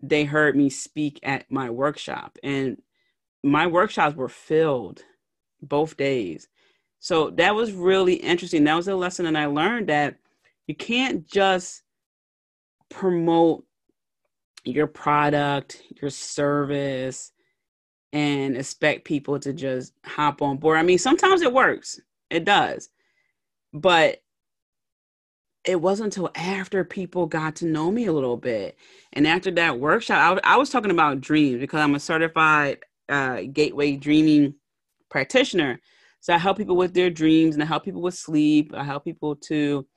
they 0.02 0.26
heard 0.26 0.56
me 0.56 0.70
speak 0.70 1.20
at 1.24 1.50
my 1.50 1.70
workshop. 1.70 2.38
And 2.44 2.82
my 3.44 3.68
workshops 3.68 4.16
were 4.16 4.30
filled 4.30 5.04
both 5.62 5.98
days. 5.98 6.48
So 7.00 7.30
that 7.32 7.56
was 7.56 7.72
really 7.72 8.16
interesting. 8.16 8.64
That 8.64 8.76
was 8.76 8.88
a 8.88 8.96
lesson 8.96 9.26
that 9.26 9.36
I 9.36 9.46
learned 9.46 9.90
that 9.90 10.18
you 10.68 10.76
can't 10.76 11.26
just 11.28 11.84
promote 12.90 13.64
your 14.64 14.88
product, 14.88 15.82
your 16.02 16.10
service, 16.10 17.32
and 18.12 18.58
expect 18.58 19.06
people 19.06 19.40
to 19.40 19.54
just 19.54 19.94
hop 20.04 20.42
on 20.42 20.58
board. 20.58 20.78
I 20.78 20.84
mean, 20.84 20.98
sometimes 20.98 21.42
it 21.42 21.54
works, 21.54 22.00
it 22.30 22.46
does. 22.46 22.90
But 23.74 24.22
it 25.64 25.82
wasn't 25.82 26.16
until 26.16 26.32
after 26.36 26.84
people 26.86 27.28
got 27.28 27.58
to 27.58 27.66
know 27.66 27.92
me 27.92 28.06
a 28.06 28.14
little 28.14 28.38
bit. 28.38 28.78
And 29.14 29.28
after 29.28 29.52
that 29.52 29.80
workshop, 29.80 30.18
I, 30.18 30.30
w- 30.30 30.42
I 30.44 30.56
was 30.58 30.70
talking 30.70 30.92
about 30.92 31.20
dreams 31.20 31.60
because 31.60 31.82
I'm 31.82 31.96
a 31.96 32.00
certified 32.00 32.80
uh, 33.10 33.42
gateway 33.54 33.96
dreaming 33.96 34.56
practitioner. 35.10 35.80
So 36.20 36.34
I 36.34 36.38
help 36.38 36.58
people 36.58 36.76
with 36.76 36.94
their 36.94 37.10
dreams 37.10 37.56
and 37.56 37.64
I 37.64 37.66
help 37.66 37.86
people 37.86 38.02
with 38.02 38.16
sleep. 38.16 38.74
I 38.76 38.84
help 38.84 39.04
people 39.04 39.36
to 39.36 39.88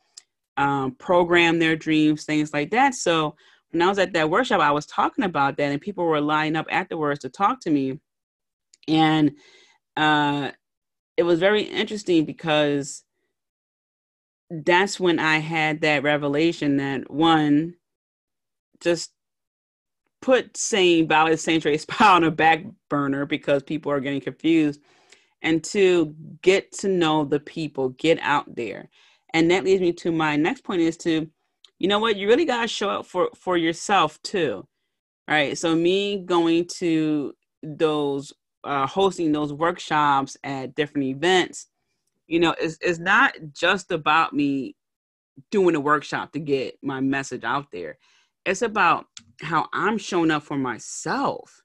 um, 0.57 0.95
program 0.97 1.59
their 1.59 1.77
dreams, 1.77 2.25
things 2.25 2.53
like 2.53 2.71
that. 2.71 2.95
So 2.95 3.35
when 3.71 3.83
I 3.83 3.89
was 3.89 3.99
at 3.99 4.13
that 4.13 4.31
workshop, 4.31 4.61
I 4.61 4.73
was 4.73 4.87
talking 4.87 5.25
about 5.25 5.57
that, 5.57 5.71
and 5.71 5.81
people 5.81 6.05
were 6.05 6.21
lining 6.21 6.57
up 6.57 6.67
afterwards 6.71 7.21
to 7.21 7.29
talk 7.29 7.61
to 7.61 7.71
me. 7.71 8.01
And 8.89 9.33
uh, 9.97 10.51
it 11.17 11.23
was 11.23 11.39
very 11.39 11.63
interesting 11.63 12.25
because 12.25 13.05
that's 14.51 14.99
when 14.99 15.19
I 15.19 15.39
had 15.39 15.83
that 15.83 16.03
revelation 16.03 16.79
that 16.79 17.11
one, 17.11 17.75
just 18.83 19.13
put 20.23 20.57
saying 20.57 21.09
Violet 21.09 21.39
Sanctuary 21.41 21.79
Spa 21.79 22.15
on 22.15 22.25
a 22.25 22.31
back 22.31 22.65
burner 22.89 23.27
because 23.27 23.63
people 23.63 23.93
are 23.93 24.01
getting 24.01 24.21
confused. 24.21 24.81
And 25.43 25.65
two, 25.65 26.15
get 26.43 26.71
to 26.79 26.89
know 26.89 27.25
the 27.25 27.41
people, 27.41 27.91
get 27.91 28.19
out 28.21 28.55
there. 28.57 28.91
And 29.33 29.51
that 29.51 29.65
leads 29.65 29.81
me 29.81 29.93
to 29.95 30.13
my 30.13 30.37
next 30.37 30.65
point 30.65 30.83
is 30.83 30.97
to, 30.99 31.27
you 31.79 31.89
know 31.89 31.99
what, 31.99 32.17
you 32.17 32.29
really 32.29 32.45
gotta 32.45 32.69
show 32.69 32.91
up 32.91 33.07
for 33.07 33.31
for 33.35 33.57
yourself 33.57 34.21
too. 34.23 34.67
Right. 35.29 35.57
So 35.57 35.75
me 35.75 36.19
going 36.25 36.67
to 36.79 37.33
those 37.63 38.33
uh 38.65 38.87
hosting 38.87 39.33
those 39.33 39.53
workshops 39.53 40.37
at 40.45 40.75
different 40.75 41.07
events 41.07 41.69
you 42.31 42.39
know 42.41 42.55
it's, 42.61 42.79
it's 42.81 42.99
not 42.99 43.35
just 43.53 43.91
about 43.91 44.33
me 44.33 44.77
doing 45.51 45.75
a 45.75 45.81
workshop 45.81 46.33
to 46.33 46.39
get 46.39 46.79
my 46.83 47.01
message 47.01 47.45
out 47.45 47.67
there 47.73 47.99
it's 48.47 48.63
about 48.63 49.07
how 49.43 49.69
i'm 49.73 49.99
showing 49.99 50.31
up 50.31 50.43
for 50.43 50.57
myself 50.57 51.63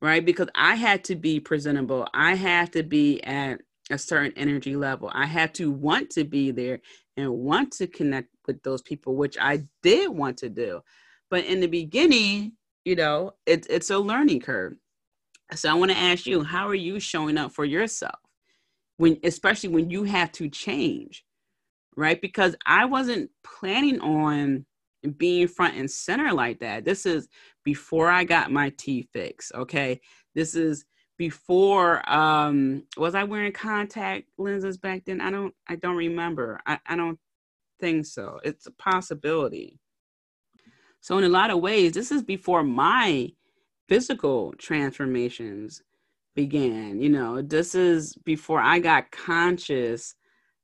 right? 0.00 0.24
Because 0.24 0.48
i 0.54 0.74
had 0.74 1.04
to 1.04 1.16
be 1.16 1.40
presentable. 1.40 2.06
I 2.14 2.34
had 2.34 2.72
to 2.74 2.82
be 2.82 3.22
at 3.24 3.60
a 3.90 3.98
certain 3.98 4.32
energy 4.36 4.76
level. 4.76 5.10
I 5.12 5.26
had 5.26 5.54
to 5.54 5.70
want 5.70 6.10
to 6.10 6.24
be 6.24 6.50
there 6.50 6.80
and 7.16 7.30
want 7.30 7.72
to 7.74 7.86
connect 7.86 8.28
with 8.46 8.62
those 8.62 8.82
people 8.82 9.16
which 9.16 9.36
i 9.40 9.64
did 9.82 10.10
want 10.10 10.38
to 10.38 10.48
do. 10.50 10.82
But 11.30 11.44
in 11.46 11.60
the 11.60 11.66
beginning 11.68 12.52
you 12.84 12.96
know 12.96 13.32
it, 13.46 13.66
it's 13.70 13.90
a 13.90 13.98
learning 13.98 14.40
curve. 14.40 14.74
So 15.54 15.70
i 15.70 15.74
want 15.74 15.90
to 15.90 15.98
ask 15.98 16.26
you 16.26 16.44
how 16.44 16.68
are 16.68 16.74
you 16.74 17.00
showing 17.00 17.38
up 17.38 17.52
for 17.52 17.64
yourself 17.64 18.18
when 18.98 19.18
especially 19.24 19.70
when 19.70 19.90
you 19.90 20.04
have 20.04 20.32
to 20.32 20.48
change 20.48 21.24
right? 21.96 22.20
Because 22.20 22.56
i 22.66 22.84
wasn't 22.86 23.30
planning 23.44 24.00
on 24.00 24.66
being 25.12 25.48
front 25.48 25.76
and 25.76 25.90
center 25.90 26.32
like 26.32 26.60
that. 26.60 26.84
This 26.84 27.06
is 27.06 27.28
before 27.64 28.10
i 28.10 28.24
got 28.24 28.50
my 28.50 28.70
teeth 28.76 29.08
fixed 29.12 29.52
okay? 29.54 30.00
This 30.34 30.54
is 30.54 30.84
before 31.16 32.08
um 32.10 32.82
was 32.96 33.14
i 33.14 33.22
wearing 33.24 33.52
contact 33.52 34.28
lenses 34.38 34.78
back 34.78 35.04
then? 35.04 35.20
I 35.20 35.30
don't 35.30 35.54
i 35.68 35.76
don't 35.76 35.96
remember. 35.96 36.60
I, 36.66 36.78
I 36.86 36.96
don't 36.96 37.18
think 37.80 38.06
so. 38.06 38.40
It's 38.44 38.66
a 38.66 38.72
possibility. 38.72 39.78
So 41.00 41.18
in 41.18 41.24
a 41.24 41.28
lot 41.28 41.50
of 41.50 41.60
ways 41.60 41.92
this 41.92 42.10
is 42.10 42.22
before 42.22 42.62
my 42.62 43.30
physical 43.88 44.54
transformations 44.58 45.82
began. 46.34 47.00
You 47.00 47.10
know, 47.10 47.42
this 47.42 47.74
is 47.74 48.14
before 48.24 48.60
I 48.60 48.78
got 48.78 49.10
conscious 49.10 50.14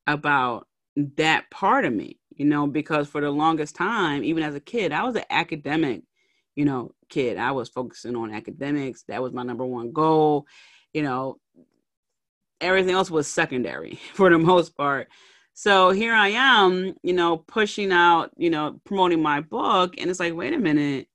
about 0.07 0.67
that 0.97 1.51
part 1.51 1.85
of 1.85 1.93
me, 1.93 2.20
you 2.41 2.47
know, 2.47 2.67
because 2.67 3.09
for 3.09 3.21
the 3.21 3.31
longest 3.31 3.77
time, 3.77 4.25
even 4.25 4.43
as 4.43 4.55
a 4.57 4.61
kid, 4.61 4.93
I 4.93 5.05
was 5.05 5.17
an 5.17 5.25
academic, 5.31 6.03
you 6.57 6.65
know, 6.65 6.93
kid. 7.11 7.39
I 7.39 7.53
was 7.53 7.69
focusing 7.69 8.17
on 8.17 8.35
academics. 8.35 9.05
That 9.09 9.23
was 9.23 9.35
my 9.35 9.45
number 9.45 9.67
one 9.67 9.93
goal. 9.93 10.47
You 10.95 11.03
know, 11.03 11.39
everything 12.61 12.95
else 12.95 13.11
was 13.11 13.29
secondary 13.29 14.01
for 14.15 14.31
the 14.31 14.39
most 14.39 14.77
part. 14.77 15.09
So 15.55 15.91
here 15.91 16.15
I 16.15 16.29
am, 16.29 16.95
you 17.03 17.13
know, 17.13 17.39
pushing 17.39 17.93
out, 17.93 18.31
you 18.39 18.51
know, 18.51 18.81
promoting 18.87 19.23
my 19.23 19.43
book. 19.43 19.97
And 19.99 20.11
it's 20.11 20.21
like, 20.21 20.35
wait 20.35 20.55
a 20.55 20.59
minute. 20.59 21.09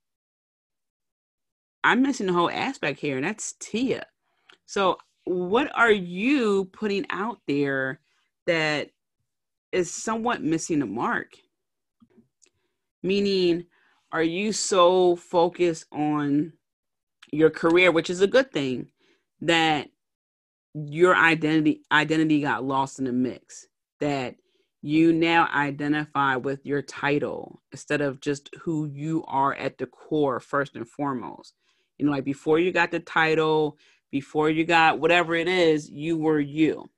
I'm 1.84 2.04
missing 2.04 2.28
the 2.28 2.34
whole 2.34 2.52
aspect 2.52 3.00
here, 3.00 3.18
and 3.18 3.26
that's 3.26 3.54
Tia 3.60 4.06
so, 4.66 4.98
what 5.26 5.72
are 5.76 5.92
you 5.92 6.66
putting 6.66 7.06
out 7.10 7.40
there 7.48 8.00
that 8.48 8.92
is 9.76 9.94
somewhat 9.94 10.42
missing 10.42 10.80
the 10.80 10.86
mark? 10.86 11.34
Meaning, 13.04 13.66
are 14.12 14.24
you 14.24 14.54
so 14.54 15.16
focused 15.16 15.86
on 15.92 16.54
your 17.32 17.50
career, 17.50 17.92
which 17.92 18.10
is 18.10 18.22
a 18.22 18.28
good 18.28 18.52
thing, 18.52 18.88
that 19.42 19.90
your 20.74 21.16
identity 21.16 21.82
identity 21.92 22.42
got 22.42 22.64
lost 22.64 23.00
in 23.00 23.06
the 23.06 23.12
mix? 23.12 23.68
That 24.00 24.36
you 24.82 25.14
now 25.14 25.50
identify 25.54 26.36
with 26.38 26.66
your 26.66 26.82
title 26.82 27.62
instead 27.72 28.02
of 28.02 28.22
just 28.22 28.50
who 28.62 28.86
you 28.86 29.24
are 29.28 29.54
at 29.56 29.78
the 29.78 29.88
core 29.88 30.40
first 30.40 30.76
and 30.76 30.88
foremost. 30.88 31.56
You 31.98 32.06
know, 32.06 32.12
like 32.12 32.24
before 32.26 32.60
you 32.60 32.72
got 32.72 32.92
the 32.92 33.00
title, 33.00 33.78
before 34.12 34.50
you 34.50 34.64
got 34.64 35.00
whatever 35.00 35.36
it 35.36 35.48
is, 35.48 35.90
you 35.90 36.18
were 36.18 36.40
you. 36.40 36.90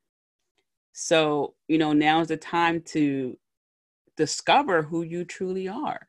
So, 1.00 1.54
you 1.68 1.78
know, 1.78 1.94
now 1.94 2.22
is 2.22 2.30
the 2.30 2.38
time 2.38 2.82
to 2.88 3.38
discover 4.16 4.82
who 4.82 5.04
you 5.04 5.26
truly 5.26 5.68
are 5.68 6.08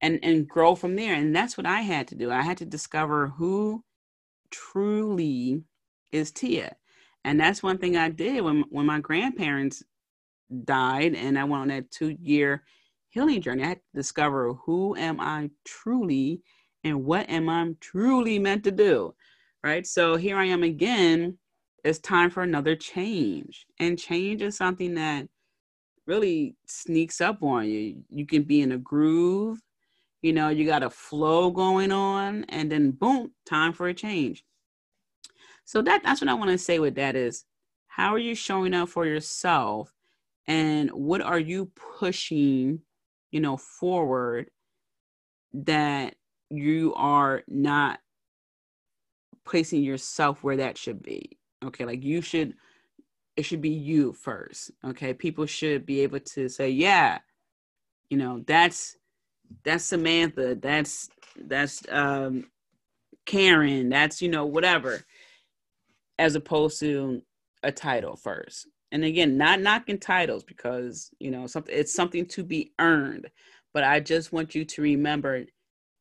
and 0.00 0.18
and 0.22 0.48
grow 0.48 0.74
from 0.74 0.96
there. 0.96 1.14
And 1.14 1.36
that's 1.36 1.58
what 1.58 1.66
I 1.66 1.82
had 1.82 2.08
to 2.08 2.14
do. 2.14 2.30
I 2.30 2.40
had 2.40 2.56
to 2.58 2.64
discover 2.64 3.28
who 3.28 3.84
truly 4.50 5.64
is 6.10 6.32
Tia. 6.32 6.76
And 7.24 7.38
that's 7.38 7.62
one 7.62 7.76
thing 7.76 7.98
I 7.98 8.08
did 8.08 8.42
when 8.42 8.64
when 8.70 8.86
my 8.86 8.98
grandparents 8.98 9.82
died 10.64 11.14
and 11.14 11.38
I 11.38 11.44
went 11.44 11.62
on 11.62 11.68
that 11.68 11.90
two 11.90 12.16
year 12.22 12.64
healing 13.10 13.42
journey. 13.42 13.62
I 13.64 13.68
had 13.68 13.78
to 13.78 13.96
discover 13.96 14.54
who 14.54 14.96
am 14.96 15.20
I 15.20 15.50
truly 15.66 16.40
and 16.82 17.04
what 17.04 17.28
am 17.28 17.50
I 17.50 17.72
truly 17.80 18.38
meant 18.38 18.64
to 18.64 18.70
do. 18.72 19.14
Right. 19.62 19.86
So 19.86 20.16
here 20.16 20.38
I 20.38 20.46
am 20.46 20.62
again. 20.62 21.36
It's 21.84 21.98
time 21.98 22.30
for 22.30 22.42
another 22.42 22.76
change. 22.76 23.66
And 23.78 23.98
change 23.98 24.42
is 24.42 24.56
something 24.56 24.94
that 24.94 25.28
really 26.06 26.56
sneaks 26.66 27.20
up 27.20 27.42
on 27.42 27.68
you. 27.68 28.02
You 28.08 28.26
can 28.26 28.42
be 28.42 28.60
in 28.60 28.72
a 28.72 28.78
groove, 28.78 29.58
you 30.20 30.32
know, 30.32 30.48
you 30.48 30.66
got 30.66 30.84
a 30.84 30.90
flow 30.90 31.50
going 31.50 31.90
on, 31.90 32.44
and 32.48 32.70
then 32.70 32.92
boom, 32.92 33.32
time 33.44 33.72
for 33.72 33.88
a 33.88 33.94
change. 33.94 34.44
So 35.64 35.82
that 35.82 36.02
that's 36.02 36.20
what 36.20 36.30
I 36.30 36.34
want 36.34 36.50
to 36.50 36.58
say 36.58 36.78
with 36.78 36.96
that 36.96 37.16
is 37.16 37.44
how 37.86 38.14
are 38.14 38.18
you 38.18 38.34
showing 38.34 38.74
up 38.74 38.88
for 38.88 39.06
yourself 39.06 39.92
and 40.46 40.90
what 40.90 41.20
are 41.20 41.38
you 41.38 41.70
pushing, 41.98 42.80
you 43.30 43.40
know, 43.40 43.56
forward 43.56 44.50
that 45.52 46.14
you 46.50 46.94
are 46.96 47.42
not 47.48 48.00
placing 49.44 49.82
yourself 49.82 50.42
where 50.42 50.56
that 50.56 50.78
should 50.78 51.02
be. 51.02 51.38
Okay, 51.64 51.84
like 51.84 52.02
you 52.02 52.20
should 52.20 52.54
it 53.36 53.44
should 53.44 53.60
be 53.60 53.70
you 53.70 54.12
first. 54.12 54.70
Okay. 54.84 55.14
People 55.14 55.46
should 55.46 55.86
be 55.86 56.00
able 56.00 56.20
to 56.20 56.48
say, 56.48 56.70
yeah, 56.70 57.18
you 58.10 58.16
know, 58.18 58.42
that's 58.46 58.96
that's 59.64 59.84
Samantha, 59.84 60.54
that's 60.56 61.08
that's 61.36 61.82
um 61.90 62.46
Karen, 63.26 63.88
that's 63.88 64.20
you 64.20 64.28
know, 64.28 64.46
whatever, 64.46 65.02
as 66.18 66.34
opposed 66.34 66.80
to 66.80 67.22
a 67.62 67.72
title 67.72 68.16
first. 68.16 68.66
And 68.90 69.04
again, 69.04 69.38
not 69.38 69.60
knocking 69.60 69.98
titles 69.98 70.44
because 70.44 71.10
you 71.18 71.30
know 71.30 71.46
something 71.46 71.74
it's 71.74 71.94
something 71.94 72.26
to 72.26 72.44
be 72.44 72.72
earned. 72.78 73.30
But 73.72 73.84
I 73.84 74.00
just 74.00 74.32
want 74.32 74.54
you 74.54 74.66
to 74.66 74.82
remember 74.82 75.46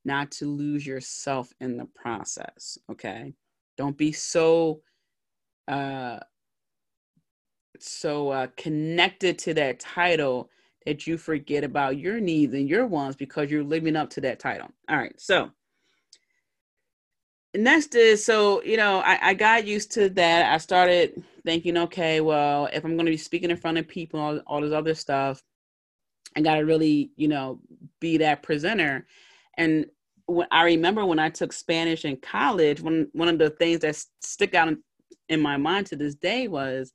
not 0.04 0.32
to 0.32 0.46
lose 0.46 0.86
yourself 0.86 1.54
in 1.62 1.78
the 1.78 1.86
process. 1.96 2.78
Okay. 2.92 3.34
Don't 3.78 3.98
be 3.98 4.12
so 4.12 4.82
uh 5.72 6.20
so 7.82 8.30
uh, 8.30 8.48
connected 8.58 9.40
to 9.40 9.54
that 9.56 9.80
title 9.80 10.50
that 10.86 11.06
you 11.06 11.18
forget 11.18 11.64
about 11.64 11.98
your 11.98 12.20
needs 12.20 12.54
and 12.54 12.68
your 12.68 12.86
wants 12.86 13.16
because 13.16 13.52
you're 13.52 13.64
living 13.64 13.96
up 13.96 14.10
to 14.12 14.22
that 14.22 14.40
title. 14.40 14.68
All 14.90 14.98
right, 14.98 15.20
so 15.20 15.52
next 17.54 17.96
is 17.96 18.24
so 18.24 18.64
you 18.64 18.78
know 18.78 19.00
I, 19.00 19.30
I 19.30 19.34
got 19.34 19.68
used 19.68 19.92
to 19.94 20.10
that. 20.10 20.52
I 20.52 20.58
started 20.58 21.24
thinking, 21.46 21.78
okay, 21.78 22.22
well, 22.22 22.68
if 22.72 22.84
I'm 22.84 22.96
going 22.96 23.06
to 23.06 23.12
be 23.12 23.18
speaking 23.18 23.52
in 23.52 23.58
front 23.58 23.78
of 23.78 23.88
people, 23.88 24.20
all, 24.20 24.40
all 24.48 24.62
this 24.62 24.74
other 24.74 24.96
stuff, 24.96 25.44
I 26.36 26.42
got 26.42 26.56
to 26.56 26.62
really 26.62 27.12
you 27.16 27.28
know 27.28 27.60
be 28.00 28.18
that 28.18 28.44
presenter. 28.44 29.06
And 29.58 29.86
when, 30.26 30.48
I 30.52 30.64
remember 30.64 31.06
when 31.06 31.20
I 31.20 31.30
took 31.30 31.54
Spanish 31.54 32.06
in 32.06 32.18
college, 32.18 32.82
one 32.82 33.08
one 33.14 33.28
of 33.28 33.38
the 33.38 33.50
things 33.52 33.80
that 33.80 34.04
stick 34.22 34.56
out 34.56 34.74
in, 35.30 35.42
my 35.42 35.58
mind 35.58 35.88
to 35.88 35.96
this 35.96 36.16
day 36.16 36.48
was 36.48 36.94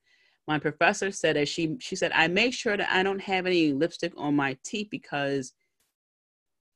my 0.49 0.59
professor 0.59 1.11
said 1.11 1.37
that 1.37 1.49
she 1.49 1.77
she 1.81 1.97
said 1.97 2.13
I 2.15 2.29
make 2.29 2.55
sure 2.55 2.77
that 2.77 2.93
I 2.93 3.03
don't 3.03 3.21
have 3.21 3.47
any 3.47 3.73
lipstick 3.73 4.13
on 4.17 4.37
my 4.37 4.57
teeth 4.65 4.89
because 4.91 5.53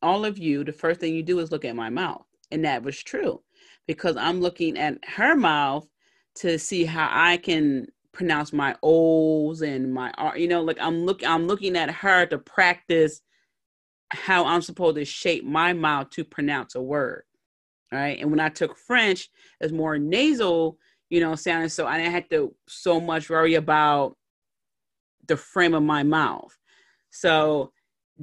all 0.02 0.24
of 0.24 0.38
you 0.38 0.64
the 0.64 0.72
first 0.72 1.00
thing 1.00 1.14
you 1.14 1.22
do 1.22 1.38
is 1.38 1.50
look 1.52 1.64
at 1.64 1.76
my 1.76 1.90
mouth. 1.90 2.24
And 2.50 2.64
that 2.64 2.82
was 2.82 3.00
true 3.00 3.42
because 3.86 4.16
I'm 4.16 4.40
looking 4.40 4.76
at 4.76 4.98
her 5.04 5.36
mouth 5.36 5.86
to 6.36 6.58
see 6.58 6.84
how 6.84 7.08
I 7.10 7.36
can 7.36 7.86
pronounce 8.12 8.52
my 8.52 8.74
O's 8.82 9.62
and 9.62 9.92
my 9.92 10.12
R 10.18 10.36
you 10.36 10.48
know 10.48 10.62
like 10.62 10.78
I'm 10.80 11.04
look 11.06 11.24
I'm 11.24 11.46
looking 11.46 11.76
at 11.76 11.90
her 11.90 12.26
to 12.26 12.38
practice 12.38 13.20
how 14.10 14.44
I'm 14.44 14.62
supposed 14.62 14.96
to 14.96 15.04
shape 15.04 15.44
my 15.44 15.72
mouth 15.72 16.10
to 16.10 16.24
pronounce 16.24 16.74
a 16.74 16.82
word 16.82 17.22
right? 17.92 18.18
And 18.20 18.30
when 18.30 18.40
I 18.40 18.48
took 18.48 18.76
French 18.76 19.28
it's 19.60 19.72
more 19.72 19.98
nasal 19.98 20.78
you 21.10 21.20
know, 21.20 21.34
sounding 21.34 21.68
so 21.68 21.86
I 21.86 21.98
didn't 21.98 22.12
have 22.12 22.28
to 22.30 22.54
so 22.68 23.00
much 23.00 23.28
worry 23.28 23.54
about 23.54 24.16
the 25.26 25.36
frame 25.36 25.74
of 25.74 25.82
my 25.82 26.02
mouth. 26.02 26.56
So 27.10 27.72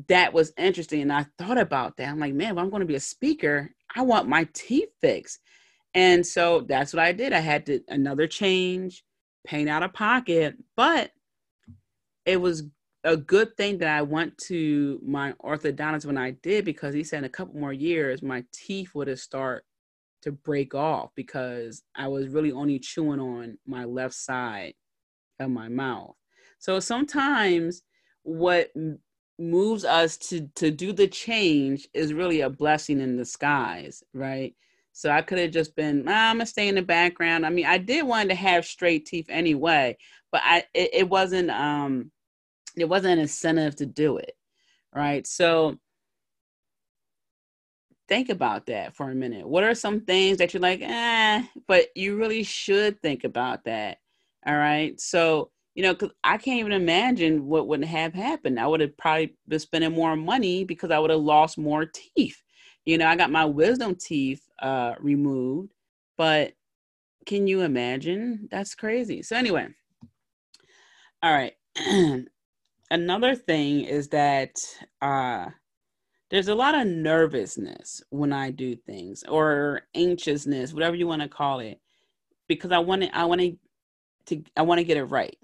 that 0.08 0.34
was 0.34 0.54
interesting. 0.58 1.02
And 1.02 1.14
I 1.14 1.26
thought 1.38 1.58
about 1.58 1.98
that. 1.98 2.08
I'm 2.08 2.20
like, 2.20 2.34
man, 2.34 2.54
if 2.54 2.58
I'm 2.58 2.70
going 2.70 2.80
to 2.82 2.88
be 2.88 2.96
a 2.96 3.00
speaker, 3.00 3.70
I 3.96 4.02
want 4.02 4.30
my 4.30 4.48
teeth 4.54 4.90
fixed. 5.02 5.40
And 5.94 6.26
so 6.26 6.62
that's 6.62 6.94
what 6.94 7.04
I 7.04 7.12
did. 7.12 7.34
I 7.34 7.40
had 7.40 7.66
to 7.68 7.82
another 7.88 8.28
change, 8.28 9.04
paying 9.46 9.70
out 9.70 9.84
of 9.84 9.94
pocket, 9.94 10.56
but 10.76 11.12
it 12.26 12.40
was 12.40 12.64
a 13.04 13.18
good 13.18 13.56
thing 13.56 13.78
that 13.80 13.88
I 13.88 14.02
went 14.02 14.38
to 14.40 15.00
my 15.04 15.32
orthodontist 15.44 16.06
when 16.06 16.18
I 16.18 16.32
did 16.32 16.66
because 16.66 16.94
he 16.94 17.04
said 17.04 17.20
in 17.20 17.24
a 17.24 17.30
couple 17.30 17.60
more 17.60 17.74
years 17.74 18.22
my 18.22 18.44
teeth 18.52 18.94
would 18.94 19.08
have 19.08 19.20
start 19.20 19.66
to 20.22 20.32
break 20.32 20.74
off 20.76 21.12
because 21.16 21.84
I 21.96 22.08
was 22.08 22.30
really 22.30 22.52
only 22.52 22.80
chewing 22.80 23.20
on 23.20 23.58
my 23.66 23.86
left 23.86 24.16
side 24.16 24.74
of 25.40 25.50
my 25.50 25.70
mouth. 25.70 26.16
So 26.60 26.80
sometimes 26.80 27.84
what 28.24 28.72
moves 29.40 29.86
us 29.86 30.18
to 30.18 30.48
to 30.56 30.72
do 30.72 30.92
the 30.92 31.08
change 31.08 31.88
is 31.94 32.14
really 32.14 32.42
a 32.42 32.50
blessing 32.50 33.00
in 33.00 33.18
disguise, 33.18 34.04
right? 34.14 34.56
So 34.94 35.12
I 35.12 35.22
could 35.22 35.38
have 35.38 35.52
just 35.52 35.76
been, 35.76 36.06
ah, 36.08 36.30
I'm 36.32 36.38
gonna 36.38 36.48
stay 36.48 36.68
in 36.68 36.76
the 36.76 36.82
background. 36.82 37.46
I 37.46 37.50
mean, 37.50 37.68
I 37.68 37.78
did 37.78 38.06
want 38.08 38.30
to 38.30 38.36
have 38.36 38.66
straight 38.66 39.06
teeth 39.06 39.28
anyway, 39.30 39.96
but 40.32 40.42
I 40.44 40.66
it, 40.74 40.90
it 40.94 41.10
wasn't 41.10 41.52
um 41.52 42.12
it 42.76 42.90
wasn't 42.90 43.14
an 43.14 43.20
incentive 43.20 43.76
to 43.78 43.86
do 43.86 44.18
it, 44.18 44.34
right? 44.94 45.26
So 45.28 45.78
think 48.08 48.30
about 48.30 48.66
that 48.68 48.96
for 48.96 49.10
a 49.10 49.16
minute. 49.16 49.48
What 49.48 49.64
are 49.64 49.76
some 49.76 50.02
things 50.02 50.38
that 50.38 50.54
you're 50.54 50.62
like, 50.62 50.82
eh, 50.82 51.44
but 51.68 51.88
you 51.96 52.18
really 52.18 52.44
should 52.44 53.02
think 53.02 53.24
about 53.24 53.66
that. 53.66 54.00
All 54.46 54.56
right. 54.56 55.00
So, 55.00 55.52
you 55.76 55.84
know, 55.84 55.94
because 55.94 56.12
I 56.24 56.38
can't 56.38 56.60
even 56.60 56.72
imagine 56.72 57.46
what 57.48 57.68
would 57.68 57.84
have 57.84 58.14
happened. 58.14 58.60
I 58.60 58.68
would 58.68 58.82
have 58.82 58.98
probably 58.98 59.36
been 59.48 59.60
spending 59.60 59.92
more 59.92 60.16
money 60.16 60.64
because 60.64 60.92
I 60.92 61.00
would 61.00 61.12
have 61.12 61.20
lost 61.20 61.58
more 61.58 61.86
teeth. 61.86 62.42
You 62.86 62.98
know, 62.98 63.08
I 63.08 63.16
got 63.16 63.32
my 63.32 63.46
wisdom 63.46 63.96
teeth 63.96 64.48
uh, 64.62 64.96
removed, 65.00 65.74
but 66.18 66.54
can 67.26 67.48
you 67.48 67.62
imagine? 67.62 68.48
That's 68.52 68.76
crazy. 68.76 69.22
So, 69.24 69.36
anyway, 69.36 69.68
all 71.22 71.34
right. 71.34 71.54
Another 72.92 73.36
thing 73.36 73.82
is 73.82 74.10
that 74.10 74.52
uh, 75.02 75.48
there's 76.30 76.48
a 76.50 76.56
lot 76.56 76.76
of 76.76 76.88
nervousness 76.88 78.02
when 78.10 78.34
I 78.34 78.52
do 78.52 78.76
things 78.76 79.24
or 79.28 79.82
anxiousness, 79.96 80.74
whatever 80.74 80.96
you 80.96 81.08
want 81.08 81.22
to 81.22 81.30
call 81.30 81.60
it, 81.60 81.80
because 82.48 82.72
I 82.72 82.80
want 82.80 83.04
to, 83.04 83.18
I 83.18 83.26
want 83.26 83.42
to, 83.42 84.44
I 84.56 84.62
want 84.62 84.80
to 84.80 84.86
get 84.86 84.98
it 84.98 85.06
right. 85.06 85.38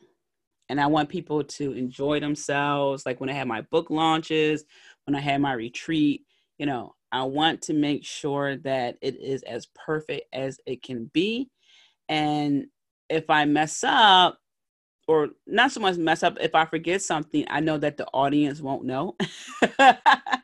And 0.69 0.79
I 0.79 0.87
want 0.87 1.09
people 1.09 1.43
to 1.43 1.73
enjoy 1.73 2.19
themselves. 2.19 3.05
Like 3.05 3.19
when 3.19 3.29
I 3.29 3.33
had 3.33 3.47
my 3.47 3.61
book 3.61 3.89
launches, 3.89 4.63
when 5.05 5.15
I 5.15 5.19
had 5.19 5.41
my 5.41 5.53
retreat, 5.53 6.25
you 6.57 6.65
know, 6.65 6.95
I 7.11 7.23
want 7.23 7.61
to 7.63 7.73
make 7.73 8.05
sure 8.05 8.57
that 8.57 8.97
it 9.01 9.15
is 9.21 9.43
as 9.43 9.67
perfect 9.67 10.25
as 10.33 10.59
it 10.65 10.81
can 10.81 11.11
be. 11.13 11.49
And 12.09 12.67
if 13.09 13.29
I 13.29 13.45
mess 13.45 13.83
up, 13.83 14.39
or 15.07 15.29
not 15.45 15.71
so 15.71 15.79
much 15.79 15.97
mess 15.97 16.23
up 16.23 16.37
if 16.39 16.55
i 16.55 16.65
forget 16.65 17.01
something 17.01 17.45
i 17.49 17.59
know 17.59 17.77
that 17.77 17.97
the 17.97 18.05
audience 18.07 18.61
won't 18.61 18.85
know. 18.85 19.15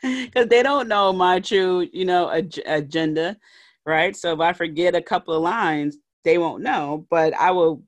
Because 0.02 0.48
they 0.48 0.64
don't 0.64 0.88
know 0.88 1.12
my 1.12 1.40
true 1.42 1.88
you 1.92 2.06
know 2.06 2.30
ag- 2.30 2.62
agenda 2.66 3.38
right? 3.86 4.16
So 4.16 4.34
if 4.34 4.40
i 4.40 4.54
forget 4.54 4.96
a 4.96 5.02
couple 5.02 5.34
of 5.34 5.42
lines 5.42 5.98
they 6.24 6.38
won't 6.38 6.64
know 6.64 7.06
but 7.10 7.34
i 7.34 7.52
will 7.52 7.84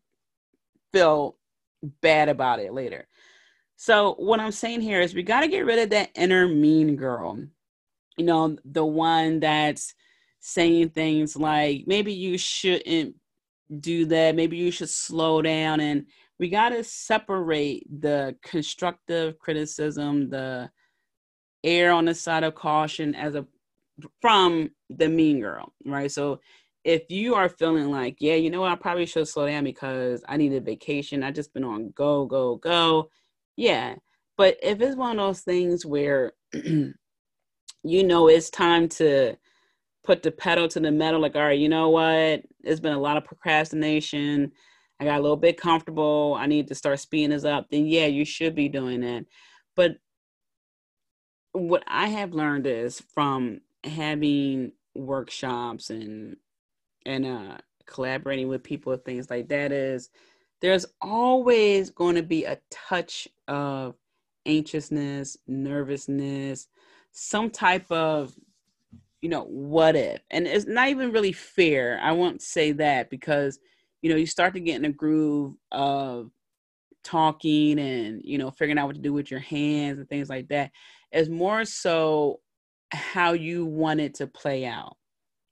feel 0.93 1.37
bad 2.01 2.29
about 2.29 2.59
it 2.59 2.73
later. 2.73 3.07
So 3.77 4.15
what 4.15 4.39
i'm 4.39 4.51
saying 4.51 4.81
here 4.81 5.01
is 5.01 5.13
we 5.13 5.23
got 5.23 5.41
to 5.41 5.47
get 5.47 5.65
rid 5.65 5.79
of 5.79 5.89
that 5.91 6.11
inner 6.15 6.47
mean 6.47 6.95
girl 6.95 7.39
you 8.17 8.25
know 8.25 8.57
the 8.65 8.85
one 8.85 9.39
that's 9.39 9.93
saying 10.41 10.89
things 10.89 11.35
like 11.35 11.83
maybe 11.87 12.13
you 12.13 12.37
shouldn't 12.37 13.15
do 13.79 14.05
that. 14.07 14.35
Maybe 14.35 14.57
you 14.57 14.71
should 14.71 14.89
slow 14.89 15.41
down 15.41 15.79
and 15.79 16.05
we 16.41 16.49
got 16.49 16.69
to 16.69 16.83
separate 16.83 17.85
the 18.01 18.35
constructive 18.43 19.37
criticism, 19.37 20.27
the 20.27 20.71
air 21.63 21.91
on 21.91 22.05
the 22.05 22.15
side 22.15 22.43
of 22.43 22.55
caution 22.55 23.13
as 23.13 23.35
a 23.35 23.45
from 24.21 24.71
the 24.89 25.07
mean 25.07 25.39
girl, 25.39 25.71
right? 25.85 26.11
So 26.11 26.39
if 26.83 27.03
you 27.09 27.35
are 27.35 27.47
feeling 27.47 27.91
like, 27.91 28.15
yeah, 28.19 28.33
you 28.33 28.49
know 28.49 28.61
what, 28.61 28.71
I 28.71 28.75
probably 28.75 29.05
should 29.05 29.27
slow 29.27 29.45
down 29.45 29.63
because 29.63 30.23
I 30.27 30.35
need 30.35 30.53
a 30.53 30.59
vacation. 30.59 31.21
I 31.21 31.29
just 31.29 31.53
been 31.53 31.63
on 31.63 31.91
go, 31.91 32.25
go, 32.25 32.55
go. 32.55 33.11
Yeah. 33.55 33.93
But 34.35 34.57
if 34.63 34.81
it's 34.81 34.95
one 34.95 35.19
of 35.19 35.27
those 35.27 35.41
things 35.41 35.85
where 35.85 36.33
you 36.53 36.93
know 37.83 38.27
it's 38.29 38.49
time 38.49 38.89
to 38.89 39.35
put 40.03 40.23
the 40.23 40.31
pedal 40.31 40.67
to 40.69 40.79
the 40.79 40.91
metal, 40.91 41.21
like, 41.21 41.35
all 41.35 41.43
right, 41.43 41.59
you 41.59 41.69
know 41.69 41.89
what? 41.89 42.41
It's 42.63 42.79
been 42.79 42.93
a 42.93 42.99
lot 42.99 43.17
of 43.17 43.25
procrastination. 43.25 44.51
I 45.01 45.05
got 45.05 45.19
a 45.19 45.23
little 45.23 45.35
bit 45.35 45.59
comfortable. 45.59 46.37
I 46.39 46.45
need 46.45 46.67
to 46.67 46.75
start 46.75 46.99
speeding 46.99 47.31
this 47.31 47.43
up. 47.43 47.71
Then 47.71 47.87
yeah, 47.87 48.05
you 48.05 48.23
should 48.23 48.53
be 48.53 48.69
doing 48.69 49.01
that. 49.01 49.25
But 49.75 49.97
what 51.53 51.83
I 51.87 52.07
have 52.09 52.33
learned 52.35 52.67
is 52.67 53.01
from 53.13 53.61
having 53.83 54.73
workshops 54.93 55.89
and 55.89 56.35
and 57.05 57.25
uh 57.25 57.57
collaborating 57.87 58.47
with 58.47 58.61
people 58.61 58.95
things 58.97 59.29
like 59.29 59.47
that 59.47 59.71
is 59.71 60.09
there's 60.61 60.85
always 61.01 61.89
going 61.89 62.15
to 62.15 62.21
be 62.21 62.43
a 62.43 62.59
touch 62.69 63.27
of 63.47 63.95
anxiousness, 64.45 65.35
nervousness, 65.47 66.67
some 67.11 67.49
type 67.49 67.89
of 67.91 68.35
you 69.21 69.29
know 69.29 69.45
what 69.45 69.95
if 69.95 70.21
and 70.29 70.47
it's 70.47 70.67
not 70.67 70.89
even 70.89 71.11
really 71.11 71.31
fair 71.31 71.99
i 72.01 72.11
won't 72.11 72.41
say 72.41 72.71
that 72.71 73.09
because 73.09 73.59
you 74.01 74.09
know 74.09 74.15
you 74.15 74.25
start 74.25 74.53
to 74.53 74.59
get 74.59 74.77
in 74.77 74.85
a 74.85 74.91
groove 74.91 75.55
of 75.71 76.31
talking 77.03 77.79
and 77.79 78.21
you 78.23 78.37
know 78.37 78.51
figuring 78.51 78.77
out 78.77 78.87
what 78.87 78.95
to 78.95 79.01
do 79.01 79.13
with 79.13 79.31
your 79.31 79.39
hands 79.39 79.99
and 79.99 80.09
things 80.09 80.29
like 80.29 80.47
that. 80.49 80.71
Is 81.11 81.29
more 81.29 81.65
so 81.65 82.39
how 82.91 83.33
you 83.33 83.65
want 83.65 83.99
it 84.01 84.15
to 84.15 84.27
play 84.27 84.65
out 84.65 84.97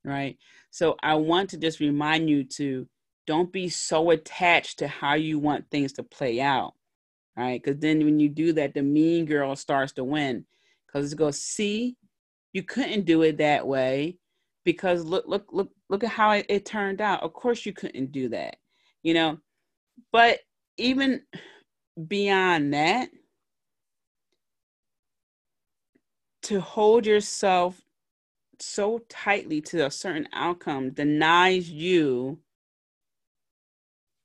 right? 0.03 0.37
So 0.71 0.95
i 1.01 1.15
want 1.15 1.49
to 1.51 1.57
just 1.57 1.79
remind 1.79 2.29
you 2.29 2.43
to 2.43 2.87
don't 3.27 3.51
be 3.51 3.69
so 3.69 4.09
attached 4.11 4.79
to 4.79 4.87
how 4.87 5.13
you 5.13 5.39
want 5.39 5.69
things 5.69 5.93
to 5.93 6.03
play 6.03 6.41
out 6.41 6.73
right? 7.37 7.61
Because 7.61 7.79
then 7.79 8.03
when 8.03 8.19
you 8.19 8.29
do 8.29 8.53
that 8.53 8.73
the 8.73 8.81
mean 8.81 9.25
girl 9.25 9.55
starts 9.55 9.93
to 9.93 10.03
win. 10.03 10.45
Because 10.87 11.13
it 11.13 11.17
goes 11.17 11.41
see 11.41 11.95
you 12.53 12.63
couldn't 12.63 13.05
do 13.05 13.21
it 13.21 13.37
that 13.37 13.67
way 13.67 14.17
because 14.65 15.03
look 15.03 15.25
look 15.27 15.47
look 15.51 15.69
look 15.89 16.03
at 16.03 16.09
how 16.09 16.31
it, 16.31 16.45
it 16.49 16.65
turned 16.65 17.01
out. 17.01 17.23
Of 17.23 17.33
course 17.33 17.65
you 17.65 17.73
couldn't 17.73 18.11
do 18.11 18.29
that 18.29 18.57
you 19.03 19.13
know 19.13 19.37
but 20.11 20.39
even 20.77 21.21
beyond 22.07 22.73
that 22.73 23.09
to 26.43 26.61
hold 26.61 27.05
yourself 27.05 27.81
so 28.59 28.99
tightly 29.09 29.61
to 29.61 29.85
a 29.85 29.91
certain 29.91 30.27
outcome 30.33 30.91
denies 30.91 31.69
you 31.69 32.39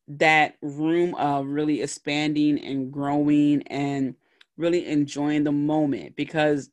that 0.07 0.57
room 0.61 1.15
of 1.15 1.47
really 1.47 1.83
expanding 1.83 2.59
and 2.61 2.93
growing 2.93 3.63
and 3.69 4.15
really 4.57 4.87
enjoying 4.87 5.45
the 5.45 5.53
moment 5.53 6.15
because 6.15 6.71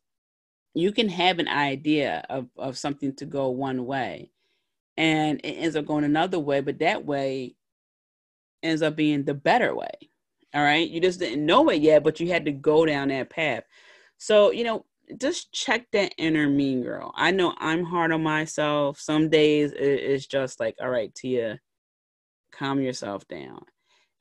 you 0.74 0.92
can 0.92 1.08
have 1.08 1.38
an 1.38 1.48
idea 1.48 2.24
of, 2.30 2.48
of 2.56 2.78
something 2.78 3.14
to 3.16 3.26
go 3.26 3.50
one 3.50 3.86
way 3.86 4.30
and 4.96 5.40
it 5.44 5.52
ends 5.52 5.76
up 5.76 5.86
going 5.86 6.04
another 6.04 6.38
way, 6.38 6.60
but 6.60 6.78
that 6.78 7.04
way 7.04 7.54
ends 8.62 8.82
up 8.82 8.96
being 8.96 9.24
the 9.24 9.34
better 9.34 9.74
way. 9.74 9.90
All 10.54 10.62
right. 10.62 10.88
You 10.88 11.00
just 11.00 11.18
didn't 11.18 11.46
know 11.46 11.68
it 11.70 11.80
yet, 11.80 12.04
but 12.04 12.20
you 12.20 12.28
had 12.28 12.44
to 12.44 12.52
go 12.52 12.84
down 12.84 13.08
that 13.08 13.30
path. 13.30 13.64
So, 14.18 14.50
you 14.50 14.64
know, 14.64 14.84
just 15.18 15.52
check 15.52 15.86
that 15.92 16.14
inner 16.18 16.48
mean 16.48 16.82
girl. 16.82 17.12
I 17.16 17.30
know 17.30 17.54
I'm 17.58 17.84
hard 17.84 18.12
on 18.12 18.22
myself. 18.22 19.00
Some 19.00 19.30
days 19.30 19.72
it's 19.74 20.26
just 20.26 20.60
like, 20.60 20.76
all 20.80 20.90
right, 20.90 21.14
Tia, 21.14 21.58
calm 22.52 22.80
yourself 22.80 23.26
down. 23.28 23.60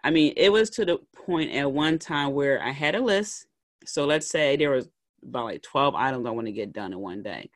I 0.04 0.10
mean, 0.10 0.34
it 0.38 0.52
was 0.52 0.70
to 0.72 0.86
the 0.86 0.98
point 1.14 1.52
at 1.52 1.72
one 1.72 2.00
time 2.00 2.34
where 2.34 2.62
I 2.64 2.72
had 2.72 2.96
a 2.96 3.02
list. 3.02 3.46
So 3.86 4.06
let's 4.06 4.28
say 4.28 4.56
there 4.56 4.72
was 4.72 4.90
about 5.24 5.46
like 5.46 5.62
12 5.62 5.96
items 5.96 6.26
I 6.26 6.32
want 6.32 6.48
to 6.48 6.54
get 6.54 6.74
done 6.74 6.94
in 6.94 7.00
one 7.00 7.24
day. 7.24 7.50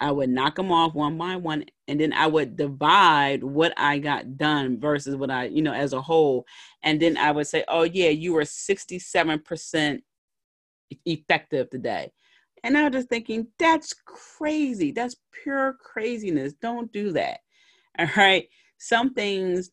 I 0.00 0.12
would 0.12 0.30
knock 0.30 0.54
them 0.54 0.70
off 0.70 0.94
one 0.94 1.18
by 1.18 1.36
one, 1.36 1.64
and 1.88 2.00
then 2.00 2.12
I 2.12 2.28
would 2.28 2.56
divide 2.56 3.42
what 3.42 3.72
I 3.76 3.98
got 3.98 4.36
done 4.36 4.78
versus 4.78 5.16
what 5.16 5.30
I, 5.30 5.46
you 5.46 5.60
know, 5.60 5.72
as 5.72 5.92
a 5.92 6.00
whole. 6.00 6.46
And 6.84 7.02
then 7.02 7.16
I 7.16 7.32
would 7.32 7.48
say, 7.48 7.64
oh, 7.66 7.82
yeah, 7.82 8.10
you 8.10 8.32
were 8.32 8.42
67% 8.42 10.02
effective 11.04 11.70
today. 11.70 12.12
And 12.62 12.76
I 12.76 12.84
was 12.84 12.92
just 12.92 13.08
thinking, 13.08 13.48
that's 13.58 13.92
crazy. 14.04 14.92
That's 14.92 15.16
pure 15.42 15.76
craziness. 15.82 16.52
Don't 16.54 16.92
do 16.92 17.12
that. 17.12 17.40
All 17.98 18.06
right. 18.16 18.48
Some 18.78 19.14
things 19.14 19.70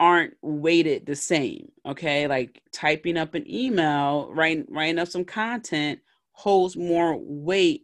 aren't 0.00 0.34
weighted 0.42 1.06
the 1.06 1.16
same. 1.16 1.70
Okay. 1.86 2.26
Like 2.26 2.62
typing 2.72 3.16
up 3.16 3.34
an 3.34 3.50
email, 3.50 4.30
writing, 4.32 4.66
writing 4.68 4.98
up 4.98 5.08
some 5.08 5.24
content 5.24 6.00
holds 6.32 6.76
more 6.76 7.16
weight 7.18 7.82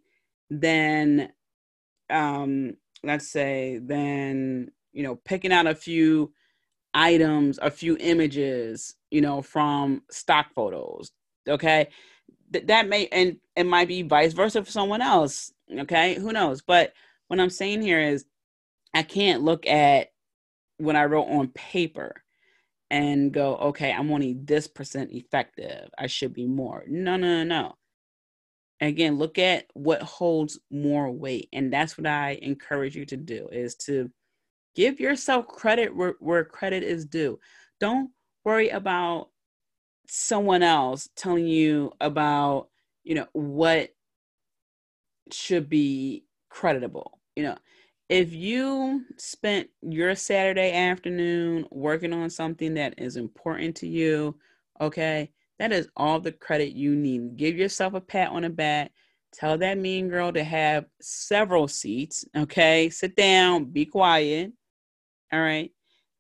than, 0.51 1.33
um, 2.11 2.77
let's 3.03 3.29
say, 3.29 3.81
than, 3.83 4.71
you 4.93 5.03
know, 5.03 5.17
picking 5.25 5.53
out 5.53 5.67
a 5.67 5.75
few 5.75 6.33
items, 6.95 7.59
a 7.61 7.71
few 7.71 7.97
images, 7.99 8.95
you 9.11 9.21
know, 9.21 9.43
from 9.43 10.03
stock 10.11 10.53
photos. 10.55 11.11
Okay. 11.49 11.89
Th- 12.53 12.67
that 12.67 12.89
may, 12.89 13.09
and 13.09 13.39
it 13.57 13.65
might 13.65 13.89
be 13.89 14.03
vice 14.03 14.33
versa 14.33 14.65
for 14.65 14.71
someone 14.71 15.03
else. 15.03 15.53
Okay. 15.79 16.15
Who 16.15 16.33
knows? 16.33 16.63
But 16.63 16.93
what 17.27 17.41
I'm 17.41 17.51
saying 17.51 17.83
here 17.83 18.01
is, 18.01 18.25
I 18.95 19.03
can't 19.03 19.43
look 19.43 19.67
at 19.67 20.13
when 20.79 20.97
I 20.97 21.05
wrote 21.05 21.29
on 21.29 21.49
paper 21.49 22.23
and 22.91 23.33
go, 23.33 23.57
okay, 23.57 23.93
I'm 23.93 24.11
only 24.11 24.35
this 24.35 24.69
percent 24.69 25.13
effective. 25.13 25.89
I 25.99 26.07
should 26.07 26.33
be 26.33 26.47
more. 26.47 26.85
No, 26.87 27.17
no, 27.17 27.43
no, 27.43 27.45
no. 27.45 27.75
Again, 28.81 29.19
look 29.19 29.39
at 29.39 29.67
what 29.75 30.03
holds 30.03 30.59
more 30.71 31.11
weight. 31.11 31.49
And 31.53 31.73
that's 31.73 31.97
what 31.97 32.07
I 32.07 32.39
encourage 32.43 32.97
you 32.97 33.07
to 33.07 33.17
do 33.17 33.49
is 33.51 33.77
to 33.77 34.11
give 34.75 35.01
yourself 35.01 35.47
credit 35.47 35.95
where, 35.95 36.15
where 36.21 36.45
credit 36.45 36.83
is 36.83 37.07
due. 37.07 37.39
Don't 37.81 38.11
worry 38.45 38.69
about 38.69 39.29
someone 40.07 40.63
else 40.63 41.09
telling 41.17 41.47
you 41.47 41.93
about, 42.01 42.69
you 43.05 43.15
know, 43.15 43.27
what 43.33 43.91
should 45.33 45.69
be 45.69 46.25
creditable. 46.51 47.21
You 47.37 47.45
know, 47.45 47.59
if 48.09 48.33
you 48.33 49.05
spent 49.17 49.69
your 49.83 50.15
Saturday 50.15 50.73
afternoon 50.73 51.67
working 51.71 52.13
on 52.13 52.29
something 52.31 52.75
that 52.75 52.95
is 52.99 53.17
important 53.17 53.77
to 53.77 53.87
you, 53.87 54.37
okay, 54.81 55.31
that 55.59 55.73
is 55.73 55.89
all 55.97 56.21
the 56.21 56.33
credit 56.33 56.73
you 56.73 56.95
need. 56.95 57.37
Give 57.37 57.57
yourself 57.57 57.95
a 57.95 58.01
pat 58.01 58.31
on 58.31 58.43
the 58.43 58.51
back. 58.51 58.93
Tell 59.33 59.57
that 59.59 59.79
mean 59.79 60.09
girl 60.09 60.33
to 60.33 60.45
have 60.45 60.87
several 61.01 61.67
seats, 61.67 62.25
okay? 62.37 62.91
Sit 62.91 63.17
down, 63.17 63.67
be 63.67 63.87
quiet, 63.87 64.53
all 65.33 65.41
right? 65.41 65.71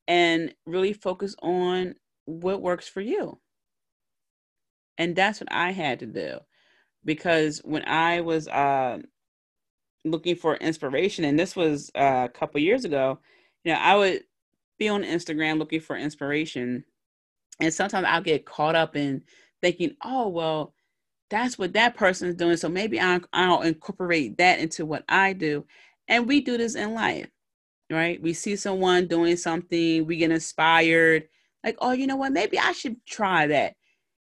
And 0.08 0.54
really 0.66 0.92
focus 0.94 1.36
on 1.42 1.94
what 2.24 2.62
works 2.62 2.88
for 2.88 3.00
you. 3.00 3.40
And 4.98 5.14
that's 5.14 5.40
what 5.40 5.52
I 5.52 5.72
had 5.72 6.00
to 6.00 6.06
do 6.06 6.38
because 7.04 7.60
when 7.64 7.86
I 7.86 8.20
was 8.20 8.48
uh, 8.48 8.98
looking 10.04 10.36
for 10.36 10.56
inspiration, 10.56 11.24
and 11.24 11.38
this 11.38 11.56
was 11.56 11.90
uh, 11.94 12.26
a 12.26 12.28
couple 12.28 12.60
years 12.60 12.84
ago, 12.84 13.18
you 13.64 13.72
know, 13.72 13.78
I 13.78 13.96
would 13.96 14.24
be 14.78 14.88
on 14.88 15.02
Instagram 15.02 15.58
looking 15.58 15.80
for 15.80 15.96
inspiration, 15.96 16.84
and 17.60 17.72
sometimes 17.72 18.06
I'll 18.08 18.22
get 18.22 18.46
caught 18.46 18.74
up 18.74 18.96
in 18.96 19.22
thinking, 19.62 19.96
oh 20.04 20.28
well, 20.28 20.74
that's 21.30 21.58
what 21.58 21.72
that 21.72 21.96
person 21.96 22.28
is 22.28 22.34
doing, 22.34 22.56
so 22.56 22.68
maybe 22.68 23.00
I'll, 23.00 23.20
I'll 23.32 23.62
incorporate 23.62 24.38
that 24.38 24.58
into 24.58 24.84
what 24.84 25.04
I 25.08 25.32
do. 25.32 25.66
And 26.06 26.28
we 26.28 26.42
do 26.42 26.58
this 26.58 26.74
in 26.74 26.92
life, 26.92 27.28
right? 27.90 28.20
We 28.20 28.34
see 28.34 28.56
someone 28.56 29.06
doing 29.06 29.36
something, 29.36 30.06
we 30.06 30.16
get 30.18 30.30
inspired, 30.30 31.28
like, 31.64 31.76
oh, 31.80 31.92
you 31.92 32.06
know 32.06 32.16
what, 32.16 32.32
maybe 32.32 32.58
I 32.58 32.72
should 32.72 33.04
try 33.06 33.46
that. 33.46 33.74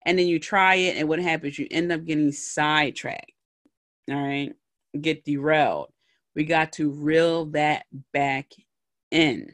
And 0.05 0.17
then 0.17 0.27
you 0.27 0.39
try 0.39 0.75
it, 0.75 0.97
and 0.97 1.07
what 1.07 1.19
happens? 1.19 1.59
You 1.59 1.67
end 1.69 1.91
up 1.91 2.05
getting 2.05 2.31
sidetracked. 2.31 3.33
All 4.09 4.15
right 4.15 4.53
get 4.99 5.25
derailed. 5.25 5.91
We 6.35 6.45
got 6.45 6.73
to 6.73 6.89
reel 6.89 7.45
that 7.47 7.85
back 8.13 8.51
in. 9.11 9.53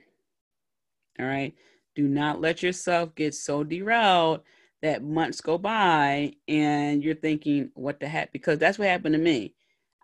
All 1.19 1.25
right. 1.25 1.53
Do 1.95 2.07
not 2.07 2.41
let 2.41 2.61
yourself 2.61 3.15
get 3.15 3.33
so 3.33 3.63
derailed 3.63 4.41
that 4.81 5.03
months 5.03 5.41
go 5.41 5.57
by 5.57 6.33
and 6.47 7.03
you're 7.03 7.15
thinking, 7.15 7.71
what 7.73 7.99
the 7.99 8.07
heck? 8.07 8.31
Because 8.31 8.59
that's 8.59 8.77
what 8.77 8.87
happened 8.87 9.13
to 9.13 9.19
me. 9.19 9.55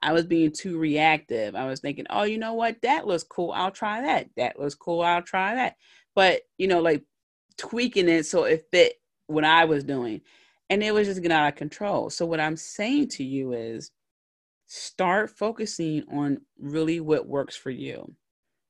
I 0.02 0.14
was 0.14 0.26
being 0.26 0.52
too 0.52 0.80
reactive. 0.80 1.56
I 1.56 1.68
was 1.68 1.80
thinking, 1.80 2.06
oh, 2.10 2.24
you 2.24 2.38
know 2.38 2.54
what? 2.54 2.82
That 2.82 3.06
looks 3.06 3.24
cool. 3.24 3.52
I'll 3.52 3.72
try 3.72 4.02
that. 4.02 4.30
That 4.38 4.60
looks 4.60 4.74
cool. 4.74 5.02
I'll 5.02 5.22
try 5.22 5.56
that. 5.56 5.76
But, 6.16 6.42
you 6.58 6.68
know, 6.68 6.82
like 6.82 7.04
tweaking 7.58 8.10
it 8.10 8.26
so 8.26 8.46
it 8.46 8.66
fit 8.72 8.94
what 9.28 9.44
I 9.46 9.66
was 9.66 9.84
doing. 9.84 10.22
And 10.70 10.82
it 10.82 10.94
was 10.94 11.08
just 11.08 11.22
getting 11.22 11.38
out 11.38 11.50
of 11.50 11.56
control. 11.56 12.10
So, 12.10 12.26
what 12.26 12.40
I'm 12.40 12.56
saying 12.56 13.10
to 13.10 13.24
you 13.24 13.52
is 13.52 13.92
start 14.74 15.30
focusing 15.30 16.02
on 16.10 16.40
really 16.58 17.02
what 17.02 17.28
works 17.28 17.58
for 17.58 17.72
you. 17.72 18.16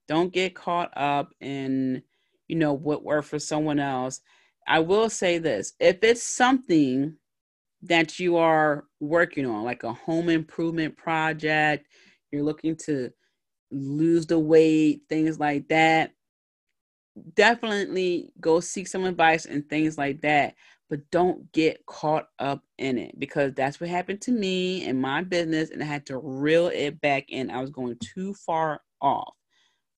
Don't 0.07 0.33
get 0.33 0.55
caught 0.55 0.91
up 0.97 1.31
in, 1.39 2.01
you 2.47 2.55
know, 2.55 2.73
what 2.73 3.03
worked 3.03 3.27
for 3.27 3.37
someone 3.37 3.79
else. 3.79 4.19
I 4.67 4.79
will 4.79 5.11
say 5.11 5.37
this 5.37 5.73
if 5.79 6.03
it's 6.03 6.23
something 6.23 7.17
that 7.83 8.19
you 8.19 8.37
are 8.37 8.85
working 8.99 9.45
on, 9.45 9.63
like 9.63 9.83
a 9.83 9.93
home 9.93 10.29
improvement 10.29 10.97
project, 10.97 11.85
you're 12.31 12.43
looking 12.43 12.75
to 12.77 13.11
lose 13.69 14.25
the 14.25 14.39
weight, 14.39 15.03
things 15.07 15.39
like 15.39 15.67
that, 15.67 16.13
definitely 17.35 18.31
go 18.39 18.59
seek 18.59 18.87
some 18.87 19.05
advice 19.05 19.45
and 19.45 19.69
things 19.69 19.99
like 19.99 20.21
that 20.21 20.55
but 20.91 20.99
don't 21.11 21.51
get 21.53 21.85
caught 21.87 22.27
up 22.39 22.63
in 22.77 22.99
it 22.99 23.19
because 23.19 23.53
that's 23.55 23.81
what 23.81 23.89
happened 23.89 24.21
to 24.21 24.33
me 24.33 24.85
in 24.85 25.01
my 25.01 25.23
business 25.23 25.71
and 25.71 25.81
i 25.81 25.87
had 25.87 26.05
to 26.05 26.19
reel 26.19 26.67
it 26.67 27.01
back 27.01 27.25
in. 27.29 27.51
I 27.51 27.61
was 27.61 27.71
going 27.71 27.97
too 28.01 28.35
far 28.35 28.81
off 29.01 29.35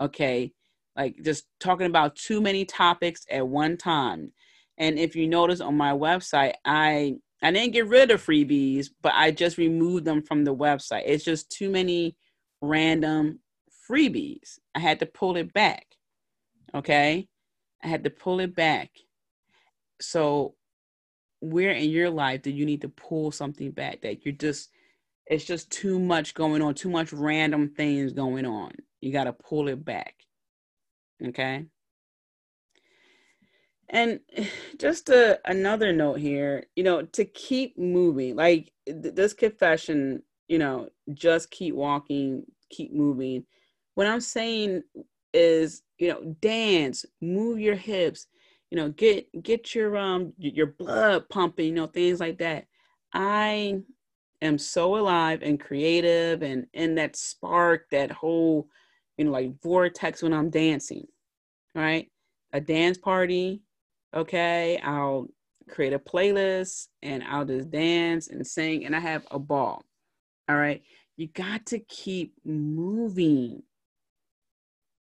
okay? 0.01 0.53
Like 0.97 1.17
just 1.23 1.45
talking 1.59 1.87
about 1.87 2.15
too 2.15 2.41
many 2.41 2.65
topics 2.65 3.25
at 3.31 3.47
one 3.47 3.77
time. 3.77 4.33
And 4.77 4.99
if 4.99 5.15
you 5.15 5.27
notice 5.27 5.61
on 5.61 5.77
my 5.77 5.93
website 5.93 6.53
i 6.65 7.15
i 7.43 7.51
didn't 7.51 7.73
get 7.73 7.87
rid 7.87 8.11
of 8.11 8.25
freebies 8.25 8.87
but 9.01 9.13
i 9.15 9.31
just 9.31 9.57
removed 9.57 10.05
them 10.05 10.23
from 10.23 10.45
the 10.45 10.55
website. 10.55 11.03
It's 11.05 11.25
just 11.25 11.51
too 11.51 11.69
many 11.69 12.17
random 12.61 13.39
freebies. 13.89 14.59
I 14.75 14.79
had 14.79 14.99
to 15.01 15.07
pull 15.07 15.37
it 15.37 15.53
back 15.53 15.87
Okay. 16.75 17.27
I 17.83 17.87
had 17.87 18.03
to 18.05 18.09
pull 18.09 18.39
it 18.39 18.55
back. 18.55 18.89
So, 20.01 20.55
where 21.43 21.71
in 21.71 21.89
your 21.89 22.09
life 22.09 22.41
do 22.41 22.51
you 22.51 22.65
need 22.65 22.81
to 22.81 22.89
pull 22.89 23.31
something 23.31 23.71
back 23.71 24.01
that 24.01 24.25
you're 24.25 24.33
just, 24.33 24.69
it's 25.27 25.45
just 25.45 25.71
too 25.71 25.99
much 25.99 26.33
going 26.33 26.61
on, 26.61 26.73
too 26.73 26.89
much 26.89 27.13
random 27.13 27.69
things 27.69 28.13
going 28.13 28.45
on? 28.45 28.71
You 29.01 29.11
got 29.11 29.25
to 29.25 29.33
pull 29.33 29.67
it 29.67 29.83
back. 29.83 30.15
Okay. 31.23 31.65
And 33.89 34.19
just 34.79 35.09
a, 35.09 35.39
another 35.45 35.93
note 35.93 36.19
here, 36.19 36.65
you 36.75 36.83
know, 36.83 37.03
to 37.03 37.25
keep 37.25 37.77
moving, 37.77 38.35
like 38.35 38.71
th- 38.85 39.15
this 39.15 39.33
confession, 39.33 40.23
you 40.47 40.59
know, 40.59 40.89
just 41.13 41.51
keep 41.51 41.75
walking, 41.75 42.45
keep 42.69 42.93
moving. 42.93 43.45
What 43.95 44.07
I'm 44.07 44.21
saying 44.21 44.83
is 45.33 45.81
you 45.97 46.09
know 46.09 46.35
dance 46.41 47.05
move 47.21 47.59
your 47.59 47.75
hips 47.75 48.27
you 48.74 48.80
know 48.80 48.89
get 48.89 49.28
get 49.43 49.76
your 49.76 49.95
um 49.97 50.34
your 50.39 50.65
blood 50.67 51.30
pumping 51.30 51.67
you 51.67 51.74
know 51.74 51.88
things 51.88 52.19
like 52.19 52.39
that. 52.39 52.65
I 53.13 53.82
am 54.41 54.57
so 54.57 54.97
alive 54.97 55.41
and 55.43 55.59
creative 55.59 56.41
and 56.41 56.65
in 56.74 56.95
that 56.95 57.15
spark 57.15 57.88
that 57.91 58.11
whole 58.11 58.67
you 59.17 59.26
know 59.26 59.32
like 59.32 59.61
vortex 59.61 60.24
when 60.24 60.34
i'm 60.34 60.49
dancing 60.49 61.05
right? 61.76 62.11
A 62.53 62.61
dance 62.61 62.97
party 62.97 63.61
okay 64.15 64.82
i'll 64.84 65.28
create 65.69 65.93
a 65.93 65.99
playlist 65.99 66.88
and 67.03 67.24
i'll 67.26 67.45
just 67.45 67.71
dance 67.71 68.30
and 68.30 68.45
sing 68.47 68.86
and 68.86 68.95
i 68.95 68.99
have 68.99 69.26
a 69.32 69.39
ball 69.39 69.84
all 70.49 70.57
right? 70.57 70.84
You 71.17 71.28
got 71.28 71.67
to 71.67 71.80
keep 71.80 72.34
moving 72.45 73.63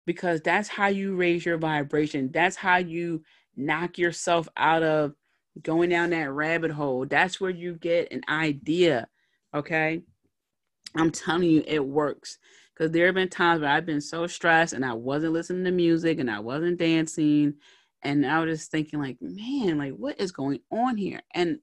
because 0.07 0.41
that's 0.43 0.69
how 0.69 0.89
you 0.89 1.17
raise 1.17 1.45
your 1.47 1.59
vibration. 1.59 2.31
That's 2.33 2.57
how 2.57 2.77
you 2.79 3.23
knock 3.57 3.99
yourself 3.99 4.49
out 4.57 4.83
of 4.83 5.15
going 5.63 5.91
down 5.91 6.11
that 6.11 6.31
rabbit 6.31 6.71
hole. 6.71 7.07
That's 7.07 7.41
where 7.41 7.51
you 7.51 7.75
get 7.75 8.13
an 8.13 8.23
idea. 8.29 9.09
Okay. 9.55 10.03
I'm 10.97 11.11
telling 11.11 11.51
you, 11.51 11.65
it 11.67 11.85
works. 11.85 12.39
Because 12.75 12.91
there 12.91 13.07
have 13.07 13.15
been 13.15 13.29
times 13.29 13.61
where 13.61 13.71
I've 13.71 13.87
been 13.87 14.01
so 14.01 14.27
stressed 14.27 14.73
and 14.73 14.85
I 14.85 14.95
wasn't 14.95 15.33
listening 15.33 15.65
to 15.65 15.71
music 15.71 16.19
and 16.19 16.31
I 16.31 16.41
wasn't 16.41 16.79
dancing. 16.79 17.55
And 18.03 18.27
I 18.27 18.41
was 18.41 18.59
just 18.59 18.71
thinking, 18.71 19.01
like, 19.01 19.17
man, 19.21 19.79
like, 19.79 19.93
what 19.93 20.21
is 20.21 20.33
going 20.33 20.61
on 20.73 20.97
here? 20.97 21.21
And 21.35 21.59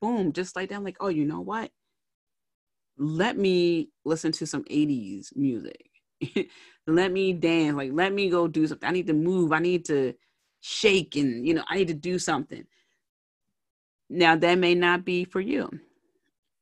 boom, 0.00 0.32
just 0.32 0.56
like 0.56 0.68
that, 0.68 0.74
I'm 0.74 0.84
like, 0.84 0.96
oh, 1.00 1.08
you 1.08 1.24
know 1.24 1.40
what? 1.40 1.70
Let 2.96 3.38
me 3.38 3.90
listen 4.04 4.32
to 4.32 4.46
some 4.46 4.64
80s 4.64 5.36
music. 5.36 5.88
let 6.88 7.12
me 7.12 7.32
dance 7.32 7.76
like 7.76 7.90
let 7.92 8.12
me 8.12 8.28
go 8.28 8.48
do 8.48 8.66
something 8.66 8.88
i 8.88 8.92
need 8.92 9.06
to 9.06 9.12
move 9.12 9.52
i 9.52 9.60
need 9.60 9.84
to 9.84 10.12
shake 10.60 11.16
and 11.16 11.46
you 11.46 11.54
know 11.54 11.64
i 11.68 11.76
need 11.76 11.88
to 11.88 11.94
do 11.94 12.18
something. 12.18 12.64
Now 14.10 14.36
that 14.36 14.58
may 14.58 14.74
not 14.74 15.04
be 15.04 15.24
for 15.24 15.40
you. 15.40 15.70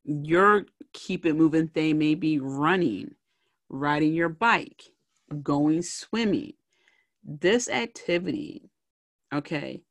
Your 0.04 0.66
keep 0.92 1.26
it 1.26 1.34
moving 1.34 1.68
thing 1.68 1.98
may 1.98 2.14
be 2.14 2.38
running 2.38 3.14
riding 3.68 4.14
your 4.14 4.28
bike 4.28 4.82
going 5.42 5.82
swimming. 5.82 6.52
This 7.24 7.68
activity 7.68 8.70
okay 9.34 9.82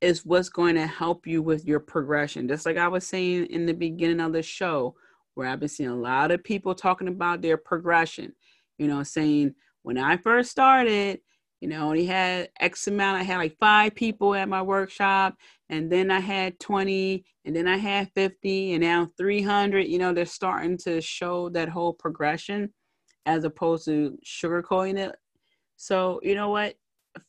is 0.00 0.26
what's 0.26 0.50
going 0.50 0.74
to 0.74 0.86
help 0.86 1.26
you 1.26 1.40
with 1.42 1.64
your 1.64 1.80
progression. 1.80 2.48
Just 2.48 2.66
like 2.66 2.76
i 2.76 2.88
was 2.88 3.06
saying 3.06 3.46
in 3.46 3.66
the 3.66 3.72
beginning 3.72 4.20
of 4.20 4.32
the 4.32 4.42
show 4.42 4.94
where 5.34 5.48
i've 5.48 5.60
been 5.60 5.68
seeing 5.68 5.90
a 5.90 5.96
lot 5.96 6.30
of 6.30 6.44
people 6.44 6.74
talking 6.74 7.08
about 7.08 7.42
their 7.42 7.56
progression. 7.56 8.32
You 8.78 8.88
know 8.88 9.02
saying 9.02 9.54
when 9.84 9.98
I 9.98 10.16
first 10.16 10.50
started, 10.50 11.20
you 11.64 11.70
know, 11.70 11.92
and 11.92 11.98
he 11.98 12.04
had 12.04 12.50
X 12.60 12.88
amount. 12.88 13.18
I 13.18 13.22
had 13.22 13.38
like 13.38 13.56
five 13.58 13.94
people 13.94 14.34
at 14.34 14.50
my 14.50 14.60
workshop, 14.60 15.34
and 15.70 15.90
then 15.90 16.10
I 16.10 16.20
had 16.20 16.60
20, 16.60 17.24
and 17.46 17.56
then 17.56 17.66
I 17.66 17.78
had 17.78 18.10
50, 18.14 18.74
and 18.74 18.82
now 18.82 19.08
300. 19.16 19.86
You 19.86 19.98
know, 19.98 20.12
they're 20.12 20.26
starting 20.26 20.76
to 20.84 21.00
show 21.00 21.48
that 21.48 21.70
whole 21.70 21.94
progression 21.94 22.70
as 23.24 23.44
opposed 23.44 23.86
to 23.86 24.18
sugarcoating 24.22 24.98
it. 24.98 25.16
So, 25.76 26.20
you 26.22 26.34
know 26.34 26.50
what? 26.50 26.74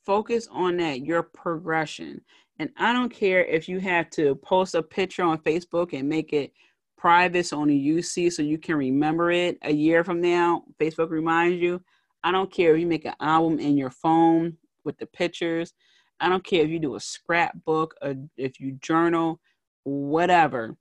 Focus 0.06 0.50
on 0.52 0.76
that, 0.78 1.06
your 1.06 1.24
progression. 1.24 2.20
And 2.60 2.72
I 2.76 2.92
don't 2.92 3.08
care 3.08 3.46
if 3.46 3.70
you 3.70 3.80
have 3.80 4.10
to 4.12 4.36
post 4.36 4.76
a 4.76 4.84
picture 4.84 5.24
on 5.24 5.38
Facebook 5.38 5.98
and 5.98 6.10
make 6.10 6.34
it 6.34 6.52
private 6.98 7.46
so 7.46 7.58
only 7.58 7.78
you 7.78 8.02
see 8.02 8.30
so 8.30 8.42
you 8.42 8.58
can 8.58 8.76
remember 8.76 9.32
it 9.32 9.58
a 9.62 9.72
year 9.72 10.04
from 10.04 10.20
now. 10.20 10.64
Facebook 10.78 11.10
reminds 11.10 11.62
you. 11.62 11.82
I 12.26 12.32
don't 12.32 12.52
care 12.52 12.74
if 12.74 12.82
you 12.82 12.88
make 12.88 13.06
an 13.06 13.14
album 13.20 13.60
in 13.60 13.78
your 13.78 13.92
phone 13.92 14.58
with 14.84 14.98
the 14.98 15.06
pictures. 15.06 15.76
I 16.20 16.28
don't 16.28 16.44
care 16.44 16.64
if 16.64 16.72
you 16.72 16.80
do 16.80 16.96
a 16.96 17.00
scrapbook 17.00 17.94
or 18.02 18.16
if 18.36 18.60
you 18.60 18.80
journal, 18.82 19.40
whatever. 19.84 20.76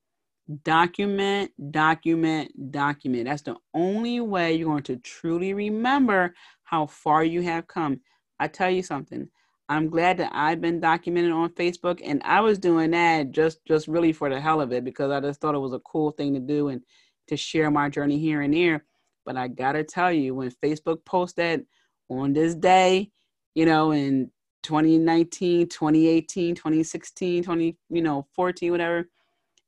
Document, 0.63 1.51
document, 1.71 2.73
document. 2.73 3.27
That's 3.27 3.43
the 3.43 3.57
only 3.75 4.21
way 4.21 4.55
you're 4.55 4.71
going 4.71 4.85
to 4.85 4.97
truly 4.97 5.53
remember 5.53 6.35
how 6.63 6.87
far 6.87 7.23
you 7.23 7.43
have 7.43 7.67
come. 7.67 8.01
I 8.41 8.49
tell 8.49 8.71
you 8.71 8.83
something. 8.83 9.29
I'm 9.69 9.91
glad 9.91 10.17
that 10.19 10.33
I've 10.33 10.63
been 10.63 10.81
documented 10.81 11.33
on 11.33 11.51
Facebook 11.51 12.01
and 12.03 12.23
I 12.25 12.41
was 12.41 12.59
doing 12.59 12.93
that 12.93 13.33
just 13.33 13.63
just 13.67 13.87
really 13.87 14.15
for 14.15 14.31
the 14.31 14.41
hell 14.41 14.63
of 14.63 14.73
it 14.73 14.83
because 14.83 15.11
I 15.11 15.21
just 15.21 15.43
thought 15.43 15.55
it 15.55 15.59
was 15.59 15.75
a 15.75 15.79
cool 15.81 16.11
thing 16.11 16.33
to 16.33 16.41
do 16.41 16.69
and 16.69 16.81
to 17.29 17.37
share 17.37 17.71
my 17.71 17.91
journey 17.91 18.19
here 18.19 18.41
and 18.41 18.55
there. 18.55 18.85
But 19.25 19.37
I 19.37 19.49
gotta 19.49 19.85
tell 19.85 20.13
you, 20.13 20.35
when 20.35 20.51
Facebook 20.51 21.05
posted 21.05 21.67
on 22.09 22.33
this 22.33 22.55
day, 22.55 23.11
you 23.55 23.67
know, 23.67 23.93
in 23.93 24.31
2019, 24.63 25.69
2018, 25.69 26.55
2016, 26.55 27.45
20, 27.45 27.77
you 27.91 28.03
know, 28.03 28.27
14, 28.35 28.71
whatever, 28.71 29.09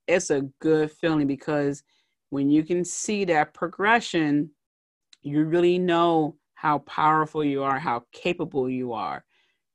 it's 0.07 0.31
a 0.31 0.43
good 0.61 0.91
feeling 0.91 1.27
because 1.27 1.83
when 2.31 2.51
you 2.51 2.63
can 2.65 2.85
see 2.85 3.25
that 3.27 3.55
progression, 3.55 4.51
you 5.23 5.45
really 5.45 5.79
know 5.79 6.37
how 6.55 6.79
powerful 6.79 7.45
you 7.45 7.63
are, 7.63 7.79
how 7.79 8.05
capable 8.13 8.69
you 8.69 8.93
are. 8.93 9.25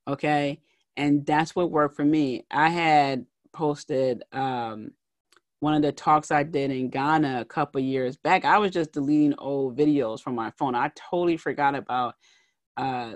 Okay. 0.08 0.60
And 0.96 1.24
that's 1.24 1.54
what 1.54 1.70
worked 1.70 1.96
for 1.96 2.04
me. 2.04 2.44
I 2.50 2.68
had 2.68 3.26
posted 3.52 4.24
um 4.32 4.90
one 5.62 5.74
of 5.74 5.82
the 5.82 5.92
talks 5.92 6.32
I 6.32 6.42
did 6.42 6.72
in 6.72 6.90
Ghana 6.90 7.40
a 7.40 7.44
couple 7.44 7.80
years 7.80 8.16
back, 8.16 8.44
I 8.44 8.58
was 8.58 8.72
just 8.72 8.90
deleting 8.90 9.38
old 9.38 9.78
videos 9.78 10.20
from 10.20 10.34
my 10.34 10.50
phone. 10.58 10.74
I 10.74 10.90
totally 10.96 11.36
forgot 11.36 11.76
about 11.76 12.16
uh, 12.76 13.12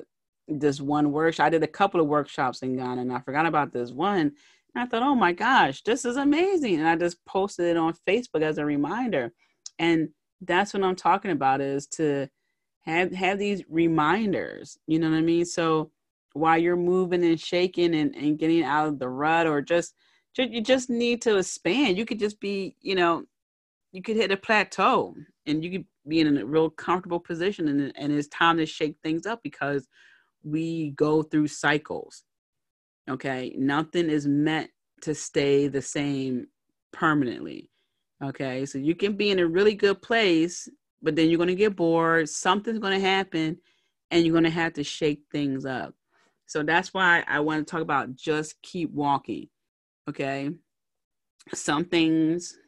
this 0.46 0.80
one 0.80 1.10
workshop. 1.10 1.46
I 1.46 1.50
did 1.50 1.64
a 1.64 1.66
couple 1.66 2.00
of 2.00 2.06
workshops 2.06 2.62
in 2.62 2.76
Ghana 2.76 3.02
and 3.02 3.12
I 3.12 3.18
forgot 3.18 3.46
about 3.46 3.72
this 3.72 3.90
one. 3.90 4.20
And 4.20 4.32
I 4.76 4.86
thought, 4.86 5.02
oh 5.02 5.16
my 5.16 5.32
gosh, 5.32 5.82
this 5.82 6.04
is 6.04 6.16
amazing. 6.16 6.76
And 6.76 6.86
I 6.86 6.94
just 6.94 7.16
posted 7.24 7.66
it 7.66 7.76
on 7.76 7.94
Facebook 8.06 8.42
as 8.42 8.58
a 8.58 8.64
reminder. 8.64 9.32
And 9.80 10.10
that's 10.40 10.72
what 10.72 10.84
I'm 10.84 10.94
talking 10.94 11.32
about 11.32 11.60
is 11.60 11.88
to 11.88 12.28
have 12.82 13.10
have 13.10 13.40
these 13.40 13.64
reminders. 13.68 14.78
You 14.86 15.00
know 15.00 15.10
what 15.10 15.16
I 15.16 15.22
mean? 15.22 15.46
So 15.46 15.90
while 16.32 16.58
you're 16.58 16.76
moving 16.76 17.24
and 17.24 17.40
shaking 17.40 17.92
and, 17.96 18.14
and 18.14 18.38
getting 18.38 18.62
out 18.62 18.86
of 18.86 19.00
the 19.00 19.08
rut 19.08 19.48
or 19.48 19.62
just 19.62 19.96
you 20.42 20.60
just 20.60 20.90
need 20.90 21.22
to 21.22 21.38
expand. 21.38 21.96
You 21.96 22.04
could 22.04 22.18
just 22.18 22.40
be, 22.40 22.76
you 22.80 22.94
know, 22.94 23.24
you 23.92 24.02
could 24.02 24.16
hit 24.16 24.30
a 24.30 24.36
plateau 24.36 25.14
and 25.46 25.64
you 25.64 25.70
could 25.70 25.86
be 26.06 26.20
in 26.20 26.36
a 26.36 26.44
real 26.44 26.68
comfortable 26.68 27.20
position 27.20 27.68
and, 27.68 27.92
and 27.96 28.12
it's 28.12 28.28
time 28.28 28.58
to 28.58 28.66
shake 28.66 28.96
things 29.02 29.26
up 29.26 29.42
because 29.42 29.88
we 30.44 30.90
go 30.90 31.22
through 31.22 31.48
cycles. 31.48 32.24
Okay. 33.08 33.54
Nothing 33.56 34.10
is 34.10 34.26
meant 34.26 34.70
to 35.02 35.14
stay 35.14 35.68
the 35.68 35.82
same 35.82 36.48
permanently. 36.92 37.70
Okay. 38.22 38.66
So 38.66 38.78
you 38.78 38.94
can 38.94 39.16
be 39.16 39.30
in 39.30 39.38
a 39.38 39.46
really 39.46 39.74
good 39.74 40.02
place, 40.02 40.68
but 41.02 41.16
then 41.16 41.28
you're 41.28 41.38
going 41.38 41.48
to 41.48 41.54
get 41.54 41.76
bored. 41.76 42.28
Something's 42.28 42.78
going 42.78 43.00
to 43.00 43.06
happen 43.06 43.58
and 44.10 44.24
you're 44.24 44.32
going 44.32 44.44
to 44.44 44.50
have 44.50 44.74
to 44.74 44.84
shake 44.84 45.22
things 45.32 45.64
up. 45.64 45.94
So 46.46 46.62
that's 46.62 46.94
why 46.94 47.24
I 47.26 47.40
want 47.40 47.66
to 47.66 47.70
talk 47.70 47.82
about 47.82 48.14
just 48.14 48.60
keep 48.62 48.90
walking. 48.92 49.48
Okay. 50.08 50.50
Some 51.54 51.84
things 51.86 52.58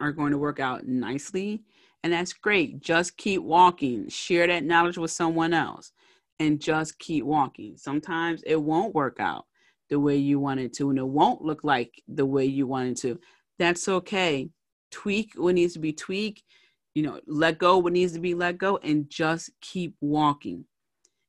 are 0.00 0.12
going 0.12 0.32
to 0.32 0.38
work 0.38 0.60
out 0.60 0.86
nicely, 0.86 1.62
and 2.02 2.12
that's 2.12 2.32
great. 2.34 2.80
Just 2.80 3.16
keep 3.16 3.42
walking, 3.42 4.08
share 4.08 4.46
that 4.46 4.64
knowledge 4.64 4.98
with 4.98 5.10
someone 5.10 5.54
else. 5.54 5.92
and 6.38 6.60
just 6.60 6.98
keep 6.98 7.24
walking. 7.24 7.76
Sometimes 7.76 8.42
it 8.46 8.56
won't 8.62 8.94
work 8.94 9.18
out 9.20 9.46
the 9.90 10.00
way 10.00 10.16
you 10.16 10.40
want 10.40 10.60
it 10.60 10.72
to, 10.74 10.90
and 10.90 10.98
it 10.98 11.06
won't 11.08 11.42
look 11.42 11.64
like 11.64 12.02
the 12.08 12.26
way 12.26 12.44
you 12.44 12.66
want 12.66 12.88
it 12.90 12.98
to. 12.98 13.18
That's 13.58 13.88
okay. 13.88 14.50
Tweak 14.90 15.32
what 15.36 15.54
needs 15.54 15.74
to 15.74 15.78
be 15.80 15.92
tweaked, 15.92 16.42
you 16.94 17.02
know, 17.02 17.20
let 17.26 17.58
go 17.58 17.78
what 17.78 17.92
needs 17.94 18.12
to 18.14 18.20
be 18.20 18.34
let 18.34 18.58
go, 18.58 18.78
and 18.78 19.08
just 19.10 19.50
keep 19.60 19.96
walking. 20.00 20.66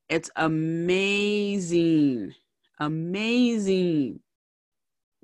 It's 0.09 0.29
amazing, 0.35 2.33
amazing 2.79 4.19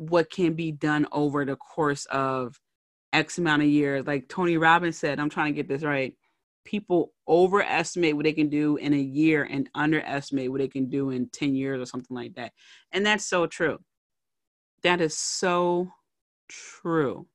what 0.10 0.30
can 0.30 0.54
be 0.54 0.72
done 0.72 1.08
over 1.12 1.45
the 1.45 1.56
course 1.56 2.06
of 2.06 2.60
X 3.14 3.38
amount 3.38 3.62
of 3.62 3.68
years. 3.70 4.06
Like 4.06 4.28
Tony 4.28 4.58
Robbins 4.58 4.97
said, 4.97 5.20
I'm 5.20 5.30
trying 5.30 5.54
to 5.54 5.56
get 5.56 5.68
this 5.68 5.84
right. 5.84 6.16
People 6.66 7.14
overestimate 7.28 8.16
what 8.16 8.24
they 8.24 8.34
can 8.34 8.49
do 8.49 8.78
in 8.78 8.93
a 8.93 8.97
year 8.97 9.43
and 9.43 9.70
underestimate 9.76 10.49
what 10.49 10.60
they 10.60 10.68
can 10.68 10.89
do 10.89 11.10
in 11.10 11.30
10 11.30 11.56
years 11.56 11.82
or 11.82 11.86
something 11.86 12.16
like 12.16 12.36
that. 12.36 12.54
And 12.91 13.06
that's 13.06 13.26
so 13.26 13.45
true. 13.45 13.80
That 14.82 14.99
is 14.99 15.18
so 15.18 15.89
true. 16.49 17.28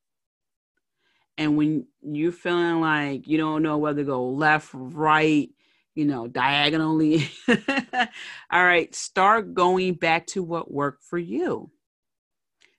And 1.37 1.57
when 1.57 1.87
you're 2.03 2.33
feeling 2.33 2.81
like 2.81 3.29
you 3.29 3.39
don't 3.39 3.63
know 3.63 3.79
whether 3.79 4.03
to 4.03 4.07
go 4.07 4.29
left, 4.29 4.71
right, 4.73 5.49
you 5.95 6.05
know, 6.05 6.27
diagonally, 6.27 7.31
all 7.49 8.65
right, 8.65 8.93
start 8.95 9.55
going 9.55 9.95
back 9.95 10.27
to 10.29 10.43
what 10.43 10.73
worked 10.73 11.05
for 11.05 11.19
you. 11.19 11.71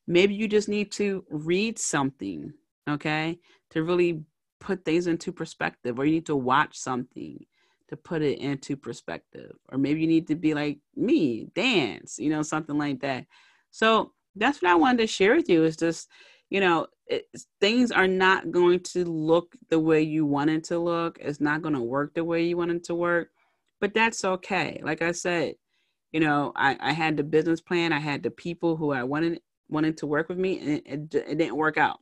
Maybe 0.10 0.34
you 0.36 0.50
just 0.50 0.68
need 0.68 0.92
to 0.94 1.24
read 1.30 1.80
something 1.80 2.52
okay, 2.90 3.40
to 3.72 3.84
really 3.84 4.24
put 4.60 4.84
things 4.84 5.08
into 5.08 5.32
perspective, 5.32 6.00
or 6.00 6.06
you 6.06 6.12
need 6.12 6.26
to 6.26 6.36
watch 6.36 6.78
something 6.78 7.46
to 7.88 7.98
put 7.98 8.22
it 8.22 8.40
into 8.40 8.76
perspective, 8.76 9.56
or 9.72 9.78
maybe 9.78 10.02
you 10.02 10.08
need 10.08 10.28
to 10.28 10.36
be 10.36 10.54
like 10.54 10.80
me, 10.96 11.48
dance, 11.56 12.20
you 12.20 12.30
know, 12.30 12.42
something 12.42 12.78
like 12.78 13.00
that. 13.02 13.26
So 13.72 14.14
that's 14.36 14.62
what 14.62 14.72
I 14.72 14.76
wanted 14.76 15.00
to 15.00 15.08
share 15.08 15.36
with 15.36 15.50
you 15.50 15.64
is 15.64 15.76
just, 15.76 16.10
you 16.50 16.60
know, 16.60 16.88
it, 17.08 17.28
things 17.60 17.92
are 17.92 18.08
not 18.08 18.52
going 18.52 18.82
to 18.82 19.06
look 19.06 19.56
the 19.70 19.80
way 19.80 20.02
you 20.02 20.26
want 20.26 20.52
it 20.52 20.64
to 20.66 20.78
look. 20.78 21.18
It's 21.20 21.42
not 21.42 21.62
going 21.62 21.74
to 21.74 21.82
work 21.82 22.14
the 22.14 22.24
way 22.24 22.44
you 22.44 22.58
want 22.58 22.72
it 22.72 22.84
to 22.86 22.96
work, 22.96 23.30
but 23.82 23.94
that's 23.94 24.24
okay. 24.24 24.80
Like 24.84 25.02
I 25.02 25.12
said, 25.12 25.56
you 26.12 26.20
know, 26.20 26.52
I, 26.56 26.78
I 26.80 26.92
had 26.92 27.18
the 27.18 27.24
business 27.24 27.62
plan, 27.62 27.94
I 27.94 28.00
had 28.00 28.22
the 28.24 28.32
people 28.32 28.76
who 28.76 28.92
I 28.92 29.04
wanted 29.04 29.42
wanted 29.70 29.98
to 29.98 30.08
work 30.08 30.30
with 30.30 30.38
me, 30.38 30.60
and 30.60 30.70
it, 30.70 30.84
it, 30.86 31.16
it 31.30 31.38
didn't 31.38 31.56
work 31.58 31.78
out 31.78 32.00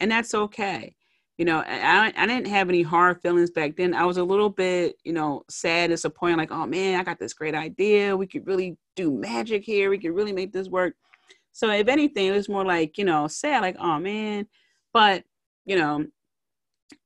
and 0.00 0.10
that's 0.10 0.34
okay. 0.34 0.94
You 1.38 1.44
know, 1.44 1.62
I 1.66 2.12
I 2.16 2.26
didn't 2.26 2.48
have 2.48 2.68
any 2.68 2.82
hard 2.82 3.20
feelings 3.20 3.50
back 3.50 3.76
then. 3.76 3.94
I 3.94 4.04
was 4.04 4.16
a 4.16 4.24
little 4.24 4.48
bit, 4.48 4.96
you 5.04 5.12
know, 5.12 5.42
sad, 5.50 5.90
disappointed, 5.90 6.38
like, 6.38 6.50
oh 6.50 6.66
man, 6.66 6.98
I 6.98 7.04
got 7.04 7.18
this 7.18 7.34
great 7.34 7.54
idea. 7.54 8.16
We 8.16 8.26
could 8.26 8.46
really 8.46 8.76
do 8.94 9.12
magic 9.12 9.62
here. 9.64 9.90
We 9.90 9.98
could 9.98 10.14
really 10.14 10.32
make 10.32 10.52
this 10.52 10.68
work. 10.68 10.94
So 11.52 11.70
if 11.70 11.88
anything, 11.88 12.26
it 12.28 12.32
was 12.32 12.48
more 12.48 12.64
like, 12.64 12.98
you 12.98 13.04
know, 13.04 13.28
sad, 13.28 13.62
like, 13.62 13.76
oh 13.78 13.98
man. 13.98 14.46
But, 14.92 15.24
you 15.66 15.76
know, 15.76 16.06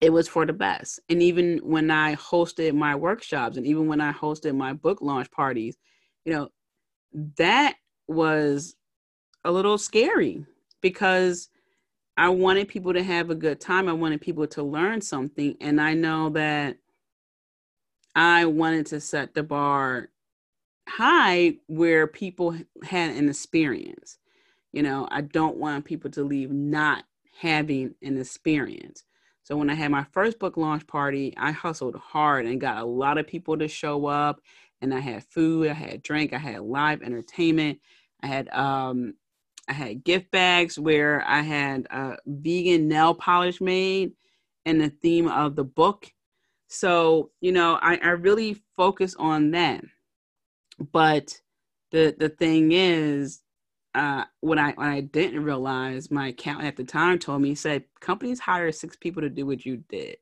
it 0.01 0.13
was 0.13 0.29
for 0.29 0.47
the 0.47 0.53
best. 0.53 1.01
And 1.09 1.23
even 1.23 1.59
when 1.59 1.91
I 1.91 2.15
hosted 2.15 2.75
my 2.75 2.95
workshops 2.95 3.57
and 3.57 3.67
even 3.67 3.89
when 3.89 4.01
I 4.01 4.13
hosted 4.13 4.57
my 4.57 4.73
book 4.75 5.01
launch 5.01 5.31
parties, 5.33 5.77
you 6.25 6.33
know, 6.33 6.51
that 7.37 7.75
was 8.07 8.77
a 9.45 9.53
little 9.53 9.79
scary 9.79 10.45
because 10.81 11.49
I 12.17 12.29
wanted 12.29 12.69
people 12.69 12.93
to 12.93 13.03
have 13.03 13.31
a 13.31 13.35
good 13.35 13.61
time. 13.61 13.89
I 13.89 13.93
wanted 13.93 14.21
people 14.21 14.47
to 14.49 14.63
learn 14.63 15.01
something. 15.01 15.57
And 15.61 15.81
I 15.81 15.95
know 15.95 16.31
that 16.31 16.77
I 18.15 18.45
wanted 18.45 18.87
to 18.87 19.01
set 19.01 19.35
the 19.35 19.43
bar 19.43 20.09
high 20.89 21.55
where 21.67 22.07
people 22.07 22.57
had 22.83 23.17
an 23.17 23.29
experience. 23.29 24.19
You 24.73 24.83
know, 24.83 25.09
I 25.11 25.23
don't 25.23 25.57
want 25.57 25.85
people 25.85 26.11
to 26.11 26.23
leave 26.23 26.51
not 26.51 27.05
having 27.41 27.95
an 28.03 28.19
experience. 28.21 29.05
So 29.43 29.57
when 29.57 29.71
I 29.71 29.75
had 29.75 29.91
my 29.91 30.05
first 30.13 30.39
book 30.39 30.57
launch 30.57 30.87
party, 30.87 31.35
I 31.37 31.53
hustled 31.53 31.97
hard 31.97 32.47
and 32.47 32.61
got 32.61 32.79
a 32.79 32.85
lot 32.85 33.19
of 33.19 33.27
people 33.27 33.57
to 33.59 33.67
show 33.67 34.07
up. 34.07 34.41
And 34.83 34.95
I 34.95 35.01
had 35.01 35.25
food, 35.25 35.69
I 35.69 35.73
had 35.75 36.03
drink, 36.03 36.33
I 36.33 36.39
had 36.39 36.61
live 36.61 37.03
entertainment, 37.03 37.81
I 38.23 38.27
had 38.27 38.49
um, 38.51 39.15
I 39.71 39.73
had 39.73 40.03
gift 40.03 40.33
bags 40.33 40.81
where 40.81 41.25
I 41.25 41.43
had 41.43 41.87
a 41.91 42.17
vegan 42.27 42.89
nail 42.89 43.15
polish 43.15 43.61
made 43.61 44.13
and 44.67 44.81
the 44.81 44.91
theme 44.91 45.29
of 45.29 45.55
the 45.55 45.63
book. 45.63 46.13
So, 46.67 47.31
you 47.41 47.53
know, 47.53 47.79
I, 47.81 47.97
I 48.03 48.09
really 48.09 48.61
focus 48.77 49.15
on 49.17 49.53
that. 49.53 49.85
But 50.93 51.41
the 51.93 52.17
the 52.19 52.31
thing 52.31 52.73
is, 52.73 53.43
uh, 53.95 54.25
what 54.41 54.59
I 54.59 54.73
what 54.73 54.89
I 54.89 55.03
didn't 55.03 55.45
realize, 55.45 56.11
my 56.11 56.29
accountant 56.29 56.67
at 56.67 56.77
the 56.77 56.85
time 56.85 57.21
told 57.21 57.41
me, 57.41 57.51
he 57.51 57.55
said 57.55 57.85
companies 58.01 58.41
hire 58.41 58.73
six 58.73 58.97
people 58.97 59.23
to 59.23 59.31
do 59.31 59.47
what 59.47 59.65
you 59.65 59.85
did. 59.89 60.17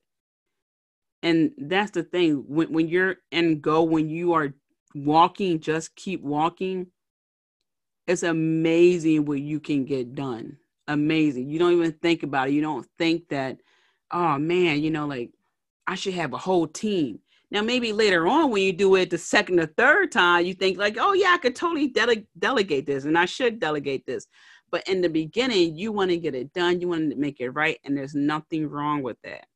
And 1.22 1.52
that's 1.56 1.92
the 1.92 2.02
thing. 2.02 2.44
When 2.46 2.70
when 2.70 2.88
you're 2.88 3.16
in 3.30 3.60
go, 3.60 3.82
when 3.82 4.10
you 4.10 4.34
are 4.34 4.52
walking, 4.94 5.60
just 5.60 5.96
keep 5.96 6.22
walking 6.22 6.88
it's 8.08 8.22
amazing 8.22 9.26
what 9.26 9.40
you 9.40 9.60
can 9.60 9.84
get 9.84 10.14
done. 10.14 10.56
Amazing. 10.88 11.50
You 11.50 11.58
don't 11.58 11.74
even 11.74 11.92
think 11.92 12.22
about 12.22 12.48
it. 12.48 12.54
You 12.54 12.62
don't 12.62 12.88
think 12.96 13.28
that, 13.28 13.58
oh 14.10 14.38
man, 14.38 14.82
you 14.82 14.90
know, 14.90 15.06
like 15.06 15.30
I 15.86 15.94
should 15.94 16.14
have 16.14 16.32
a 16.32 16.38
whole 16.38 16.66
team. 16.66 17.20
Now, 17.50 17.62
maybe 17.62 17.92
later 17.92 18.26
on 18.26 18.50
when 18.50 18.62
you 18.62 18.72
do 18.72 18.94
it 18.96 19.10
the 19.10 19.18
second 19.18 19.60
or 19.60 19.66
third 19.66 20.10
time, 20.10 20.44
you 20.44 20.54
think 20.54 20.78
like, 20.78 20.96
oh 20.98 21.12
yeah, 21.12 21.32
I 21.34 21.38
could 21.38 21.54
totally 21.54 21.88
dele- 21.88 22.26
delegate 22.38 22.86
this 22.86 23.04
and 23.04 23.16
I 23.16 23.26
should 23.26 23.60
delegate 23.60 24.06
this. 24.06 24.26
But 24.70 24.86
in 24.88 25.00
the 25.00 25.08
beginning, 25.08 25.76
you 25.76 25.92
want 25.92 26.10
to 26.10 26.16
get 26.16 26.34
it 26.34 26.52
done. 26.52 26.80
You 26.80 26.88
want 26.88 27.10
to 27.10 27.16
make 27.16 27.40
it 27.40 27.50
right. 27.50 27.78
And 27.84 27.96
there's 27.96 28.14
nothing 28.14 28.68
wrong 28.68 29.02
with 29.02 29.16
that. 29.24 29.46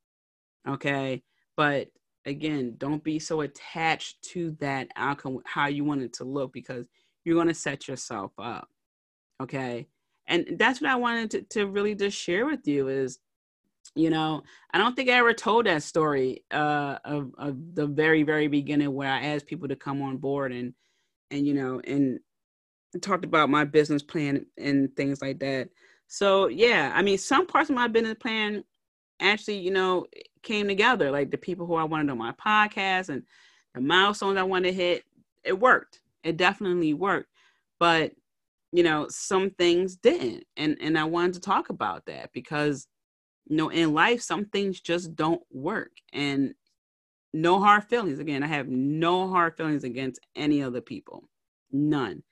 Okay. 0.69 1.23
But 1.57 1.89
again, 2.25 2.75
don't 2.79 3.03
be 3.03 3.19
so 3.19 3.43
attached 3.43 4.23
to 4.33 4.57
that 4.61 4.89
outcome, 4.97 5.41
how 5.45 5.67
you 5.67 5.85
want 5.85 6.03
it 6.03 6.15
to 6.15 6.25
look, 6.25 6.53
because 6.53 6.87
you're 7.25 7.37
going 7.37 7.49
to 7.49 7.55
set 7.55 7.89
yourself 7.89 8.33
up. 8.39 8.69
Okay. 9.43 9.89
And 10.27 10.57
that's 10.57 10.81
what 10.81 10.91
I 10.91 10.97
wanted 10.97 11.31
to, 11.33 11.43
to 11.59 11.67
really 11.67 11.95
just 11.95 12.17
share 12.17 12.47
with 12.47 12.67
you 12.67 12.89
is, 12.89 13.19
you 13.95 14.09
know, 14.11 14.43
I 14.73 14.79
don't 14.79 14.95
think 14.95 15.09
I 15.09 15.15
ever 15.15 15.35
told 15.35 15.67
that 15.67 15.83
story 15.83 16.45
uh, 16.51 16.99
of, 17.05 17.33
of 17.37 17.75
the 17.75 17.87
very, 17.87 18.23
very 18.23 18.47
beginning 18.47 18.95
where 18.95 19.11
I 19.11 19.27
asked 19.27 19.47
people 19.47 19.69
to 19.69 19.77
come 19.77 20.01
on 20.01 20.19
board 20.19 20.53
and, 20.53 20.75
and, 21.31 21.47
you 21.47 21.55
know, 21.55 21.81
and 21.85 22.21
talked 23.01 23.25
about 23.25 23.51
my 23.51 23.65
business 23.65 24.03
plan 24.03 24.47
and 24.57 24.95
things 24.97 25.21
like 25.21 25.41
that. 25.41 25.69
So 26.07 26.49
yeah, 26.49 26.93
I 26.95 27.03
mean, 27.03 27.19
some 27.19 27.47
parts 27.47 27.71
of 27.71 27.77
my 27.77 27.89
business 27.89 28.17
plan 28.21 28.65
actually, 29.19 29.59
you 29.59 29.71
know, 29.71 30.07
came 30.43 30.69
together. 30.69 31.11
Like 31.11 31.31
the 31.31 31.39
people 31.39 31.67
who 31.67 31.75
I 31.75 31.85
wanted 31.85 32.11
on 32.11 32.19
my 32.19 32.33
podcast 32.33 33.09
and 33.09 33.23
the 33.75 33.81
milestones 33.81 34.39
I 34.39 34.43
wanted 34.43 34.69
to 34.69 34.75
hit, 34.75 35.05
it 35.43 35.59
worked 35.59 36.02
it 36.25 36.37
definitely 36.37 36.95
worked 36.95 37.29
but 37.79 38.13
you 38.73 38.83
know 38.83 39.07
some 39.09 39.51
things 39.51 39.97
didn't 39.97 40.45
and 40.57 40.77
and 40.81 40.99
i 40.99 41.05
wanted 41.05 41.35
to 41.35 41.41
talk 41.41 41.69
about 41.69 42.05
that 42.07 42.31
because 42.33 42.87
you 43.47 43.57
know 43.57 43.69
in 43.69 43.93
life 43.93 44.21
some 44.23 44.45
things 44.47 44.81
just 44.81 45.15
don't 45.15 45.43
work 45.51 45.93
and 46.13 46.55
no 47.35 47.59
hard 47.59 47.85
feelings. 47.85 48.19
Again 48.19 48.43
i 48.43 48.47
have 48.47 48.69
no 48.69 49.29
hard 49.29 49.57
feelings 49.57 49.85
against 49.85 50.21
any 50.37 50.63
other 50.63 50.81
people 50.81 51.29
none 51.71 52.23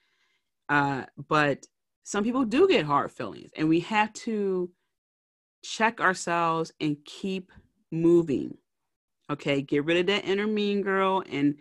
uh 0.68 1.04
but 1.28 1.66
some 2.04 2.24
people 2.24 2.44
do 2.44 2.68
get 2.68 2.84
hard 2.84 3.10
feelings 3.10 3.50
and 3.56 3.68
we 3.68 3.80
have 3.80 4.12
to 4.12 4.70
check 5.62 6.00
ourselves 6.00 6.72
and 6.80 6.96
keep 7.04 7.52
moving 7.90 8.56
okay? 9.30 9.62
Get 9.62 9.84
rid 9.84 9.98
of 9.98 10.06
that 10.06 10.24
inner 10.24 10.46
mean 10.46 10.82
girl 10.82 11.22
and 11.30 11.56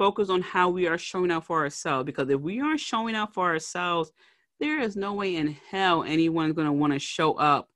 focus 0.00 0.30
on 0.30 0.40
how 0.40 0.70
we 0.70 0.86
are 0.86 0.96
showing 0.96 1.30
out 1.30 1.44
for 1.44 1.60
ourselves. 1.60 2.06
Because 2.06 2.30
if 2.30 2.40
we 2.40 2.58
aren't 2.58 2.80
showing 2.80 3.14
out 3.14 3.34
for 3.34 3.44
ourselves, 3.44 4.10
there 4.58 4.80
is 4.80 4.96
no 4.96 5.12
way 5.12 5.36
in 5.36 5.54
hell 5.70 6.04
anyone's 6.04 6.54
going 6.54 6.66
to 6.66 6.72
want 6.72 6.94
to 6.94 6.98
show 6.98 7.34
up 7.34 7.68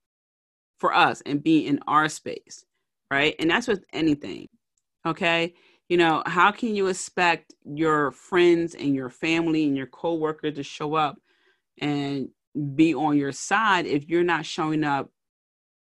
for 0.79 0.95
us 0.95 1.21
and 1.27 1.45
be 1.45 1.67
in 1.67 1.81
our 1.87 2.09
space, 2.09 2.65
right? 3.11 3.35
And 3.39 3.51
that's 3.51 3.69
with 3.69 3.85
anything, 3.93 4.49
okay? 5.05 5.53
You 5.91 5.99
know, 5.99 6.23
how 6.25 6.51
can 6.51 6.75
you 6.75 6.87
expect 6.87 7.53
your 7.63 8.11
friends 8.13 8.75
and 8.75 8.95
your 8.95 9.11
family 9.11 9.67
and 9.67 9.77
your 9.77 9.87
coworkers 9.87 10.55
to 10.55 10.63
show 10.63 10.95
up 10.95 11.19
and 11.79 12.31
be 12.75 12.95
on 12.95 13.19
your 13.19 13.33
side 13.33 13.85
if 13.85 14.09
you're 14.09 14.25
not 14.25 14.47
showing 14.47 14.83
up 14.83 15.11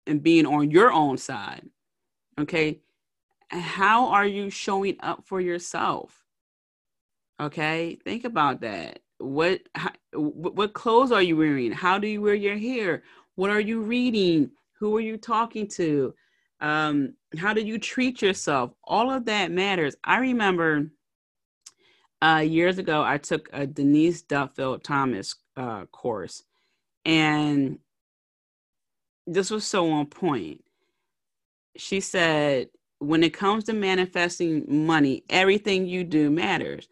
and 0.06 0.22
being 0.22 0.44
on 0.44 0.70
your 0.70 0.92
own 0.92 1.16
side? 1.16 1.66
Okay? 2.38 2.82
How 3.48 4.08
are 4.08 4.26
you 4.26 4.50
showing 4.50 4.98
up 5.00 5.24
for 5.24 5.40
yourself? 5.40 6.23
Okay, 7.40 7.98
think 8.04 8.24
about 8.24 8.60
that. 8.60 9.00
What 9.18 9.60
how, 9.74 9.90
what 10.12 10.74
clothes 10.74 11.12
are 11.12 11.22
you 11.22 11.36
wearing? 11.36 11.72
How 11.72 11.98
do 11.98 12.06
you 12.06 12.22
wear 12.22 12.34
your 12.34 12.56
hair? 12.56 13.02
What 13.34 13.50
are 13.50 13.60
you 13.60 13.80
reading? 13.80 14.50
Who 14.78 14.96
are 14.96 15.00
you 15.00 15.16
talking 15.16 15.66
to? 15.68 16.14
Um, 16.60 17.14
how 17.36 17.52
do 17.52 17.60
you 17.60 17.78
treat 17.78 18.22
yourself? 18.22 18.72
All 18.84 19.10
of 19.10 19.24
that 19.24 19.50
matters. 19.50 19.96
I 20.04 20.18
remember 20.18 20.90
uh, 22.22 22.44
years 22.46 22.78
ago, 22.78 23.02
I 23.02 23.18
took 23.18 23.48
a 23.52 23.66
Denise 23.66 24.22
Duffield 24.22 24.84
Thomas 24.84 25.34
uh, 25.56 25.86
course, 25.86 26.44
and 27.04 27.78
this 29.26 29.50
was 29.50 29.66
so 29.66 29.90
on 29.90 30.06
point. 30.06 30.62
She 31.76 32.00
said, 32.00 32.68
when 33.00 33.24
it 33.24 33.34
comes 33.34 33.64
to 33.64 33.72
manifesting 33.72 34.64
money, 34.86 35.24
everything 35.28 35.86
you 35.86 36.04
do 36.04 36.30
matters. 36.30 36.88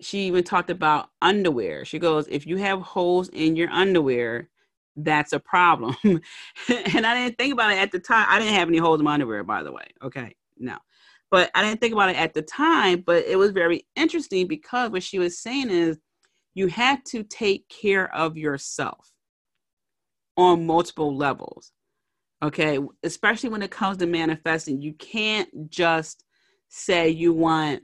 She 0.00 0.26
even 0.26 0.44
talked 0.44 0.70
about 0.70 1.10
underwear. 1.22 1.84
She 1.84 1.98
goes, 1.98 2.26
if 2.28 2.46
you 2.46 2.56
have 2.58 2.80
holes 2.80 3.28
in 3.28 3.56
your 3.56 3.70
underwear, 3.70 4.48
that's 4.96 5.32
a 5.32 5.40
problem. 5.40 5.96
and 6.04 7.06
I 7.06 7.14
didn't 7.14 7.38
think 7.38 7.52
about 7.52 7.72
it 7.72 7.78
at 7.78 7.92
the 7.92 8.00
time. 8.00 8.26
I 8.28 8.38
didn't 8.38 8.54
have 8.54 8.68
any 8.68 8.78
holes 8.78 9.00
in 9.00 9.04
my 9.04 9.14
underwear, 9.14 9.44
by 9.44 9.62
the 9.62 9.72
way. 9.72 9.86
Okay, 10.02 10.34
no 10.58 10.76
but 11.34 11.50
I 11.52 11.64
didn't 11.64 11.80
think 11.80 11.92
about 11.92 12.10
it 12.10 12.16
at 12.16 12.32
the 12.32 12.42
time. 12.42 13.02
But 13.04 13.24
it 13.24 13.36
was 13.36 13.50
very 13.50 13.88
interesting 13.96 14.46
because 14.46 14.92
what 14.92 15.02
she 15.02 15.18
was 15.18 15.36
saying 15.36 15.68
is 15.68 15.98
you 16.54 16.68
have 16.68 17.02
to 17.06 17.24
take 17.24 17.68
care 17.68 18.14
of 18.14 18.36
yourself 18.36 19.10
on 20.36 20.64
multiple 20.64 21.16
levels. 21.16 21.72
Okay, 22.40 22.78
especially 23.02 23.48
when 23.48 23.62
it 23.62 23.72
comes 23.72 23.96
to 23.96 24.06
manifesting, 24.06 24.80
you 24.80 24.92
can't 24.92 25.68
just 25.68 26.22
say 26.68 27.08
you 27.08 27.32
want 27.32 27.82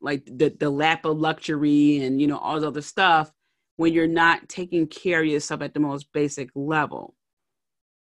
like 0.00 0.24
the, 0.26 0.54
the 0.58 0.70
lap 0.70 1.04
of 1.04 1.18
luxury 1.18 1.98
and 1.98 2.20
you 2.20 2.26
know 2.26 2.38
all 2.38 2.54
this 2.56 2.66
other 2.66 2.82
stuff 2.82 3.32
when 3.76 3.92
you're 3.92 4.06
not 4.06 4.48
taking 4.48 4.86
care 4.86 5.20
of 5.20 5.26
yourself 5.26 5.62
at 5.62 5.74
the 5.74 5.80
most 5.80 6.12
basic 6.12 6.50
level. 6.54 7.14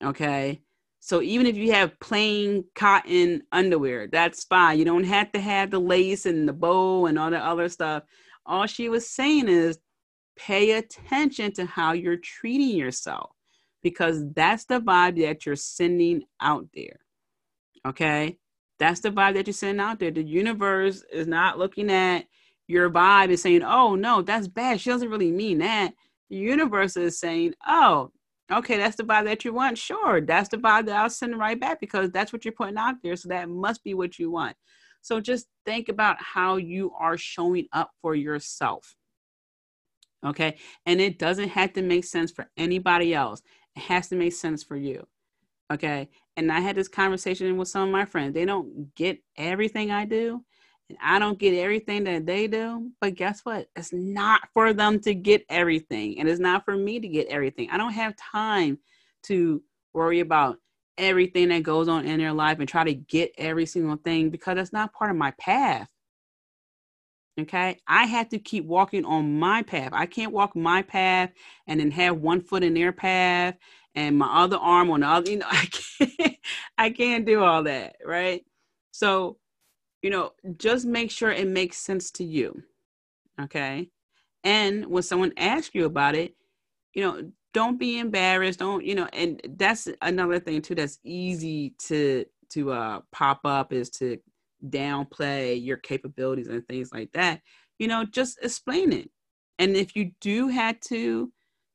Okay. 0.02 0.62
So 1.00 1.22
even 1.22 1.46
if 1.46 1.56
you 1.56 1.72
have 1.72 2.00
plain 2.00 2.64
cotton 2.74 3.42
underwear, 3.52 4.08
that's 4.08 4.44
fine. 4.44 4.78
You 4.78 4.84
don't 4.84 5.04
have 5.04 5.30
to 5.32 5.38
have 5.38 5.70
the 5.70 5.78
lace 5.78 6.26
and 6.26 6.48
the 6.48 6.52
bow 6.52 7.06
and 7.06 7.18
all 7.18 7.30
the 7.30 7.38
other 7.38 7.68
stuff. 7.68 8.02
All 8.46 8.66
she 8.66 8.88
was 8.88 9.08
saying 9.08 9.48
is 9.48 9.78
pay 10.36 10.72
attention 10.72 11.52
to 11.52 11.66
how 11.66 11.92
you're 11.92 12.16
treating 12.16 12.76
yourself 12.76 13.30
because 13.82 14.24
that's 14.34 14.64
the 14.64 14.80
vibe 14.80 15.20
that 15.22 15.46
you're 15.46 15.56
sending 15.56 16.22
out 16.40 16.66
there. 16.74 17.00
Okay? 17.86 18.38
That's 18.78 19.00
the 19.00 19.10
vibe 19.10 19.34
that 19.34 19.46
you're 19.46 19.54
sending 19.54 19.80
out 19.80 19.98
there. 19.98 20.10
The 20.10 20.22
universe 20.22 21.02
is 21.12 21.26
not 21.26 21.58
looking 21.58 21.90
at 21.90 22.26
your 22.68 22.90
vibe 22.90 23.28
and 23.28 23.40
saying, 23.40 23.62
oh, 23.62 23.94
no, 23.94 24.22
that's 24.22 24.48
bad. 24.48 24.80
She 24.80 24.90
doesn't 24.90 25.08
really 25.10 25.30
mean 25.30 25.58
that. 25.58 25.92
The 26.30 26.36
universe 26.36 26.96
is 26.96 27.18
saying, 27.18 27.54
oh, 27.66 28.10
Okay, 28.52 28.76
that's 28.76 28.96
the 28.96 29.02
vibe 29.02 29.24
that 29.24 29.44
you 29.44 29.52
want. 29.52 29.76
Sure, 29.76 30.20
that's 30.20 30.48
the 30.48 30.56
vibe 30.56 30.86
that 30.86 30.96
I'll 30.96 31.10
send 31.10 31.36
right 31.36 31.58
back 31.58 31.80
because 31.80 32.10
that's 32.10 32.32
what 32.32 32.44
you're 32.44 32.52
putting 32.52 32.76
out 32.76 32.96
there. 33.02 33.16
So 33.16 33.28
that 33.28 33.48
must 33.48 33.82
be 33.82 33.94
what 33.94 34.18
you 34.18 34.30
want. 34.30 34.56
So 35.02 35.20
just 35.20 35.46
think 35.64 35.88
about 35.88 36.16
how 36.20 36.56
you 36.56 36.92
are 36.98 37.18
showing 37.18 37.66
up 37.72 37.90
for 38.02 38.14
yourself. 38.14 38.94
Okay, 40.24 40.56
and 40.86 41.00
it 41.00 41.18
doesn't 41.18 41.50
have 41.50 41.72
to 41.74 41.82
make 41.82 42.04
sense 42.04 42.30
for 42.30 42.48
anybody 42.56 43.14
else, 43.14 43.42
it 43.74 43.82
has 43.82 44.08
to 44.08 44.16
make 44.16 44.32
sense 44.32 44.62
for 44.62 44.76
you. 44.76 45.06
Okay, 45.72 46.08
and 46.36 46.52
I 46.52 46.60
had 46.60 46.76
this 46.76 46.88
conversation 46.88 47.56
with 47.56 47.68
some 47.68 47.82
of 47.82 47.90
my 47.90 48.04
friends. 48.04 48.34
They 48.34 48.44
don't 48.44 48.94
get 48.94 49.18
everything 49.36 49.90
I 49.90 50.04
do, 50.04 50.44
and 50.88 50.98
I 51.02 51.18
don't 51.18 51.38
get 51.38 51.54
everything 51.54 52.04
that 52.04 52.24
they 52.24 52.46
do. 52.46 52.92
But 53.00 53.16
guess 53.16 53.40
what? 53.40 53.68
It's 53.74 53.92
not 53.92 54.42
for 54.54 54.72
them 54.72 55.00
to 55.00 55.14
get 55.14 55.44
everything, 55.48 56.20
and 56.20 56.28
it's 56.28 56.40
not 56.40 56.64
for 56.64 56.76
me 56.76 57.00
to 57.00 57.08
get 57.08 57.26
everything. 57.28 57.68
I 57.70 57.78
don't 57.78 57.92
have 57.92 58.14
time 58.16 58.78
to 59.24 59.60
worry 59.92 60.20
about 60.20 60.58
everything 60.98 61.48
that 61.48 61.62
goes 61.62 61.88
on 61.88 62.06
in 62.06 62.18
their 62.18 62.32
life 62.32 62.60
and 62.60 62.68
try 62.68 62.84
to 62.84 62.94
get 62.94 63.32
every 63.36 63.66
single 63.66 63.96
thing 63.96 64.30
because 64.30 64.56
that's 64.56 64.72
not 64.72 64.92
part 64.92 65.10
of 65.10 65.16
my 65.16 65.32
path. 65.32 65.88
Okay, 67.38 67.78
I 67.86 68.04
have 68.06 68.30
to 68.30 68.38
keep 68.38 68.64
walking 68.64 69.04
on 69.04 69.38
my 69.38 69.62
path. 69.62 69.90
I 69.92 70.06
can't 70.06 70.32
walk 70.32 70.56
my 70.56 70.82
path 70.82 71.30
and 71.66 71.80
then 71.80 71.90
have 71.90 72.16
one 72.18 72.40
foot 72.40 72.62
in 72.62 72.72
their 72.74 72.92
path 72.92 73.56
and 73.94 74.18
my 74.18 74.44
other 74.44 74.56
arm 74.56 74.90
on 74.90 75.00
the 75.00 75.06
other. 75.08 75.30
You 75.32 75.38
know, 75.38 75.46
I 75.50 75.66
can't. 75.66 76.36
I 76.78 76.90
can't 76.90 77.26
do 77.26 77.42
all 77.42 77.64
that, 77.64 77.96
right? 78.04 78.44
So 78.92 79.38
you 80.02 80.10
know, 80.10 80.32
just 80.58 80.86
make 80.86 81.10
sure 81.10 81.30
it 81.32 81.48
makes 81.48 81.78
sense 81.78 82.10
to 82.12 82.24
you. 82.24 82.62
Okay. 83.40 83.90
And 84.44 84.86
when 84.86 85.02
someone 85.02 85.32
asks 85.36 85.74
you 85.74 85.84
about 85.86 86.14
it, 86.14 86.34
you 86.94 87.02
know, 87.02 87.30
don't 87.54 87.78
be 87.78 87.98
embarrassed. 87.98 88.60
Don't, 88.60 88.84
you 88.84 88.94
know, 88.94 89.08
and 89.12 89.40
that's 89.56 89.88
another 90.02 90.38
thing 90.40 90.62
too 90.62 90.74
that's 90.74 90.98
easy 91.04 91.74
to 91.88 92.24
to 92.50 92.72
uh 92.72 93.00
pop 93.12 93.40
up 93.44 93.72
is 93.72 93.90
to 93.90 94.18
downplay 94.64 95.62
your 95.62 95.76
capabilities 95.76 96.48
and 96.48 96.66
things 96.66 96.90
like 96.92 97.10
that. 97.12 97.40
You 97.78 97.88
know, 97.88 98.04
just 98.04 98.38
explain 98.42 98.92
it. 98.92 99.10
And 99.58 99.76
if 99.76 99.96
you 99.96 100.12
do 100.20 100.48
have 100.48 100.80
to 100.88 101.32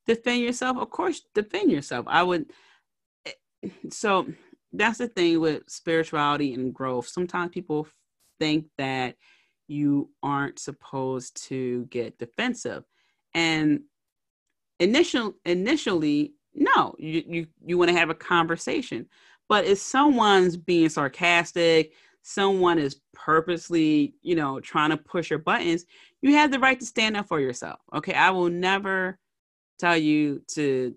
defend 0.07 0.41
yourself, 0.41 0.77
of 0.77 0.89
course 0.89 1.21
defend 1.33 1.71
yourself. 1.71 2.05
I 2.07 2.23
would 2.23 2.51
eh, 3.25 3.69
so 3.91 4.27
that's 4.73 4.99
the 4.99 5.07
thing 5.07 5.39
with 5.39 5.63
spirituality 5.67 6.53
and 6.53 6.73
growth. 6.73 7.07
Sometimes 7.07 7.51
people 7.51 7.87
think 8.39 8.65
that 8.77 9.15
you 9.67 10.09
aren't 10.23 10.59
supposed 10.59 11.41
to 11.47 11.85
get 11.85 12.17
defensive. 12.17 12.83
And 13.33 13.81
initial 14.79 15.33
initially, 15.45 16.33
no, 16.53 16.95
you 16.97 17.23
you, 17.27 17.47
you 17.65 17.77
want 17.77 17.89
to 17.89 17.97
have 17.97 18.09
a 18.09 18.15
conversation. 18.15 19.07
But 19.47 19.65
if 19.65 19.79
someone's 19.79 20.57
being 20.57 20.89
sarcastic, 20.89 21.93
someone 22.23 22.77
is 22.77 23.01
purposely, 23.13 24.13
you 24.21 24.35
know, 24.35 24.59
trying 24.59 24.91
to 24.91 24.97
push 24.97 25.29
your 25.29 25.39
buttons, 25.39 25.85
you 26.21 26.33
have 26.33 26.51
the 26.51 26.59
right 26.59 26.79
to 26.79 26.85
stand 26.85 27.17
up 27.17 27.27
for 27.27 27.39
yourself. 27.39 27.79
Okay. 27.93 28.13
I 28.13 28.29
will 28.29 28.49
never 28.49 29.17
tell 29.79 29.97
you 29.97 30.41
to 30.49 30.95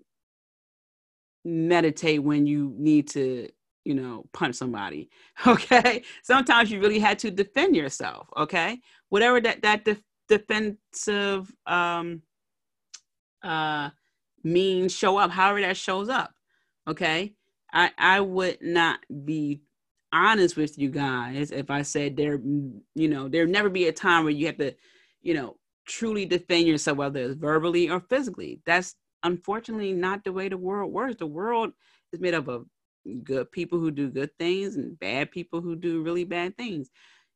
meditate 1.43 2.23
when 2.23 2.45
you 2.45 2.73
need 2.77 3.07
to 3.09 3.49
you 3.85 3.93
know, 3.93 4.25
punch 4.33 4.55
somebody. 4.55 5.09
Okay. 5.47 6.03
Sometimes 6.23 6.71
you 6.71 6.81
really 6.81 6.99
had 6.99 7.19
to 7.19 7.31
defend 7.31 7.75
yourself. 7.75 8.27
Okay. 8.35 8.79
Whatever 9.09 9.39
that, 9.41 9.61
that 9.61 9.85
de- 9.85 10.01
defensive 10.27 11.53
um, 11.67 12.21
uh, 13.43 13.91
means 14.43 14.93
show 14.93 15.17
up, 15.17 15.29
however 15.29 15.61
that 15.61 15.77
shows 15.77 16.09
up. 16.09 16.31
Okay. 16.87 17.35
I, 17.71 17.91
I 17.97 18.21
would 18.21 18.57
not 18.61 18.99
be 19.25 19.61
honest 20.15 20.57
with 20.57 20.77
you 20.79 20.89
guys 20.89 21.51
if 21.51 21.69
I 21.69 21.83
said 21.83 22.17
there, 22.17 22.39
you 22.95 23.09
know, 23.09 23.27
there 23.27 23.45
never 23.45 23.69
be 23.69 23.87
a 23.87 23.93
time 23.93 24.23
where 24.23 24.33
you 24.33 24.47
have 24.47 24.57
to, 24.57 24.73
you 25.21 25.33
know, 25.33 25.57
truly 25.87 26.25
defend 26.25 26.67
yourself, 26.67 26.97
whether 26.97 27.19
it's 27.19 27.35
verbally 27.35 27.89
or 27.89 27.99
physically. 27.99 28.61
That's 28.65 28.95
unfortunately 29.23 29.93
not 29.93 30.23
the 30.23 30.33
way 30.33 30.49
the 30.49 30.57
world 30.57 30.93
works. 30.93 31.17
The 31.19 31.27
world 31.27 31.73
is 32.13 32.21
made 32.21 32.33
up 32.33 32.47
of 32.47 32.65
good 33.23 33.51
people 33.51 33.79
who 33.79 33.91
do 33.91 34.09
good 34.09 34.31
things 34.39 34.77
and 34.77 34.99
bad 34.99 35.31
people 35.31 35.61
who 35.61 35.75
do 35.75 36.01
really 36.01 36.23
bad 36.23 36.57
things 36.57 36.89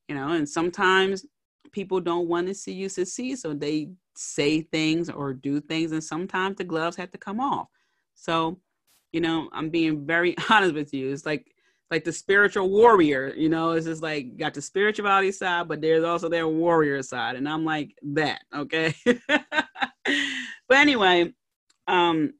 you 0.07 0.15
know 0.15 0.29
and 0.29 0.49
sometimes 0.49 1.25
people 1.71 1.99
don't 1.99 2.27
want 2.27 2.47
to 2.47 2.53
see 2.53 2.73
you 2.73 2.89
succeed 2.89 3.37
so 3.37 3.53
they 3.53 3.89
say 4.15 4.61
things 4.61 5.09
or 5.09 5.33
do 5.33 5.61
things 5.61 5.91
and 5.91 6.03
sometimes 6.03 6.57
the 6.57 6.63
gloves 6.63 6.97
have 6.97 7.11
to 7.11 7.17
come 7.17 7.39
off 7.39 7.67
so 8.15 8.59
you 9.11 9.21
know 9.21 9.49
i'm 9.53 9.69
being 9.69 10.05
very 10.05 10.35
honest 10.49 10.73
with 10.73 10.93
you 10.93 11.11
it's 11.11 11.25
like 11.25 11.53
like 11.91 12.03
the 12.03 12.11
spiritual 12.11 12.69
warrior 12.69 13.33
you 13.35 13.49
know 13.49 13.71
it's 13.71 13.85
just 13.85 14.03
like 14.03 14.37
got 14.37 14.53
the 14.53 14.61
spirituality 14.61 15.31
side 15.31 15.67
but 15.67 15.81
there's 15.81 16.03
also 16.03 16.29
their 16.29 16.47
warrior 16.47 17.01
side 17.01 17.35
and 17.35 17.47
i'm 17.49 17.65
like 17.65 17.95
that 18.03 18.41
okay 18.55 18.93
but 19.05 20.77
anyway 20.77 21.31
um 21.87 22.31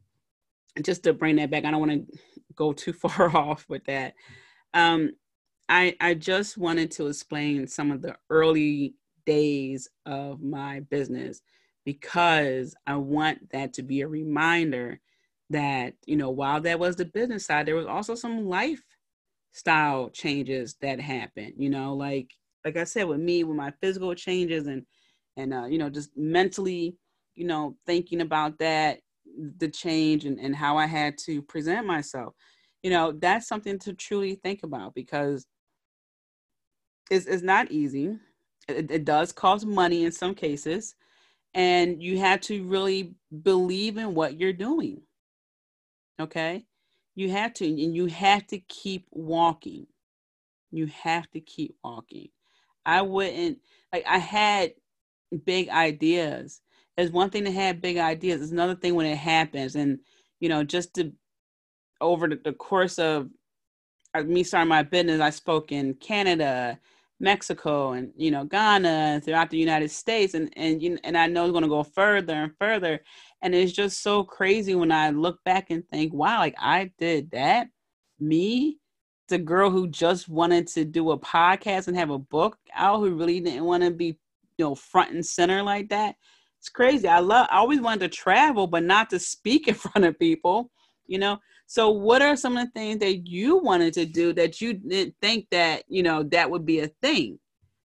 just 0.83 1.03
to 1.03 1.13
bring 1.13 1.35
that 1.35 1.49
back 1.49 1.65
i 1.65 1.71
don't 1.71 1.79
want 1.79 1.91
to 1.91 2.17
go 2.59 2.73
too 2.73 2.93
far 3.03 3.35
off 3.35 3.65
with 3.67 3.85
that. 3.85 4.13
Um, 4.75 5.13
I 5.67 5.95
I 5.99 6.13
just 6.13 6.57
wanted 6.57 6.91
to 6.91 7.07
explain 7.07 7.65
some 7.65 7.89
of 7.89 8.03
the 8.03 8.15
early 8.29 8.93
days 9.25 9.89
of 10.05 10.41
my 10.41 10.81
business 10.81 11.41
because 11.85 12.75
I 12.85 12.97
want 12.97 13.49
that 13.51 13.73
to 13.73 13.83
be 13.83 14.01
a 14.01 14.07
reminder 14.07 14.99
that 15.51 15.93
you 16.05 16.17
know 16.17 16.29
while 16.29 16.61
that 16.61 16.79
was 16.79 16.95
the 16.95 17.05
business 17.05 17.45
side, 17.45 17.65
there 17.65 17.75
was 17.75 17.87
also 17.87 18.13
some 18.13 18.47
lifestyle 19.53 20.09
changes 20.09 20.75
that 20.81 20.99
happen 20.99 21.53
You 21.57 21.69
know, 21.69 21.93
like 21.95 22.31
like 22.65 22.77
I 22.77 22.83
said 22.83 23.05
with 23.07 23.19
me 23.19 23.43
with 23.43 23.57
my 23.57 23.71
physical 23.81 24.13
changes 24.15 24.67
and 24.67 24.85
and 25.37 25.53
uh, 25.53 25.65
you 25.65 25.77
know 25.77 25.89
just 25.89 26.15
mentally 26.17 26.97
you 27.35 27.45
know 27.45 27.75
thinking 27.85 28.21
about 28.21 28.59
that 28.59 28.99
the 29.57 29.69
change 29.69 30.25
and, 30.25 30.39
and 30.39 30.55
how 30.55 30.77
I 30.77 30.85
had 30.87 31.17
to 31.19 31.41
present 31.43 31.85
myself. 31.87 32.33
You 32.83 32.89
know, 32.91 33.11
that's 33.13 33.47
something 33.47 33.79
to 33.79 33.93
truly 33.93 34.35
think 34.35 34.63
about 34.63 34.95
because 34.95 35.45
it's, 37.09 37.25
it's 37.25 37.43
not 37.43 37.71
easy. 37.71 38.17
It, 38.67 38.91
it 38.91 39.05
does 39.05 39.31
cost 39.31 39.65
money 39.65 40.03
in 40.05 40.11
some 40.11 40.35
cases. 40.35 40.95
And 41.53 42.01
you 42.01 42.19
have 42.19 42.41
to 42.41 42.63
really 42.65 43.15
believe 43.43 43.97
in 43.97 44.15
what 44.15 44.39
you're 44.39 44.53
doing. 44.53 45.01
Okay? 46.19 46.65
You 47.19 47.31
have 47.31 47.53
to, 47.55 47.65
and 47.67 47.93
you 47.93 48.05
have 48.05 48.47
to 48.47 48.59
keep 48.59 49.05
walking. 49.11 49.87
You 50.71 50.85
have 51.03 51.29
to 51.31 51.41
keep 51.41 51.75
walking. 51.83 52.29
I 52.85 53.01
wouldn't, 53.01 53.57
like, 53.91 54.05
I 54.07 54.19
had 54.19 54.71
big 55.45 55.67
ideas. 55.67 56.61
It's 56.95 57.11
one 57.11 57.29
thing 57.29 57.43
to 57.43 57.51
have 57.51 57.81
big 57.81 57.97
ideas. 57.97 58.41
It's 58.41 58.53
another 58.53 58.75
thing 58.75 58.95
when 58.95 59.05
it 59.05 59.17
happens. 59.17 59.75
And, 59.75 59.99
you 60.39 60.47
know, 60.47 60.63
just 60.63 60.93
to 60.93 61.11
over 61.99 62.29
the, 62.29 62.39
the 62.41 62.53
course 62.53 62.97
of 62.97 63.27
uh, 64.15 64.23
me 64.23 64.43
starting 64.43 64.69
my 64.69 64.83
business, 64.83 65.19
I 65.19 65.31
spoke 65.31 65.73
in 65.73 65.95
Canada, 65.95 66.79
Mexico, 67.19 67.91
and 67.91 68.11
you 68.15 68.31
know 68.31 68.45
Ghana, 68.45 69.21
throughout 69.23 69.49
the 69.49 69.57
United 69.57 69.91
States, 69.91 70.33
and 70.33 70.51
and 70.55 70.81
you, 70.81 70.97
and 71.03 71.17
I 71.17 71.27
know 71.27 71.45
it's 71.45 71.51
going 71.51 71.63
to 71.63 71.69
go 71.69 71.83
further 71.83 72.33
and 72.33 72.51
further. 72.57 73.01
And 73.41 73.55
it's 73.55 73.71
just 73.71 74.01
so 74.01 74.23
crazy 74.23 74.75
when 74.75 74.91
I 74.91 75.11
look 75.11 75.43
back 75.45 75.69
and 75.69 75.87
think, 75.89 76.13
wow, 76.13 76.39
like 76.39 76.55
I 76.59 76.91
did 76.97 77.31
that. 77.31 77.67
Me, 78.19 78.77
the 79.29 79.37
girl 79.37 79.69
who 79.69 79.87
just 79.87 80.27
wanted 80.27 80.67
to 80.67 80.83
do 80.83 81.11
a 81.11 81.19
podcast 81.19 81.87
and 81.87 81.97
have 81.97 82.09
a 82.09 82.19
book 82.19 82.57
out, 82.75 82.99
who 82.99 83.15
really 83.15 83.39
didn't 83.39 83.63
want 83.63 83.83
to 83.83 83.91
be, 83.91 84.17
you 84.57 84.65
know, 84.65 84.75
front 84.75 85.11
and 85.11 85.25
center 85.25 85.63
like 85.63 85.89
that. 85.89 86.15
It's 86.57 86.69
crazy. 86.69 87.07
I 87.07 87.19
love. 87.19 87.47
I 87.49 87.57
always 87.57 87.79
wanted 87.79 88.11
to 88.11 88.17
travel, 88.17 88.67
but 88.67 88.83
not 88.83 89.09
to 89.11 89.19
speak 89.19 89.67
in 89.69 89.75
front 89.75 90.05
of 90.05 90.19
people. 90.19 90.71
You 91.07 91.19
know, 91.19 91.39
so, 91.71 91.91
what 91.91 92.23
are 92.23 92.35
some 92.35 92.57
of 92.57 92.65
the 92.65 92.71
things 92.71 92.97
that 93.01 93.27
you 93.27 93.57
wanted 93.57 93.93
to 93.93 94.07
do 94.07 94.33
that 94.33 94.59
you 94.59 94.73
didn't 94.73 95.13
think 95.21 95.45
that, 95.51 95.83
you 95.87 96.01
know, 96.01 96.23
that 96.23 96.49
would 96.49 96.65
be 96.65 96.79
a 96.79 96.87
thing? 96.87 97.37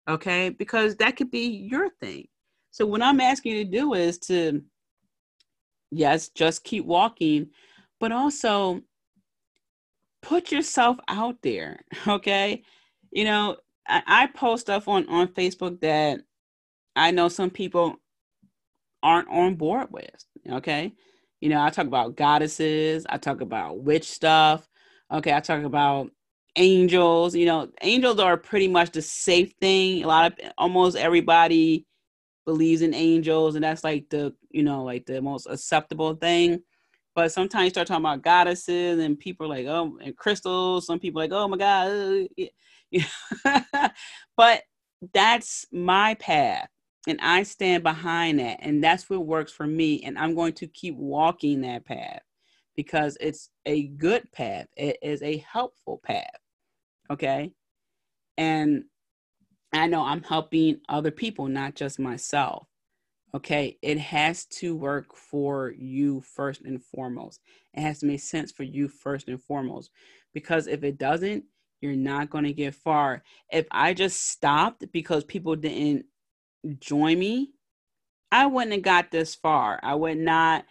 Okay. 0.08 0.50
Because 0.50 0.96
that 0.98 1.16
could 1.16 1.32
be 1.32 1.48
your 1.48 1.90
thing. 2.00 2.28
So, 2.70 2.86
what 2.86 3.02
I'm 3.02 3.20
asking 3.20 3.56
you 3.56 3.66
to 3.66 3.72
do 3.72 3.96
is 3.96 4.20
to, 4.20 4.62
yes, 5.90 6.30
just 6.30 6.64
keep 6.64 6.86
walking, 6.86 7.48
but 8.00 8.12
also 8.12 8.82
put 10.22 10.52
yourself 10.52 10.98
out 11.08 11.38
there. 11.42 11.80
Okay. 12.08 12.62
You 13.10 13.24
know, 13.24 13.58
I, 13.88 14.04
I 14.06 14.28
post 14.28 14.62
stuff 14.62 14.88
on, 14.88 15.10
on 15.10 15.28
Facebook 15.30 15.82
that 15.82 16.20
I 16.96 17.10
know 17.10 17.30
some 17.30 17.50
people 17.50 17.96
aren't 19.02 19.30
on 19.30 19.56
board 19.56 19.88
with. 19.90 20.24
Okay. 20.48 20.94
You 21.42 21.50
know, 21.50 21.62
I 21.62 21.72
talk 21.72 21.88
about 21.88 22.16
goddesses, 22.16 23.06
I 23.10 23.18
talk 23.18 23.42
about 23.42 23.84
witch 23.84 24.10
stuff. 24.10 24.68
Okay, 25.12 25.34
I 25.34 25.39
talk 25.42 25.64
about 25.64 26.12
angels. 26.56 27.36
You 27.36 27.46
know, 27.48 27.70
angels 27.82 28.20
are 28.20 28.38
pretty 28.38 28.68
much 28.68 28.92
the 28.92 29.02
safe 29.02 29.54
thing. 29.60 30.04
A 30.04 30.08
lot 30.08 30.32
of 30.32 30.52
almost 30.58 30.96
everybody 30.98 31.86
believes 32.46 32.82
in 32.84 32.94
angels, 32.94 33.56
and 33.56 33.64
that's 33.64 33.84
like 33.84 34.10
the 34.10 34.34
you 34.52 34.64
know 34.64 34.84
like 34.84 35.06
the 35.08 35.22
most 35.22 35.48
acceptable 35.48 36.16
thing. 36.16 36.62
But 37.16 37.32
sometimes 37.32 37.66
you 37.66 37.70
start 37.72 37.88
talking 37.88 38.06
about 38.06 38.22
goddesses, 38.22 39.00
and 39.04 39.20
people 39.20 39.48
are 39.48 39.50
like, 39.50 39.66
oh, 39.68 39.98
and 40.04 40.16
crystals. 40.16 40.86
Some 40.86 41.00
people 41.00 41.22
like, 41.22 41.32
oh 41.34 41.48
my 41.48 41.58
god, 41.58 42.28
uh, 43.74 43.89
but 44.38 44.64
that's 45.14 45.66
my 45.72 46.14
path 46.16 46.70
and 47.08 47.20
I 47.22 47.43
stand 47.43 47.84
behind 47.84 48.39
that. 48.39 48.60
And 48.62 48.84
that's 48.84 49.10
what 49.10 49.26
works 49.26 49.52
for 49.52 49.66
me. 49.66 50.04
And 50.04 50.18
I'm 50.18 50.36
going 50.36 50.54
to 50.54 50.68
keep 50.68 50.95
walking 50.95 51.62
that 51.62 51.86
path 51.86 52.22
because 52.76 53.18
it's 53.20 53.49
a 53.66 53.88
good 53.88 54.32
path, 54.32 54.68
it 54.78 54.97
is 55.02 55.22
a 55.22 55.38
helpful 55.38 55.99
path. 56.04 56.38
Okay. 57.10 57.54
And 58.38 58.86
I 59.74 59.88
know 59.88 60.04
I'm 60.04 60.24
helping 60.24 60.80
other 60.88 61.12
people, 61.12 61.47
not 61.47 61.76
just 61.76 61.99
myself. 61.99 62.68
Okay. 63.34 63.78
It 63.82 63.97
has 63.97 64.45
to 64.45 64.76
work 64.76 65.16
for 65.16 65.74
you 65.78 66.22
first 66.22 66.62
and 66.62 66.84
foremost. 66.84 67.39
It 67.74 67.82
has 67.82 67.99
to 67.99 68.06
make 68.06 68.22
sense 68.22 68.52
for 68.52 68.64
you 68.64 68.88
first 68.88 69.28
and 69.28 69.41
foremost. 69.41 69.89
Because 70.34 70.68
if 70.68 70.84
it 70.84 70.97
doesn't, 70.97 71.45
you're 71.82 71.95
not 71.95 72.30
going 72.30 72.43
to 72.43 72.54
get 72.54 72.76
far. 72.76 73.24
If 73.52 73.66
I 73.72 73.93
just 73.93 74.30
stopped 74.30 74.86
because 74.91 75.24
people 75.24 75.56
didn't 75.56 76.06
join 76.80 77.20
me, 77.20 77.51
I 78.32 78.45
wouldn't 78.45 78.74
have 78.74 78.82
got 78.82 79.12
this 79.12 79.36
far. 79.36 79.80
I 79.84 79.95
would 79.95 80.18
not 80.18 80.66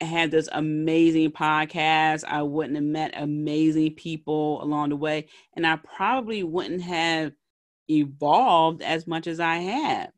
have 0.00 0.30
this 0.30 0.48
amazing 0.52 1.32
podcast. 1.32 2.24
I 2.26 2.42
wouldn't 2.42 2.76
have 2.76 2.84
met 2.84 3.12
amazing 3.16 3.94
people 3.94 4.62
along 4.62 4.90
the 4.90 4.96
way. 4.96 5.28
And 5.54 5.66
I 5.66 5.76
probably 5.76 6.42
wouldn't 6.42 6.82
have 6.82 7.32
evolved 7.88 8.82
as 8.82 9.06
much 9.06 9.26
as 9.26 9.40
I 9.40 9.56
have. 9.56 10.10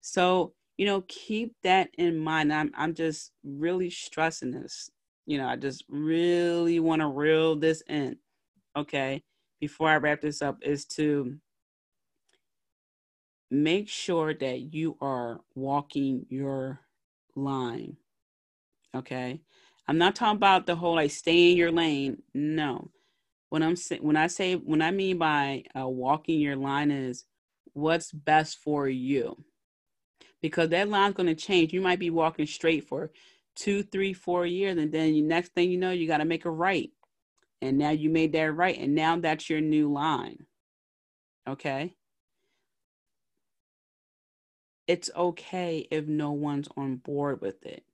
So, 0.00 0.54
you 0.76 0.86
know, 0.86 1.02
keep 1.08 1.54
that 1.62 1.90
in 1.98 2.18
mind. 2.18 2.52
I'm 2.52 2.70
I'm 2.76 2.94
just 2.94 3.32
really 3.44 3.90
stressing 3.90 4.52
this. 4.52 4.90
You 5.26 5.38
know, 5.38 5.46
I 5.48 5.56
just 5.56 5.84
really 5.88 6.78
want 6.80 7.00
to 7.00 7.08
reel 7.08 7.56
this 7.56 7.82
in. 7.88 8.16
Okay. 8.76 9.22
Before 9.60 9.88
I 9.88 9.96
wrap 9.96 10.20
this 10.20 10.42
up, 10.42 10.58
is 10.62 10.84
to 10.86 11.38
make 13.50 13.88
sure 13.88 14.34
that 14.34 14.74
you 14.74 14.96
are 15.00 15.40
walking 15.54 16.26
your 16.28 16.80
line. 17.34 17.96
Okay. 18.94 19.40
I'm 19.88 19.98
not 19.98 20.16
talking 20.16 20.36
about 20.36 20.66
the 20.66 20.74
whole 20.74 20.96
like 20.96 21.10
stay 21.10 21.50
in 21.50 21.56
your 21.56 21.70
lane. 21.70 22.22
No. 22.34 22.90
When 23.50 23.62
I'm 23.62 23.76
when 24.00 24.16
I 24.16 24.26
say 24.26 24.54
when 24.54 24.82
I 24.82 24.90
mean 24.90 25.18
by 25.18 25.64
uh, 25.78 25.86
walking 25.86 26.40
your 26.40 26.56
line 26.56 26.90
is 26.90 27.24
what's 27.72 28.10
best 28.10 28.58
for 28.58 28.88
you, 28.88 29.36
because 30.42 30.70
that 30.70 30.88
line's 30.88 31.14
going 31.14 31.28
to 31.28 31.34
change. 31.34 31.72
You 31.72 31.80
might 31.80 32.00
be 32.00 32.10
walking 32.10 32.46
straight 32.46 32.88
for 32.88 33.12
two, 33.54 33.84
three, 33.84 34.12
four 34.12 34.46
years, 34.46 34.76
and 34.76 34.90
then 34.90 35.12
the 35.12 35.22
next 35.22 35.52
thing 35.52 35.70
you 35.70 35.78
know, 35.78 35.92
you 35.92 36.08
got 36.08 36.18
to 36.18 36.24
make 36.24 36.44
a 36.44 36.50
right, 36.50 36.90
and 37.62 37.78
now 37.78 37.90
you 37.90 38.10
made 38.10 38.32
that 38.32 38.52
right, 38.52 38.76
and 38.76 38.96
now 38.96 39.16
that's 39.16 39.48
your 39.48 39.60
new 39.60 39.92
line. 39.92 40.44
Okay 41.48 41.94
it's 44.86 45.10
okay 45.16 45.86
if 45.90 46.06
no 46.06 46.32
one's 46.32 46.68
on 46.76 46.96
board 46.96 47.40
with 47.40 47.64
it. 47.66 47.84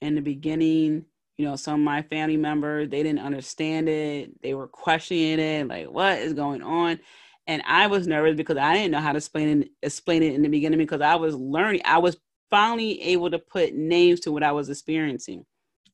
In 0.00 0.14
the 0.14 0.20
beginning, 0.20 1.06
you 1.36 1.46
know, 1.46 1.56
some 1.56 1.74
of 1.74 1.84
my 1.84 2.02
family 2.02 2.36
members, 2.36 2.88
they 2.88 3.02
didn't 3.02 3.20
understand 3.20 3.88
it. 3.88 4.40
They 4.42 4.54
were 4.54 4.68
questioning 4.68 5.38
it, 5.38 5.68
like, 5.68 5.90
what 5.90 6.18
is 6.18 6.32
going 6.32 6.62
on? 6.62 7.00
And 7.46 7.62
I 7.66 7.86
was 7.88 8.06
nervous 8.06 8.36
because 8.36 8.56
I 8.56 8.74
didn't 8.74 8.92
know 8.92 9.00
how 9.00 9.12
to 9.12 9.18
explain 9.18 9.62
it, 9.62 9.68
explain 9.82 10.22
it 10.22 10.34
in 10.34 10.42
the 10.42 10.48
beginning 10.48 10.78
because 10.78 11.00
I 11.00 11.16
was 11.16 11.34
learning. 11.34 11.82
I 11.84 11.98
was 11.98 12.16
finally 12.50 13.00
able 13.02 13.30
to 13.30 13.38
put 13.38 13.74
names 13.74 14.20
to 14.20 14.32
what 14.32 14.42
I 14.42 14.52
was 14.52 14.70
experiencing. 14.70 15.44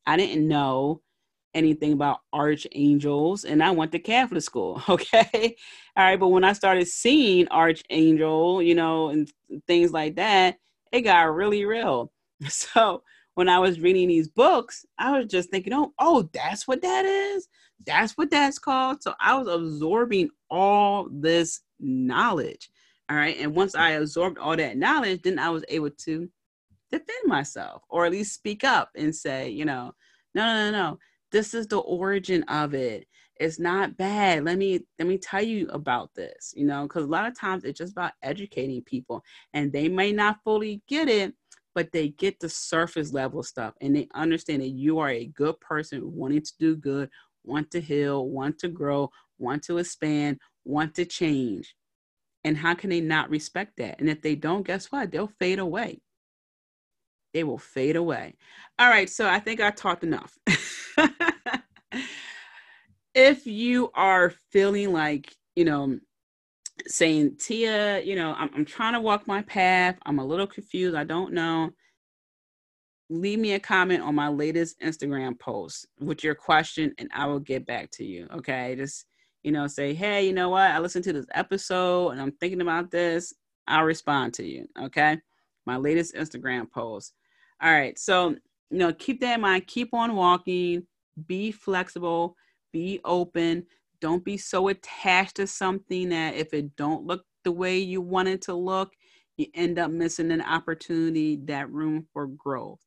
I 0.07 0.16
didn't 0.16 0.47
know 0.47 1.03
anything 1.55 1.92
about 1.92 2.20
archangels 2.32 3.44
and 3.44 3.62
I 3.62 3.70
went 3.70 3.92
to 3.92 3.98
Catholic 3.98 4.42
school. 4.42 4.82
Okay. 4.88 5.57
All 5.96 6.05
right. 6.05 6.18
But 6.18 6.28
when 6.28 6.44
I 6.44 6.53
started 6.53 6.86
seeing 6.88 7.48
archangel, 7.48 8.62
you 8.62 8.74
know, 8.74 9.09
and 9.11 9.30
things 9.66 9.92
like 9.92 10.16
that, 10.16 10.57
it 10.92 11.03
got 11.03 11.34
really 11.34 11.64
real. 11.64 12.12
So 12.48 13.03
when 13.34 13.48
I 13.48 13.59
was 13.59 13.80
reading 13.80 14.09
these 14.09 14.28
books, 14.28 14.84
I 14.98 15.16
was 15.16 15.26
just 15.26 15.51
thinking, 15.51 15.74
oh, 15.74 15.92
oh, 15.98 16.28
that's 16.32 16.66
what 16.66 16.80
that 16.82 17.05
is. 17.05 17.48
That's 17.86 18.12
what 18.16 18.30
that's 18.30 18.59
called. 18.59 19.03
So 19.03 19.14
I 19.20 19.36
was 19.36 19.46
absorbing 19.46 20.30
all 20.51 21.09
this 21.12 21.61
knowledge. 21.78 22.70
All 23.11 23.16
right. 23.16 23.36
And 23.38 23.55
once 23.55 23.74
I 23.74 23.90
absorbed 23.90 24.38
all 24.38 24.57
that 24.57 24.78
knowledge, 24.78 25.22
then 25.22 25.38
I 25.38 25.51
was 25.51 25.64
able 25.68 25.90
to 25.90 26.28
defend 26.90 27.26
myself 27.26 27.82
or 27.88 28.07
at 28.07 28.12
least 28.12 28.34
speak 28.34 28.64
up 28.64 28.90
and 28.96 29.14
say, 29.14 29.51
you 29.51 29.64
know, 29.64 29.94
no, 30.34 30.44
no, 30.44 30.70
no, 30.70 30.90
no 30.90 30.98
this 31.33 31.55
is 31.55 31.66
the 31.66 31.78
origin 31.78 32.43
of 32.45 32.74
it. 32.74 33.07
It's 33.37 33.59
not 33.59 33.97
bad. 33.97 34.45
Let 34.45 34.59
me 34.59 34.81
let 34.99 35.09
me 35.09 35.18
tell 35.18 35.43
you 35.43 35.68
about 35.68 36.11
this 36.14 36.53
you 36.57 36.66
know 36.66 36.83
because 36.83 37.05
a 37.05 37.09
lot 37.09 37.26
of 37.26 37.39
times 37.39 37.64
it's 37.64 37.78
just 37.78 37.93
about 37.93 38.12
educating 38.22 38.83
people 38.83 39.22
and 39.55 39.72
they 39.72 39.89
may 39.89 40.12
not 40.12 40.39
fully 40.45 40.83
get 40.89 41.09
it 41.09 41.35
but 41.74 41.93
they 41.93 42.09
get 42.09 42.39
the 42.41 42.49
surface 42.49 43.12
level 43.12 43.43
stuff 43.43 43.74
and 43.81 43.95
they 43.95 44.09
understand 44.14 44.61
that 44.61 44.70
you 44.70 44.99
are 44.99 45.09
a 45.09 45.26
good 45.26 45.59
person 45.61 46.01
wanting 46.05 46.43
to 46.43 46.53
do 46.59 46.76
good 46.76 47.09
want 47.45 47.70
to 47.70 47.81
heal 47.81 48.28
want 48.28 48.59
to 48.59 48.68
grow 48.68 49.11
want 49.39 49.62
to 49.62 49.78
expand 49.78 50.39
want 50.64 50.95
to 50.95 51.05
change. 51.05 51.74
And 52.45 52.57
how 52.57 52.74
can 52.74 52.91
they 52.91 53.01
not 53.01 53.31
respect 53.31 53.76
that? 53.78 54.01
And 54.01 54.09
if 54.09 54.22
they 54.22 54.35
don't 54.35 54.66
guess 54.66 54.87
what? 54.87 55.11
They'll 55.11 55.33
fade 55.39 55.59
away 55.59 56.01
they 57.33 57.45
will 57.45 57.59
fade 57.59 57.97
away. 57.97 58.35
All 58.78 58.89
right, 58.89 59.09
so 59.09 59.28
I 59.28 59.39
think 59.39 59.61
I 59.61 59.70
talked 59.70 60.05
enough. 60.05 60.37
if 63.14 63.47
you 63.47 63.91
are 63.95 64.31
feeling 64.51 64.93
like, 64.93 65.35
you 65.57 65.64
know, 65.64 65.99
saying, 66.87 67.37
Tia, 67.39 68.01
you 68.01 68.16
know, 68.16 68.35
I'm, 68.37 68.51
I'm 68.55 68.64
trying 68.64 68.95
to 68.95 69.01
walk 69.01 69.26
my 69.26 69.43
path, 69.43 69.99
I'm 70.07 70.18
a 70.18 70.24
little 70.24 70.47
confused, 70.47 70.97
I 70.97 71.05
don't 71.05 71.33
know, 71.33 71.70
leave 73.11 73.39
me 73.39 73.53
a 73.53 73.61
comment 73.61 74.03
on 74.03 74.14
my 74.14 74.28
latest 74.28 74.81
Instagram 74.81 75.39
post 75.39 75.87
with 75.99 76.22
your 76.22 76.35
question 76.35 76.95
and 76.99 77.11
I 77.14 77.26
will 77.26 77.41
get 77.41 77.66
back 77.66 77.91
to 77.93 78.05
you. 78.05 78.28
Okay, 78.33 78.76
just, 78.76 79.07
you 79.43 79.53
know, 79.53 79.66
say, 79.66 79.95
hey, 79.95 80.26
you 80.26 80.33
know 80.33 80.49
what, 80.49 80.70
I 80.70 80.78
listened 80.78 81.05
to 81.05 81.12
this 81.12 81.26
episode 81.35 82.11
and 82.11 82.20
I'm 82.20 82.33
thinking 82.33 82.61
about 82.61 82.91
this. 82.91 83.35
I'll 83.66 83.85
respond 83.85 84.35
to 84.35 84.45
you. 84.45 84.66
Okay, 84.81 85.18
my 85.66 85.76
latest 85.76 86.14
Instagram 86.14 86.70
post. 86.70 87.12
All 87.62 87.72
right. 87.72 87.98
So, 87.98 88.30
you 88.70 88.78
know, 88.78 88.92
keep 88.92 89.20
that 89.20 89.34
in 89.34 89.40
mind. 89.42 89.66
Keep 89.66 89.92
on 89.92 90.14
walking. 90.14 90.86
Be 91.26 91.52
flexible. 91.52 92.36
Be 92.72 93.00
open. 93.04 93.66
Don't 94.00 94.24
be 94.24 94.38
so 94.38 94.68
attached 94.68 95.36
to 95.36 95.46
something 95.46 96.08
that 96.08 96.34
if 96.34 96.54
it 96.54 96.74
don't 96.76 97.04
look 97.04 97.24
the 97.44 97.52
way 97.52 97.78
you 97.78 98.00
want 98.00 98.28
it 98.28 98.42
to 98.42 98.54
look, 98.54 98.92
you 99.36 99.46
end 99.54 99.78
up 99.78 99.90
missing 99.90 100.30
an 100.30 100.42
opportunity, 100.42 101.36
that 101.44 101.70
room 101.70 102.06
for 102.12 102.26
growth. 102.26 102.80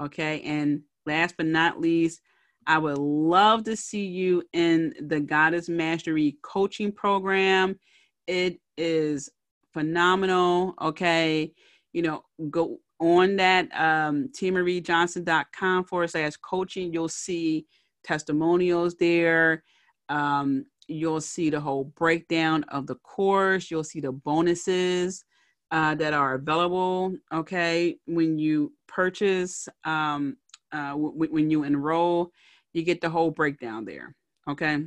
Okay. 0.00 0.40
And 0.42 0.82
last 1.06 1.34
but 1.36 1.46
not 1.46 1.80
least, 1.80 2.20
I 2.66 2.78
would 2.78 2.98
love 2.98 3.64
to 3.64 3.76
see 3.76 4.06
you 4.06 4.42
in 4.54 4.94
the 5.00 5.20
Goddess 5.20 5.68
Mastery 5.68 6.38
coaching 6.42 6.92
program. 6.92 7.78
It 8.26 8.58
is 8.78 9.28
phenomenal. 9.72 10.74
Okay. 10.80 11.52
You 11.92 12.02
know, 12.02 12.22
go 12.50 12.78
on 13.00 13.36
that 13.36 13.68
um, 13.74 14.28
tiamariejohnson.com 14.28 15.84
forward 15.84 16.10
slash 16.10 16.36
coaching. 16.36 16.92
You'll 16.92 17.08
see 17.08 17.66
testimonials 18.02 18.96
there. 18.96 19.62
Um, 20.08 20.66
you'll 20.86 21.20
see 21.20 21.50
the 21.50 21.60
whole 21.60 21.84
breakdown 21.84 22.64
of 22.64 22.86
the 22.86 22.96
course. 22.96 23.70
You'll 23.70 23.84
see 23.84 24.00
the 24.00 24.12
bonuses 24.12 25.24
uh, 25.70 25.94
that 25.96 26.14
are 26.14 26.34
available. 26.34 27.16
Okay. 27.32 27.98
When 28.06 28.38
you 28.38 28.72
purchase, 28.86 29.68
um, 29.84 30.36
uh, 30.72 30.90
w- 30.90 31.32
when 31.32 31.50
you 31.50 31.64
enroll, 31.64 32.30
you 32.72 32.82
get 32.82 33.00
the 33.00 33.10
whole 33.10 33.30
breakdown 33.30 33.84
there. 33.84 34.14
Okay. 34.48 34.84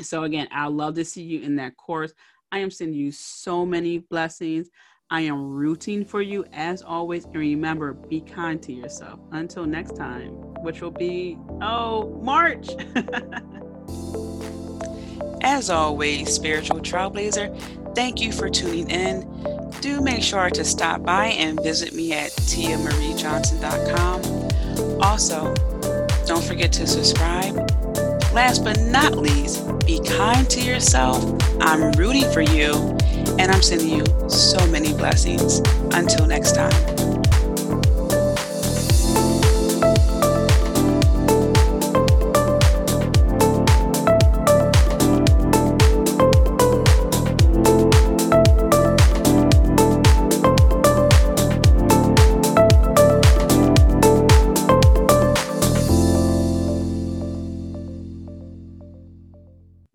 So, 0.00 0.24
again, 0.24 0.48
I'd 0.50 0.72
love 0.72 0.94
to 0.96 1.04
see 1.04 1.22
you 1.22 1.40
in 1.42 1.56
that 1.56 1.76
course. 1.76 2.12
I 2.50 2.58
am 2.58 2.70
sending 2.70 2.98
you 2.98 3.12
so 3.12 3.64
many 3.64 3.98
blessings. 3.98 4.68
I 5.10 5.22
am 5.22 5.52
rooting 5.52 6.04
for 6.04 6.22
you 6.22 6.44
as 6.52 6.82
always. 6.82 7.24
And 7.26 7.36
remember, 7.36 7.92
be 7.92 8.20
kind 8.20 8.62
to 8.62 8.72
yourself. 8.72 9.20
Until 9.32 9.66
next 9.66 9.96
time, 9.96 10.30
which 10.62 10.80
will 10.80 10.90
be, 10.90 11.38
oh, 11.60 12.18
March. 12.22 12.70
as 15.42 15.68
always, 15.68 16.32
Spiritual 16.32 16.80
Trailblazer, 16.80 17.94
thank 17.94 18.20
you 18.20 18.32
for 18.32 18.48
tuning 18.48 18.90
in. 18.90 19.30
Do 19.80 20.00
make 20.00 20.22
sure 20.22 20.48
to 20.48 20.64
stop 20.64 21.02
by 21.02 21.26
and 21.26 21.62
visit 21.62 21.92
me 21.92 22.14
at 22.14 22.30
tiamariejohnson.com. 22.30 25.02
Also, 25.02 25.52
don't 26.26 26.42
forget 26.42 26.72
to 26.72 26.86
subscribe. 26.86 27.54
Last 28.32 28.64
but 28.64 28.80
not 28.80 29.18
least, 29.18 29.66
be 29.86 30.00
kind 30.00 30.48
to 30.50 30.60
yourself. 30.60 31.22
I'm 31.60 31.92
rooting 31.92 32.28
for 32.32 32.40
you, 32.40 32.93
and 33.38 33.50
I'm 33.50 33.62
sending 33.62 33.88
you 33.88 34.04
so 34.28 34.64
many 34.68 34.92
blessings. 34.92 35.60
Until 35.92 36.26
next 36.26 36.54
time. 36.54 37.23